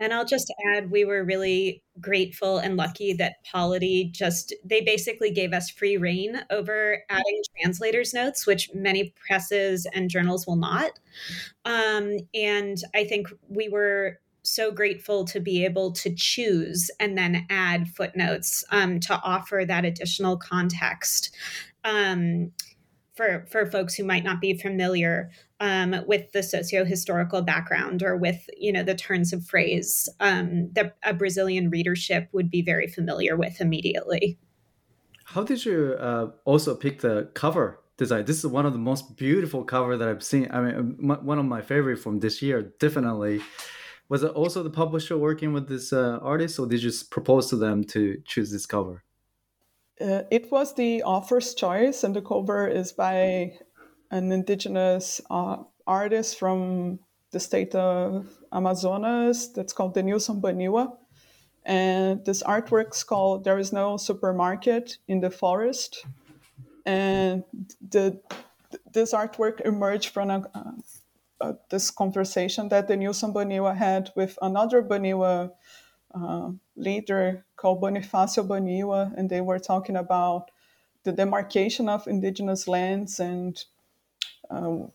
And 0.00 0.12
I'll 0.12 0.24
just 0.24 0.52
add, 0.72 0.92
we 0.92 1.04
were 1.04 1.24
really 1.24 1.82
grateful 2.00 2.58
and 2.58 2.76
lucky 2.76 3.14
that 3.14 3.42
Polity 3.42 4.10
just, 4.12 4.54
they 4.64 4.80
basically 4.80 5.32
gave 5.32 5.52
us 5.52 5.70
free 5.70 5.96
reign 5.96 6.40
over 6.50 7.02
adding 7.08 7.42
translators' 7.60 8.14
notes, 8.14 8.46
which 8.46 8.70
many 8.72 9.12
presses 9.26 9.86
and 9.92 10.08
journals 10.08 10.46
will 10.46 10.56
not. 10.56 10.92
Um, 11.64 12.18
and 12.32 12.78
I 12.94 13.04
think 13.04 13.28
we 13.48 13.68
were 13.68 14.20
so 14.48 14.70
grateful 14.70 15.24
to 15.26 15.40
be 15.40 15.64
able 15.64 15.92
to 15.92 16.14
choose 16.14 16.90
and 16.98 17.16
then 17.16 17.46
add 17.50 17.88
footnotes 17.88 18.64
um, 18.70 19.00
to 19.00 19.20
offer 19.22 19.64
that 19.66 19.84
additional 19.84 20.36
context 20.36 21.34
um, 21.84 22.52
for 23.14 23.46
for 23.50 23.66
folks 23.66 23.94
who 23.94 24.04
might 24.04 24.24
not 24.24 24.40
be 24.40 24.54
familiar 24.54 25.30
um, 25.60 25.94
with 26.06 26.30
the 26.32 26.42
socio-historical 26.42 27.42
background 27.42 28.02
or 28.02 28.16
with 28.16 28.48
you 28.56 28.72
know 28.72 28.82
the 28.82 28.94
turns 28.94 29.32
of 29.32 29.44
phrase 29.44 30.08
um, 30.20 30.70
that 30.72 30.96
a 31.02 31.12
Brazilian 31.12 31.68
readership 31.68 32.28
would 32.32 32.50
be 32.50 32.62
very 32.62 32.86
familiar 32.86 33.36
with 33.36 33.60
immediately. 33.60 34.38
How 35.24 35.42
did 35.42 35.64
you 35.64 35.96
uh, 35.98 36.30
also 36.44 36.74
pick 36.74 37.00
the 37.00 37.28
cover 37.34 37.80
design? 37.98 38.24
This 38.24 38.38
is 38.38 38.46
one 38.46 38.64
of 38.64 38.72
the 38.72 38.78
most 38.78 39.16
beautiful 39.16 39.64
cover 39.64 39.96
that 39.96 40.08
I've 40.08 40.22
seen. 40.22 40.48
I 40.50 40.60
mean, 40.60 40.96
one 41.00 41.38
of 41.38 41.44
my 41.44 41.60
favorite 41.60 41.98
from 41.98 42.20
this 42.20 42.40
year, 42.40 42.62
definitely 42.78 43.42
was 44.08 44.22
it 44.22 44.30
also 44.32 44.62
the 44.62 44.70
publisher 44.70 45.16
working 45.18 45.52
with 45.52 45.68
this 45.68 45.92
uh, 45.92 46.18
artist 46.22 46.58
or 46.58 46.66
did 46.66 46.82
you 46.82 46.90
just 46.90 47.10
propose 47.10 47.48
to 47.50 47.56
them 47.56 47.84
to 47.84 48.20
choose 48.24 48.50
this 48.50 48.66
cover? 48.66 49.04
Uh, 50.00 50.22
it 50.30 50.50
was 50.50 50.74
the 50.74 51.02
author's 51.02 51.54
choice 51.54 52.04
and 52.04 52.14
the 52.14 52.22
cover 52.22 52.68
is 52.68 52.92
by 52.92 53.52
an 54.10 54.30
indigenous 54.32 55.20
uh, 55.30 55.56
artist 55.86 56.38
from 56.38 56.98
the 57.32 57.40
state 57.40 57.74
of 57.74 58.26
amazonas 58.52 59.52
that's 59.52 59.72
called 59.72 59.94
denilson 59.94 60.40
baniwa 60.40 60.96
and 61.68 62.24
this 62.24 62.42
artwork's 62.42 63.04
called 63.04 63.44
there 63.44 63.58
is 63.58 63.74
no 63.74 63.98
supermarket 63.98 64.96
in 65.06 65.20
the 65.20 65.30
forest. 65.30 66.04
And 66.86 67.44
the 67.86 68.20
this 68.92 69.12
artwork 69.12 69.60
emerged 69.60 70.08
from 70.08 70.30
a, 70.30 70.42
uh, 71.40 71.52
this 71.70 71.90
conversation 71.90 72.68
that 72.68 72.88
the 72.88 72.94
Denilson 72.94 73.32
Baniwa 73.32 73.76
had 73.76 74.10
with 74.14 74.38
another 74.42 74.82
Baniwa 74.82 75.50
uh, 76.14 76.50
leader 76.76 77.44
called 77.56 77.80
Bonifacio 77.82 78.46
Baniwa, 78.46 79.12
and 79.16 79.28
they 79.30 79.40
were 79.40 79.58
talking 79.58 79.96
about 79.96 80.50
the 81.04 81.12
demarcation 81.12 81.88
of 81.88 82.06
indigenous 82.06 82.66
lands 82.66 83.20
and 83.20 83.64
um, 84.50 84.92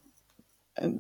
and 0.76 1.00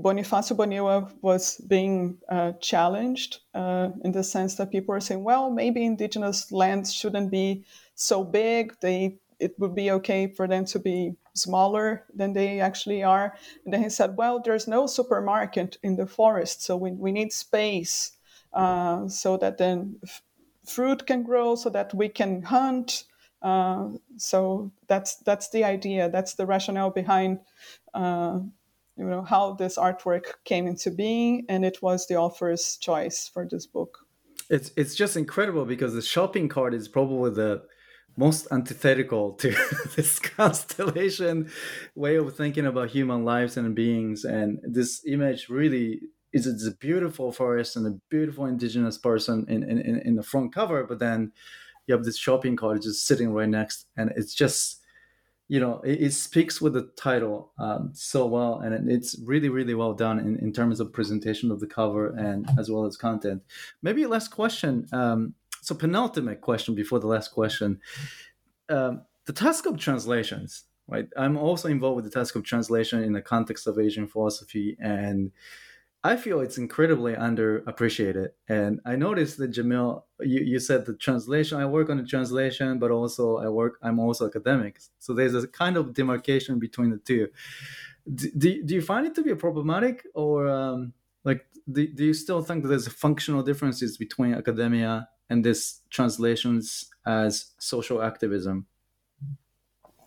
Bonifacio 0.00 0.56
Baniwa 0.56 1.12
was 1.20 1.56
being 1.58 2.18
uh, 2.28 2.52
challenged 2.60 3.40
uh, 3.54 3.90
in 4.02 4.12
the 4.12 4.24
sense 4.24 4.54
that 4.54 4.70
people 4.70 4.94
were 4.94 5.00
saying, 5.00 5.24
well, 5.24 5.50
maybe 5.50 5.84
indigenous 5.84 6.50
lands 6.52 6.92
shouldn't 6.92 7.30
be 7.30 7.64
so 7.94 8.24
big. 8.24 8.74
They 8.80 9.18
it 9.40 9.58
would 9.58 9.74
be 9.74 9.90
okay 9.90 10.26
for 10.28 10.46
them 10.46 10.64
to 10.66 10.78
be 10.78 11.14
smaller 11.34 12.04
than 12.14 12.32
they 12.32 12.60
actually 12.60 13.02
are. 13.02 13.34
And 13.64 13.72
then 13.72 13.82
he 13.82 13.88
said, 13.88 14.16
well, 14.16 14.40
there's 14.40 14.68
no 14.68 14.86
supermarket 14.86 15.78
in 15.82 15.96
the 15.96 16.06
forest, 16.06 16.62
so 16.62 16.76
we, 16.76 16.92
we 16.92 17.12
need 17.12 17.32
space 17.32 18.12
uh, 18.52 19.08
so 19.08 19.36
that 19.38 19.58
then 19.58 19.96
f- 20.04 20.22
fruit 20.66 21.06
can 21.06 21.22
grow, 21.22 21.54
so 21.54 21.70
that 21.70 21.94
we 21.94 22.08
can 22.08 22.42
hunt. 22.42 23.04
Uh, 23.42 23.88
so 24.16 24.70
that's 24.86 25.16
that's 25.16 25.50
the 25.50 25.64
idea. 25.64 26.10
That's 26.10 26.34
the 26.34 26.46
rationale 26.46 26.90
behind. 26.90 27.40
Uh, 27.94 28.40
you 28.96 29.04
know 29.04 29.22
how 29.22 29.54
this 29.54 29.78
artwork 29.78 30.24
came 30.44 30.66
into 30.66 30.90
being, 30.90 31.46
and 31.48 31.64
it 31.64 31.80
was 31.80 32.06
the 32.06 32.16
author's 32.16 32.76
choice 32.76 33.30
for 33.32 33.46
this 33.48 33.66
book. 33.66 33.98
It's 34.50 34.72
it's 34.76 34.94
just 34.94 35.16
incredible 35.16 35.64
because 35.64 35.94
the 35.94 36.02
shopping 36.02 36.48
cart 36.48 36.74
is 36.74 36.88
probably 36.88 37.30
the 37.30 37.62
most 38.16 38.46
antithetical 38.50 39.32
to 39.32 39.54
this 39.96 40.18
constellation 40.18 41.50
way 41.94 42.16
of 42.16 42.36
thinking 42.36 42.66
about 42.66 42.90
human 42.90 43.24
lives 43.24 43.56
and 43.56 43.74
beings. 43.74 44.24
And 44.24 44.58
this 44.62 45.02
image 45.06 45.48
really 45.48 46.00
is 46.32 46.46
it's 46.46 46.66
a 46.66 46.76
beautiful 46.76 47.32
forest 47.32 47.76
and 47.76 47.86
a 47.86 47.98
beautiful 48.08 48.46
indigenous 48.46 48.98
person 48.98 49.44
in, 49.48 49.62
in, 49.64 50.00
in 50.04 50.16
the 50.16 50.22
front 50.22 50.54
cover, 50.54 50.84
but 50.84 50.98
then 50.98 51.32
you 51.86 51.94
have 51.94 52.04
this 52.04 52.16
shopping 52.16 52.56
cart 52.56 52.82
just 52.82 53.06
sitting 53.06 53.32
right 53.32 53.48
next, 53.48 53.86
and 53.96 54.12
it's 54.16 54.34
just 54.34 54.78
you 55.48 55.58
know 55.58 55.80
it, 55.80 56.00
it 56.00 56.12
speaks 56.12 56.60
with 56.60 56.74
the 56.74 56.88
title 56.96 57.52
um, 57.58 57.90
so 57.92 58.26
well, 58.26 58.60
and 58.60 58.90
it's 58.90 59.16
really 59.24 59.48
really 59.48 59.74
well 59.74 59.92
done 59.92 60.20
in, 60.20 60.38
in 60.38 60.52
terms 60.52 60.78
of 60.78 60.92
presentation 60.92 61.50
of 61.50 61.58
the 61.58 61.66
cover 61.66 62.08
and 62.16 62.48
as 62.58 62.70
well 62.70 62.84
as 62.84 62.96
content. 62.96 63.42
Maybe 63.82 64.06
last 64.06 64.28
question. 64.28 64.86
Um, 64.92 65.34
so 65.70 65.76
penultimate 65.76 66.40
question 66.40 66.74
before 66.74 66.98
the 66.98 67.06
last 67.06 67.28
question 67.28 67.80
um, 68.68 69.02
the 69.26 69.32
task 69.32 69.66
of 69.66 69.78
translations 69.78 70.64
right 70.88 71.06
i'm 71.16 71.36
also 71.36 71.68
involved 71.68 71.96
with 71.96 72.04
the 72.04 72.10
task 72.10 72.34
of 72.34 72.42
translation 72.42 73.02
in 73.04 73.12
the 73.12 73.22
context 73.22 73.66
of 73.66 73.78
asian 73.78 74.06
philosophy 74.06 74.76
and 74.80 75.30
I 76.02 76.16
feel 76.16 76.40
it's 76.40 76.56
incredibly 76.56 77.12
underappreciated. 77.12 78.28
And 78.48 78.80
I 78.86 78.96
noticed 78.96 79.36
that 79.36 79.50
Jamille, 79.50 80.02
you, 80.20 80.40
you 80.40 80.58
said 80.58 80.86
the 80.86 80.94
translation, 80.94 81.58
I 81.58 81.66
work 81.66 81.90
on 81.90 81.98
the 81.98 82.06
translation, 82.06 82.78
but 82.78 82.90
also 82.90 83.36
I 83.36 83.48
work, 83.48 83.74
I'm 83.82 83.98
also 83.98 84.26
academic. 84.26 84.80
So 84.98 85.12
there's 85.12 85.34
a 85.34 85.46
kind 85.46 85.76
of 85.76 85.92
demarcation 85.92 86.58
between 86.58 86.90
the 86.90 86.96
two. 86.96 87.28
Do, 88.14 88.30
do, 88.38 88.62
do 88.62 88.74
you 88.74 88.80
find 88.80 89.06
it 89.06 89.14
to 89.16 89.22
be 89.22 89.34
problematic 89.34 90.06
or 90.14 90.48
um, 90.48 90.94
like, 91.22 91.44
do, 91.70 91.86
do 91.86 92.06
you 92.06 92.14
still 92.14 92.40
think 92.40 92.62
that 92.62 92.70
there's 92.70 92.88
functional 92.88 93.42
differences 93.42 93.98
between 93.98 94.32
academia 94.32 95.06
and 95.30 95.44
this 95.44 95.80
translations 95.90 96.90
as 97.06 97.52
social 97.58 98.02
activism? 98.02 98.66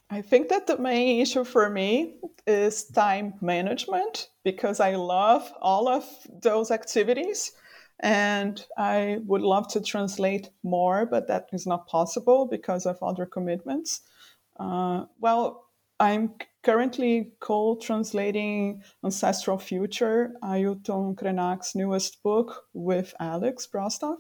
I 0.10 0.22
think 0.22 0.50
that 0.50 0.68
the 0.68 0.78
main 0.78 1.22
issue 1.22 1.44
for 1.44 1.70
me 1.70 2.18
is 2.46 2.84
time 2.84 3.34
management 3.42 4.30
because 4.44 4.80
I 4.80 4.96
love 4.96 5.52
all 5.60 5.88
of 5.88 6.06
those 6.42 6.70
activities 6.70 7.54
and 8.02 8.64
I 8.78 9.20
would 9.26 9.42
love 9.42 9.68
to 9.70 9.82
translate 9.82 10.50
more, 10.62 11.08
but 11.08 11.28
that 11.30 11.48
is 11.54 11.66
not 11.66 11.88
possible 11.88 12.46
because 12.46 12.86
of 12.86 13.02
other 13.02 13.26
commitments. 13.26 14.02
Uh, 14.60 15.06
well, 15.20 15.70
I'm 16.00 16.34
currently 16.64 17.32
co 17.40 17.78
translating 17.82 18.84
Ancestral 19.04 19.58
Future, 19.58 20.34
Ailton 20.44 21.16
Krenak's 21.16 21.76
newest 21.76 22.22
book, 22.24 22.66
with 22.74 23.14
Alex 23.20 23.68
Brostoff. 23.74 24.18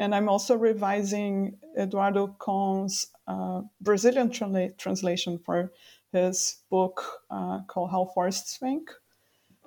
And 0.00 0.14
I'm 0.14 0.30
also 0.30 0.56
revising 0.56 1.58
Eduardo 1.78 2.34
Kohn's 2.38 3.08
uh, 3.28 3.60
Brazilian 3.82 4.30
tra- 4.30 4.72
translation 4.72 5.38
for 5.44 5.72
his 6.10 6.56
book 6.70 7.04
uh, 7.30 7.58
called 7.68 7.90
How 7.90 8.06
Forests 8.14 8.56
Think, 8.56 8.90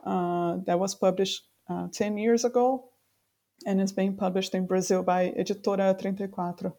uh, 0.04 0.58
that 0.66 0.80
was 0.80 0.96
published 0.96 1.44
uh, 1.70 1.88
10 1.94 2.18
years 2.18 2.46
ago 2.46 2.90
and 3.68 3.80
is 3.80 3.92
being 3.92 4.18
published 4.18 4.56
in 4.56 4.66
Brazil 4.66 5.04
by 5.04 5.32
Editora 5.38 5.94
34. 6.02 6.74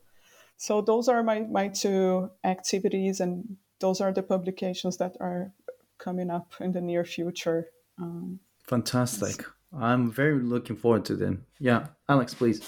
So 0.57 0.81
those 0.81 1.09
are 1.09 1.23
my, 1.23 1.43
my 1.43 1.69
two 1.69 2.31
activities, 2.43 3.21
and 3.21 3.57
those 3.79 4.01
are 4.01 4.13
the 4.13 4.25
publications 4.25 4.97
that 4.97 5.15
are 5.21 5.53
coming 5.99 6.29
up 6.29 6.55
in 6.59 6.73
the 6.73 6.81
near 6.81 7.05
future. 7.05 7.69
Um, 8.01 8.41
Fantastic. 8.67 9.45
I'm 9.73 10.11
very 10.11 10.43
looking 10.43 10.75
forward 10.75 11.05
to 11.05 11.15
them. 11.15 11.47
Yeah, 11.61 11.87
Alex, 12.09 12.35
please. 12.35 12.61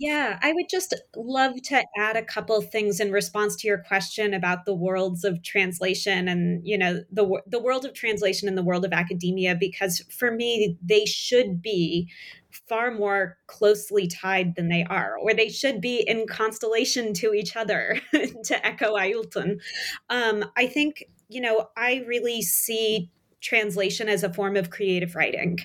Yeah, 0.00 0.38
I 0.42 0.52
would 0.52 0.68
just 0.70 0.94
love 1.16 1.60
to 1.64 1.82
add 1.98 2.16
a 2.16 2.22
couple 2.22 2.60
things 2.62 3.00
in 3.00 3.10
response 3.10 3.56
to 3.56 3.66
your 3.66 3.78
question 3.78 4.32
about 4.32 4.64
the 4.64 4.74
worlds 4.74 5.24
of 5.24 5.42
translation 5.42 6.28
and 6.28 6.64
you 6.64 6.78
know 6.78 7.02
the 7.10 7.42
the 7.48 7.58
world 7.60 7.84
of 7.84 7.94
translation 7.94 8.46
and 8.46 8.56
the 8.56 8.62
world 8.62 8.84
of 8.84 8.92
academia 8.92 9.56
because 9.58 10.04
for 10.16 10.30
me 10.30 10.76
they 10.80 11.04
should 11.04 11.60
be 11.60 12.08
far 12.68 12.92
more 12.92 13.38
closely 13.48 14.06
tied 14.06 14.54
than 14.54 14.68
they 14.68 14.84
are 14.84 15.16
or 15.18 15.34
they 15.34 15.48
should 15.48 15.80
be 15.80 15.96
in 16.06 16.28
constellation 16.28 17.12
to 17.14 17.34
each 17.34 17.56
other 17.56 18.00
to 18.44 18.64
echo 18.66 18.94
Ailton. 18.96 19.58
Um, 20.10 20.44
I 20.56 20.68
think 20.68 21.04
you 21.28 21.40
know 21.40 21.68
I 21.76 22.04
really 22.06 22.40
see 22.42 23.10
translation 23.40 24.08
as 24.08 24.22
a 24.22 24.32
form 24.32 24.56
of 24.56 24.70
creative 24.70 25.14
writing 25.14 25.58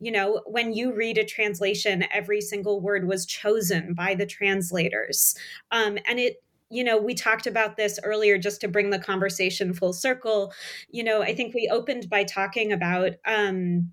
you 0.00 0.12
know, 0.12 0.42
when 0.46 0.72
you 0.72 0.94
read 0.94 1.18
a 1.18 1.24
translation, 1.24 2.04
every 2.12 2.40
single 2.40 2.80
word 2.80 3.08
was 3.08 3.26
chosen 3.26 3.94
by 3.94 4.14
the 4.14 4.26
translators. 4.26 5.34
Um, 5.70 5.98
and 6.06 6.18
it 6.18 6.42
you 6.70 6.84
know, 6.84 6.98
we 6.98 7.14
talked 7.14 7.46
about 7.46 7.78
this 7.78 7.98
earlier 8.04 8.36
just 8.36 8.60
to 8.60 8.68
bring 8.68 8.90
the 8.90 8.98
conversation 8.98 9.72
full 9.72 9.94
circle. 9.94 10.52
You 10.90 11.02
know, 11.02 11.22
I 11.22 11.34
think 11.34 11.54
we 11.54 11.66
opened 11.72 12.10
by 12.10 12.24
talking 12.24 12.72
about 12.72 13.12
um, 13.24 13.90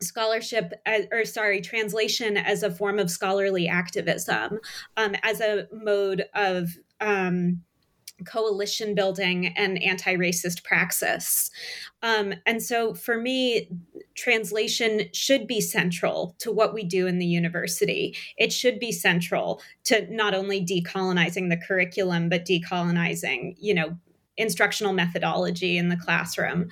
scholarship 0.00 0.72
as, 0.84 1.06
or 1.12 1.24
sorry 1.24 1.60
translation 1.60 2.36
as 2.36 2.64
a 2.64 2.70
form 2.72 2.98
of 2.98 3.12
scholarly 3.12 3.68
activism 3.68 4.58
um, 4.96 5.14
as 5.22 5.40
a 5.40 5.68
mode 5.72 6.24
of 6.34 6.76
um, 7.00 7.62
coalition 8.24 8.94
building 8.94 9.48
and 9.56 9.82
anti-racist 9.82 10.64
praxis. 10.64 11.50
Um, 12.02 12.34
and 12.46 12.62
so 12.62 12.94
for 12.94 13.18
me 13.18 13.68
translation 14.14 15.02
should 15.12 15.46
be 15.46 15.60
central 15.60 16.34
to 16.38 16.50
what 16.50 16.72
we 16.72 16.82
do 16.82 17.06
in 17.06 17.18
the 17.18 17.26
university. 17.26 18.16
It 18.38 18.52
should 18.52 18.78
be 18.78 18.92
central 18.92 19.60
to 19.84 20.06
not 20.12 20.34
only 20.34 20.64
decolonizing 20.64 21.50
the 21.50 21.58
curriculum 21.58 22.28
but 22.28 22.46
decolonizing 22.46 23.56
you 23.58 23.74
know 23.74 23.96
instructional 24.38 24.92
methodology 24.92 25.78
in 25.78 25.88
the 25.88 25.96
classroom 25.96 26.68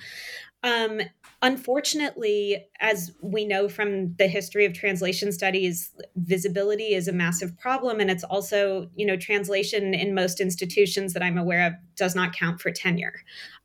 um, 0.65 0.99
Unfortunately, 1.45 2.65
as 2.79 3.11
we 3.21 3.45
know 3.45 3.69
from 3.69 4.15
the 4.15 4.27
history 4.27 4.65
of 4.65 4.73
translation 4.73 5.31
studies, 5.31 5.91
visibility 6.15 6.95
is 6.95 7.07
a 7.07 7.13
massive 7.13 7.55
problem. 7.59 7.99
And 7.99 8.09
it's 8.09 8.23
also, 8.23 8.89
you 8.95 9.05
know, 9.05 9.15
translation 9.15 9.93
in 9.93 10.15
most 10.15 10.41
institutions 10.41 11.13
that 11.13 11.21
I'm 11.21 11.37
aware 11.37 11.67
of 11.67 11.73
does 11.95 12.15
not 12.15 12.33
count 12.33 12.61
for 12.61 12.71
tenure. 12.71 13.13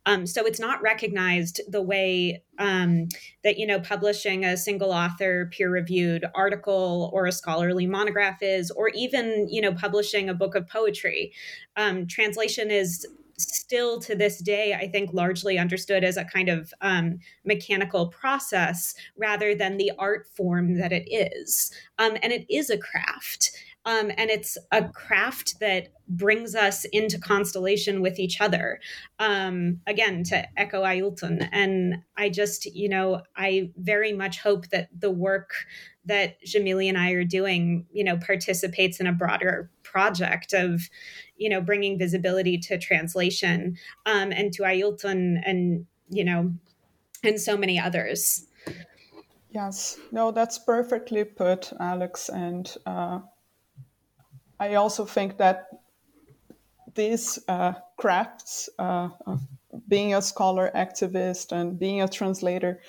Um, 0.05 0.27
so 0.27 0.45
it's 0.45 0.59
not 0.59 0.79
recognized 0.83 1.61
the 1.67 1.81
way 1.81 2.43
um, 2.59 3.07
that, 3.43 3.57
you 3.57 3.65
know, 3.65 3.79
publishing 3.79 4.45
a 4.45 4.57
single 4.57 4.91
author 4.91 5.49
peer 5.51 5.71
reviewed 5.71 6.23
article 6.35 7.09
or 7.13 7.25
a 7.25 7.31
scholarly 7.31 7.87
monograph 7.87 8.43
is, 8.43 8.69
or 8.69 8.89
even, 8.89 9.47
you 9.49 9.59
know, 9.59 9.73
publishing 9.73 10.29
a 10.29 10.35
book 10.35 10.53
of 10.53 10.67
poetry. 10.67 11.33
Um, 11.77 12.05
translation 12.05 12.69
is 12.69 13.07
still 13.43 13.99
to 14.01 14.15
this 14.15 14.39
day, 14.39 14.73
I 14.73 14.87
think, 14.87 15.13
largely 15.13 15.57
understood 15.57 16.03
as 16.03 16.17
a 16.17 16.25
kind 16.25 16.49
of 16.49 16.73
um, 16.81 17.19
mechanical 17.45 18.07
process 18.07 18.95
rather 19.17 19.55
than 19.55 19.77
the 19.77 19.91
art 19.97 20.27
form 20.27 20.77
that 20.77 20.91
it 20.91 21.07
is. 21.11 21.71
Um, 21.99 22.17
and 22.21 22.31
it 22.31 22.45
is 22.49 22.69
a 22.69 22.77
craft. 22.77 23.51
Um, 23.85 24.11
and 24.15 24.29
it's 24.29 24.57
a 24.71 24.87
craft 24.89 25.59
that 25.59 25.87
brings 26.07 26.53
us 26.53 26.85
into 26.85 27.17
constellation 27.17 28.01
with 28.01 28.19
each 28.19 28.39
other. 28.39 28.79
Um, 29.17 29.79
again, 29.87 30.23
to 30.25 30.45
echo 30.59 30.83
Ailton. 30.83 31.47
And 31.51 31.95
I 32.15 32.29
just, 32.29 32.65
you 32.65 32.89
know, 32.89 33.23
I 33.35 33.71
very 33.77 34.13
much 34.13 34.39
hope 34.39 34.67
that 34.67 34.89
the 34.97 35.09
work 35.09 35.51
that 36.05 36.41
Jamille 36.43 36.89
and 36.89 36.97
I 36.97 37.11
are 37.11 37.23
doing, 37.23 37.85
you 37.91 38.03
know, 38.03 38.17
participates 38.17 38.99
in 38.99 39.07
a 39.07 39.13
broader 39.13 39.69
project 39.83 40.53
of, 40.53 40.89
you 41.37 41.49
know, 41.49 41.61
bringing 41.61 41.97
visibility 41.97 42.57
to 42.57 42.77
translation 42.77 43.77
um, 44.05 44.31
and 44.31 44.51
to 44.53 44.63
Ailton 44.63 45.41
and, 45.45 45.85
you 46.09 46.23
know, 46.23 46.53
and 47.23 47.39
so 47.39 47.55
many 47.55 47.79
others. 47.79 48.47
Yes, 49.51 49.97
no, 50.11 50.31
that's 50.31 50.57
perfectly 50.57 51.23
put, 51.23 51.71
Alex. 51.79 52.29
And 52.29 52.73
uh, 52.85 53.19
I 54.59 54.75
also 54.75 55.05
think 55.05 55.37
that 55.37 55.67
these 56.95 57.37
uh, 57.47 57.73
crafts, 57.97 58.69
uh, 58.79 59.09
being 59.87 60.15
a 60.15 60.21
scholar 60.21 60.71
activist 60.75 61.51
and 61.51 61.77
being 61.77 62.01
a 62.01 62.07
translator, 62.07 62.81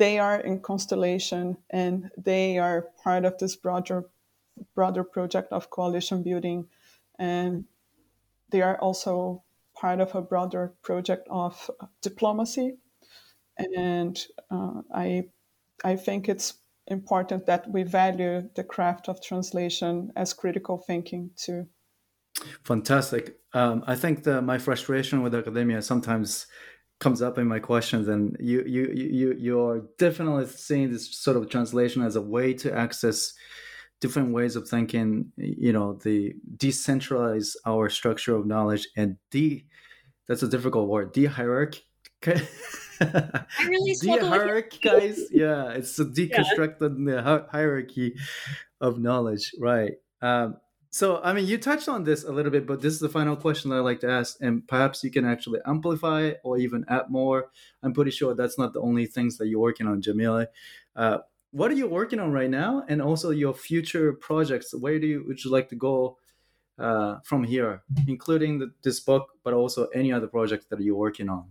they 0.00 0.18
are 0.18 0.40
in 0.40 0.58
constellation 0.60 1.58
and 1.68 2.10
they 2.16 2.58
are 2.58 2.88
part 3.04 3.26
of 3.26 3.36
this 3.38 3.54
broader 3.54 4.08
broader 4.74 5.04
project 5.04 5.52
of 5.52 5.68
coalition 5.68 6.22
building 6.22 6.66
and 7.18 7.64
they 8.50 8.62
are 8.62 8.78
also 8.78 9.42
part 9.76 10.00
of 10.00 10.14
a 10.14 10.22
broader 10.22 10.74
project 10.82 11.26
of 11.30 11.70
diplomacy. 12.02 12.76
And 13.58 14.18
uh, 14.50 14.82
I, 14.94 15.24
I 15.84 15.96
think 15.96 16.28
it's 16.28 16.54
important 16.86 17.46
that 17.46 17.70
we 17.70 17.82
value 17.82 18.48
the 18.56 18.64
craft 18.64 19.08
of 19.08 19.22
translation 19.22 20.12
as 20.16 20.32
critical 20.32 20.78
thinking 20.78 21.30
too. 21.36 21.66
Fantastic. 22.64 23.36
Um, 23.52 23.84
I 23.86 23.96
think 23.96 24.24
that 24.24 24.42
my 24.42 24.58
frustration 24.58 25.22
with 25.22 25.34
academia 25.34 25.82
sometimes 25.82 26.46
comes 27.00 27.22
up 27.22 27.38
in 27.38 27.48
my 27.48 27.58
questions, 27.58 28.06
and 28.08 28.36
you 28.38 28.62
you 28.66 28.92
you 28.92 29.34
you 29.36 29.60
are 29.60 29.82
definitely 29.98 30.46
seeing 30.46 30.92
this 30.92 31.12
sort 31.14 31.36
of 31.36 31.48
translation 31.48 32.02
as 32.02 32.14
a 32.14 32.22
way 32.22 32.54
to 32.54 32.72
access 32.72 33.34
different 34.00 34.32
ways 34.32 34.56
of 34.56 34.68
thinking 34.68 35.30
you 35.36 35.72
know 35.72 35.94
the 36.02 36.34
decentralize 36.56 37.54
our 37.66 37.88
structure 37.88 38.34
of 38.34 38.46
knowledge 38.46 38.88
and 38.96 39.16
de 39.30 39.64
that's 40.26 40.42
a 40.42 40.48
difficult 40.48 40.88
word 40.88 41.12
de-hierarchy 41.12 41.82
I 42.26 43.44
really 43.66 43.94
de-hierarchy 44.00 44.78
guys 44.82 45.20
yeah 45.30 45.70
it's 45.72 45.98
a 45.98 46.04
deconstructed 46.16 46.96
yeah. 47.08 47.40
hierarchy 47.50 48.16
of 48.80 48.98
knowledge 48.98 49.52
right 49.60 49.92
um, 50.22 50.56
so 50.90 51.20
i 51.22 51.32
mean 51.32 51.46
you 51.46 51.56
touched 51.56 51.88
on 51.88 52.04
this 52.04 52.24
a 52.24 52.32
little 52.32 52.50
bit 52.50 52.66
but 52.66 52.82
this 52.82 52.92
is 52.92 53.00
the 53.00 53.08
final 53.08 53.36
question 53.36 53.70
that 53.70 53.76
i 53.76 53.80
like 53.80 54.00
to 54.00 54.10
ask 54.10 54.36
and 54.40 54.66
perhaps 54.66 55.04
you 55.04 55.10
can 55.10 55.24
actually 55.24 55.60
amplify 55.66 56.32
or 56.42 56.58
even 56.58 56.84
add 56.88 57.08
more. 57.08 57.50
I'm 57.82 57.92
pretty 57.92 58.10
sure 58.10 58.34
that's 58.34 58.58
not 58.58 58.72
the 58.72 58.80
only 58.80 59.06
things 59.06 59.38
that 59.38 59.48
you're 59.48 59.60
working 59.60 59.86
on 59.86 60.02
Jamille. 60.02 60.46
Uh, 60.96 61.18
what 61.52 61.70
are 61.70 61.74
you 61.74 61.86
working 61.86 62.20
on 62.20 62.32
right 62.32 62.50
now? 62.50 62.84
And 62.88 63.02
also 63.02 63.30
your 63.30 63.54
future 63.54 64.12
projects 64.12 64.74
where 64.74 64.98
do 64.98 65.06
you 65.06 65.24
would 65.26 65.44
you 65.44 65.50
like 65.50 65.68
to 65.70 65.76
go 65.76 66.16
uh, 66.78 67.18
from 67.24 67.44
here 67.44 67.82
including 68.06 68.58
the, 68.58 68.72
this 68.82 69.00
book 69.00 69.28
but 69.44 69.52
also 69.52 69.86
any 69.88 70.12
other 70.12 70.26
projects 70.26 70.66
that 70.70 70.80
you're 70.80 70.96
working 70.96 71.28
on 71.28 71.44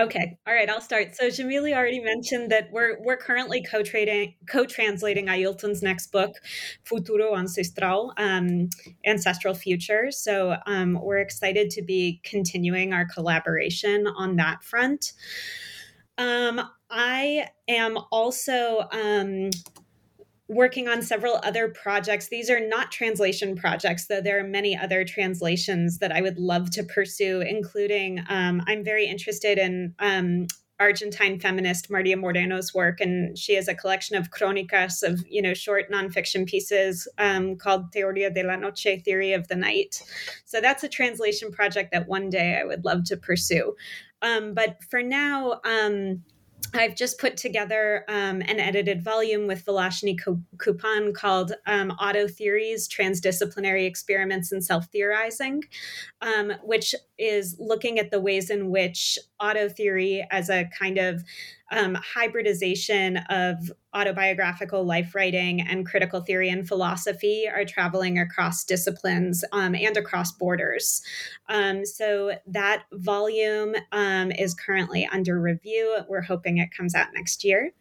Okay. 0.00 0.38
All 0.46 0.54
right, 0.54 0.68
I'll 0.70 0.80
start. 0.80 1.14
So 1.14 1.26
Jamille 1.26 1.76
already 1.76 2.00
mentioned 2.00 2.50
that 2.50 2.70
we're 2.72 2.96
we're 3.02 3.18
currently 3.18 3.62
co-trading 3.62 4.34
co-translating 4.48 5.26
Ailton's 5.26 5.82
next 5.82 6.10
book, 6.10 6.36
Futuro 6.84 7.36
Ancestral, 7.36 8.14
um, 8.16 8.70
Ancestral 9.04 9.52
Future. 9.52 10.10
So 10.10 10.56
um, 10.64 10.98
we're 11.02 11.18
excited 11.18 11.68
to 11.72 11.82
be 11.82 12.22
continuing 12.24 12.94
our 12.94 13.04
collaboration 13.04 14.06
on 14.06 14.36
that 14.36 14.64
front. 14.64 15.12
Um, 16.16 16.62
I 16.88 17.48
am 17.68 17.98
also 18.10 18.88
um, 18.92 19.50
working 20.50 20.88
on 20.88 21.00
several 21.00 21.38
other 21.44 21.68
projects. 21.68 22.28
These 22.28 22.50
are 22.50 22.58
not 22.58 22.90
translation 22.90 23.54
projects, 23.54 24.06
though 24.06 24.20
there 24.20 24.40
are 24.40 24.46
many 24.46 24.76
other 24.76 25.04
translations 25.04 25.98
that 25.98 26.10
I 26.10 26.20
would 26.20 26.40
love 26.40 26.70
to 26.72 26.82
pursue, 26.82 27.40
including 27.40 28.24
um, 28.28 28.60
I'm 28.66 28.82
very 28.82 29.06
interested 29.06 29.58
in 29.58 29.94
um, 30.00 30.48
Argentine 30.80 31.38
feminist 31.38 31.88
Maria 31.88 32.16
Moreno's 32.16 32.74
work, 32.74 33.00
and 33.00 33.38
she 33.38 33.54
has 33.54 33.68
a 33.68 33.74
collection 33.74 34.16
of 34.16 34.32
crónicas 34.32 35.04
of 35.04 35.22
you 35.28 35.40
know 35.40 35.54
short 35.54 35.88
nonfiction 35.88 36.46
pieces 36.46 37.06
um, 37.18 37.54
called 37.54 37.92
Teoría 37.92 38.34
de 38.34 38.42
la 38.42 38.56
Noche, 38.56 39.00
Theory 39.04 39.32
of 39.32 39.46
the 39.46 39.56
Night. 39.56 40.02
So 40.46 40.60
that's 40.60 40.82
a 40.82 40.88
translation 40.88 41.52
project 41.52 41.92
that 41.92 42.08
one 42.08 42.28
day 42.28 42.58
I 42.60 42.64
would 42.64 42.84
love 42.84 43.04
to 43.04 43.16
pursue. 43.16 43.76
Um, 44.20 44.52
but 44.52 44.82
for 44.90 45.00
now, 45.00 45.60
um, 45.64 46.24
I've 46.74 46.94
just 46.94 47.18
put 47.18 47.36
together 47.36 48.04
um, 48.08 48.42
an 48.42 48.60
edited 48.60 49.02
volume 49.02 49.46
with 49.46 49.64
Vilashini 49.64 50.18
Cooppan 50.56 51.14
called 51.14 51.52
um, 51.66 51.90
Auto 51.92 52.28
Theories 52.28 52.88
Transdisciplinary 52.88 53.86
Experiments 53.86 54.52
in 54.52 54.60
Self 54.60 54.86
Theorizing, 54.86 55.64
um, 56.20 56.52
which 56.62 56.94
is 57.18 57.56
looking 57.58 57.98
at 57.98 58.10
the 58.10 58.20
ways 58.20 58.50
in 58.50 58.70
which 58.70 59.18
auto 59.40 59.68
theory 59.68 60.26
as 60.30 60.48
a 60.48 60.68
kind 60.78 60.98
of 60.98 61.22
um, 61.70 61.94
hybridization 61.94 63.18
of 63.28 63.70
autobiographical 63.94 64.84
life 64.84 65.14
writing 65.14 65.60
and 65.60 65.86
critical 65.86 66.20
theory 66.20 66.48
and 66.48 66.66
philosophy 66.66 67.48
are 67.48 67.64
traveling 67.64 68.18
across 68.18 68.64
disciplines 68.64 69.44
um, 69.52 69.74
and 69.74 69.96
across 69.96 70.32
borders. 70.32 71.02
Um, 71.48 71.84
so 71.84 72.32
that 72.46 72.84
volume 72.92 73.74
um, 73.92 74.30
is 74.32 74.54
currently 74.54 75.08
under 75.12 75.40
review. 75.40 75.98
We're 76.08 76.22
hoping 76.22 76.58
it 76.58 76.70
comes 76.76 76.94
out 76.94 77.08
next 77.14 77.44
year. 77.44 77.72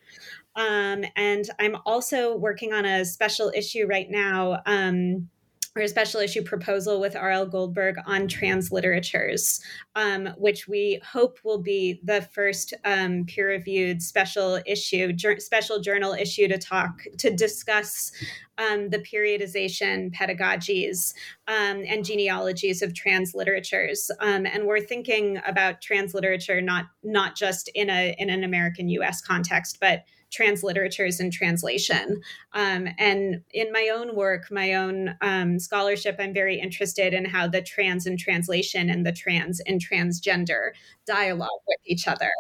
Um, 0.56 1.06
and 1.16 1.46
I'm 1.60 1.78
also 1.86 2.36
working 2.36 2.74
on 2.74 2.86
a 2.86 3.06
special 3.06 3.52
issue 3.56 3.86
right 3.88 4.10
now 4.10 4.62
um, 4.66 5.30
or 5.76 5.84
a 5.84 5.88
special 5.88 6.20
issue 6.20 6.44
proposal 6.44 7.00
with 7.00 7.16
R.L. 7.16 7.46
Goldberg 7.46 7.98
on 8.06 8.28
transliteratures, 8.28 9.62
um, 9.96 10.28
which 10.38 10.68
we 10.68 11.00
hope 11.06 11.38
will 11.44 11.62
be 11.62 12.00
the 12.04 12.22
first 12.34 12.74
um, 12.86 13.26
peer-reviewed 13.26 14.02
special 14.02 14.60
issue, 14.66 15.14
jur- 15.14 15.40
special 15.40 15.80
journal 15.80 16.14
issue 16.14 16.48
to 16.48 16.58
talk 16.58 17.04
to 17.18 17.30
discuss 17.30 18.12
um, 18.58 18.90
the 18.90 19.00
periodization 19.00 20.14
pedagogies 20.14 21.14
um, 21.48 21.84
and 21.88 22.04
genealogies 22.04 22.82
of 22.82 22.94
transliteratures. 22.94 24.10
Um, 24.20 24.46
and 24.46 24.66
we're 24.66 24.82
thinking 24.82 25.40
about 25.46 25.82
transliterature 25.82 26.62
not 26.62 26.86
not 27.04 27.36
just 27.36 27.70
in 27.74 27.90
a 27.90 28.16
in 28.18 28.30
an 28.30 28.44
American 28.44 28.90
U.S. 28.90 29.22
context, 29.22 29.78
but 29.80 30.04
transliteratures 30.32 31.20
and 31.20 31.32
translation. 31.32 32.22
Um, 32.54 32.88
and 32.98 33.42
in 33.52 33.72
my 33.72 33.90
own 33.94 34.16
work, 34.16 34.52
my 34.52 34.74
own 34.74 35.16
um, 35.22 35.60
scholarship, 35.60 36.18
I'm 36.20 36.34
very 36.34 36.60
interested 36.60 37.14
in 37.14 37.26
how 37.26 37.48
the 37.48 37.62
trans 37.62 38.06
and 38.06 38.18
translation 38.18 38.90
and 38.90 39.06
the 39.06 39.12
trans 39.12 39.60
and 39.62 39.82
transgender 39.82 40.72
dialogue 41.06 41.50
with 41.68 41.80
each 41.86 42.08
other. 42.08 42.32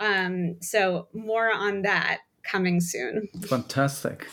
Um, 0.00 0.56
so, 0.60 1.08
more 1.12 1.52
on 1.52 1.82
that 1.82 2.20
coming 2.44 2.80
soon. 2.80 3.28
Fantastic. 3.46 4.28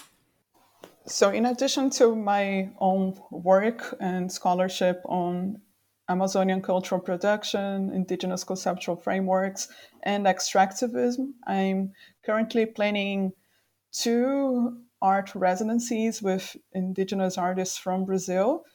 So, 1.08 1.30
in 1.30 1.46
addition 1.46 1.90
to 1.92 2.16
my 2.16 2.72
own 2.80 3.20
work 3.32 3.96
and 4.00 4.32
scholarship 4.32 5.02
on 5.06 5.62
Amazonian 6.08 6.62
cultural 6.62 7.02
production, 7.02 7.92
indigenous 7.92 8.44
conceptual 8.44 8.96
frameworks, 8.96 9.68
and 10.04 10.26
extractivism. 10.26 11.32
I'm 11.48 11.94
currently 12.24 12.66
planning 12.66 13.34
two 13.92 14.78
art 15.02 15.34
residencies 15.34 16.22
with 16.22 16.56
indigenous 16.74 17.38
artists 17.38 17.78
from 17.78 18.06
Brazil. 18.06 18.66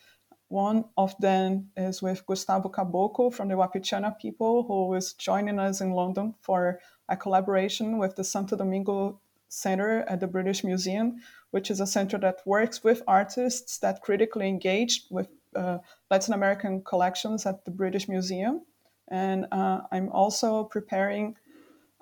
One 0.48 0.84
of 0.96 1.14
them 1.20 1.70
is 1.76 2.02
with 2.02 2.26
Gustavo 2.26 2.68
Caboclo 2.68 3.32
from 3.32 3.48
the 3.48 3.54
Wapichana 3.54 4.18
people, 4.18 4.64
who 4.64 4.92
is 4.94 5.12
joining 5.12 5.60
us 5.60 5.80
in 5.80 5.92
London 5.92 6.34
for 6.40 6.80
a 7.08 7.16
collaboration 7.16 7.98
with 7.98 8.16
the 8.16 8.24
Santo 8.24 8.56
Domingo 8.56 9.20
Center 9.48 10.02
at 10.08 10.20
the 10.20 10.26
British 10.26 10.64
Museum, 10.64 11.16
which 11.50 11.70
is 11.70 11.80
a 11.80 11.86
center 11.86 12.18
that 12.18 12.40
works 12.46 12.82
with 12.82 13.02
artists 13.06 13.78
that 13.78 14.02
critically 14.02 14.48
engage 14.48 15.06
with 15.10 15.28
Latin 15.54 16.34
American 16.34 16.82
collections 16.82 17.46
at 17.46 17.64
the 17.64 17.70
British 17.70 18.08
Museum. 18.08 18.62
And 19.08 19.46
uh, 19.50 19.80
I'm 19.90 20.08
also 20.10 20.64
preparing 20.64 21.36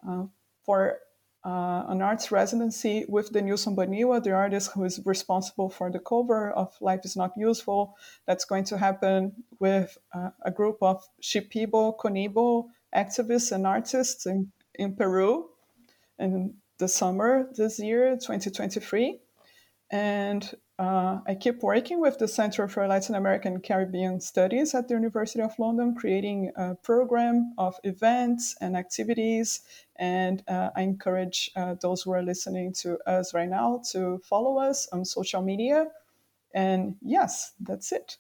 uh, 0.07 0.25
for 0.65 0.99
uh, 1.45 1.85
an 1.89 2.03
arts 2.03 2.31
residency 2.31 3.07
with 3.09 3.33
the 3.33 3.41
Denilson 3.41 3.75
Baniwa, 3.75 4.23
the 4.23 4.33
artist 4.33 4.73
who 4.73 4.85
is 4.85 5.01
responsible 5.07 5.71
for 5.71 5.91
the 5.91 6.01
cover 6.01 6.51
of 6.51 6.77
Life 6.81 7.01
is 7.05 7.17
Not 7.17 7.33
Useful. 7.37 7.97
That's 8.27 8.45
going 8.45 8.65
to 8.65 8.77
happen 8.77 9.45
with 9.59 9.97
uh, 10.15 10.31
a 10.43 10.51
group 10.51 10.79
of 10.83 11.03
Shipibo, 11.23 11.97
Conibo 11.97 12.67
activists 12.95 13.53
and 13.53 13.67
artists 13.67 14.27
in, 14.27 14.53
in 14.75 14.95
Peru 14.95 15.49
in 16.19 16.55
the 16.79 16.89
summer 16.89 17.49
this 17.57 17.79
year, 17.79 18.15
2023. 18.15 19.21
And 19.91 20.55
uh, 20.79 21.19
I 21.27 21.35
keep 21.35 21.63
working 21.63 22.01
with 22.01 22.19
the 22.19 22.29
Center 22.29 22.69
for 22.69 22.87
Latin 22.87 23.17
American 23.17 23.61
Caribbean 23.61 24.21
Studies 24.21 24.75
at 24.75 24.87
the 24.87 24.95
University 24.95 25.43
of 25.43 25.59
London, 25.59 25.97
creating 25.97 26.53
a 26.57 26.77
program 26.77 27.53
of 27.59 27.75
events 27.83 28.55
and 28.61 28.77
activities. 28.77 29.63
And 29.97 30.45
uh, 30.47 30.71
I 30.77 30.83
encourage 30.83 31.51
uh, 31.57 31.75
those 31.81 32.03
who 32.03 32.13
are 32.13 32.23
listening 32.23 32.73
to 32.75 32.97
us 33.09 33.35
right 33.35 33.49
now 33.49 33.83
to 33.91 34.19
follow 34.19 34.59
us 34.59 34.87
on 34.93 35.05
social 35.05 35.43
media. 35.43 35.87
And 36.55 36.95
yes, 37.03 37.55
that's 37.59 37.91
it. 37.91 38.17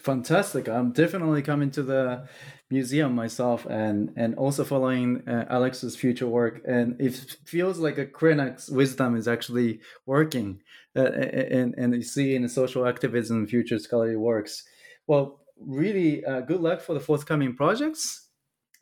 Fantastic. 0.00 0.68
I'm 0.68 0.90
definitely 0.90 1.42
coming 1.42 1.70
to 1.72 1.82
the 1.82 2.26
museum 2.70 3.14
myself 3.14 3.66
and 3.66 4.10
and 4.16 4.34
also 4.36 4.64
following 4.64 5.22
uh, 5.28 5.44
Alex's 5.50 5.94
future 5.94 6.26
work 6.26 6.62
and 6.66 6.98
it 6.98 7.36
feels 7.44 7.78
like 7.78 7.98
a 7.98 8.06
Krenak's 8.06 8.70
wisdom 8.70 9.14
is 9.14 9.28
actually 9.28 9.80
working 10.06 10.62
Uh, 10.94 11.00
uh, 11.00 11.04
uh, 11.04 11.58
and 11.58 11.74
and 11.78 11.94
you 11.94 12.02
see 12.02 12.34
in 12.34 12.42
the 12.42 12.48
social 12.48 12.86
activism 12.86 13.46
future 13.46 13.78
scholarly 13.78 14.16
works. 14.16 14.64
Well, 15.06 15.40
really 15.58 16.24
uh, 16.24 16.40
good 16.40 16.60
luck 16.60 16.80
for 16.80 16.92
the 16.94 17.00
forthcoming 17.00 17.54
projects 17.56 18.28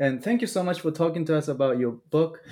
and 0.00 0.24
thank 0.24 0.40
you 0.40 0.46
so 0.46 0.62
much 0.62 0.80
for 0.80 0.90
talking 0.90 1.26
to 1.26 1.36
us 1.36 1.48
about 1.48 1.78
your 1.78 1.92
book. 2.11 2.42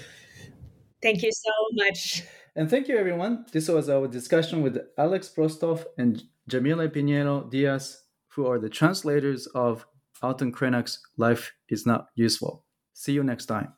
Thank 1.02 1.22
you 1.22 1.32
so 1.32 1.52
much. 1.72 2.22
And 2.54 2.68
thank 2.68 2.88
you 2.88 2.98
everyone. 2.98 3.46
This 3.52 3.68
was 3.68 3.88
our 3.88 4.06
discussion 4.06 4.62
with 4.62 4.78
Alex 4.98 5.32
Brostoff 5.34 5.84
and 5.96 6.22
Jamille 6.50 6.88
Pinheiro 6.90 7.50
Dias 7.50 8.02
who 8.28 8.46
are 8.46 8.59
the 8.59 8.68
translators 8.68 9.46
of 9.48 9.86
Ailton 10.22 10.52
Krenak's 10.52 11.00
Life 11.16 11.52
is 11.70 11.86
Not 11.86 12.09
Useful. 12.14 12.64
See 12.92 13.12
you 13.12 13.24
next 13.24 13.46
time. 13.46 13.72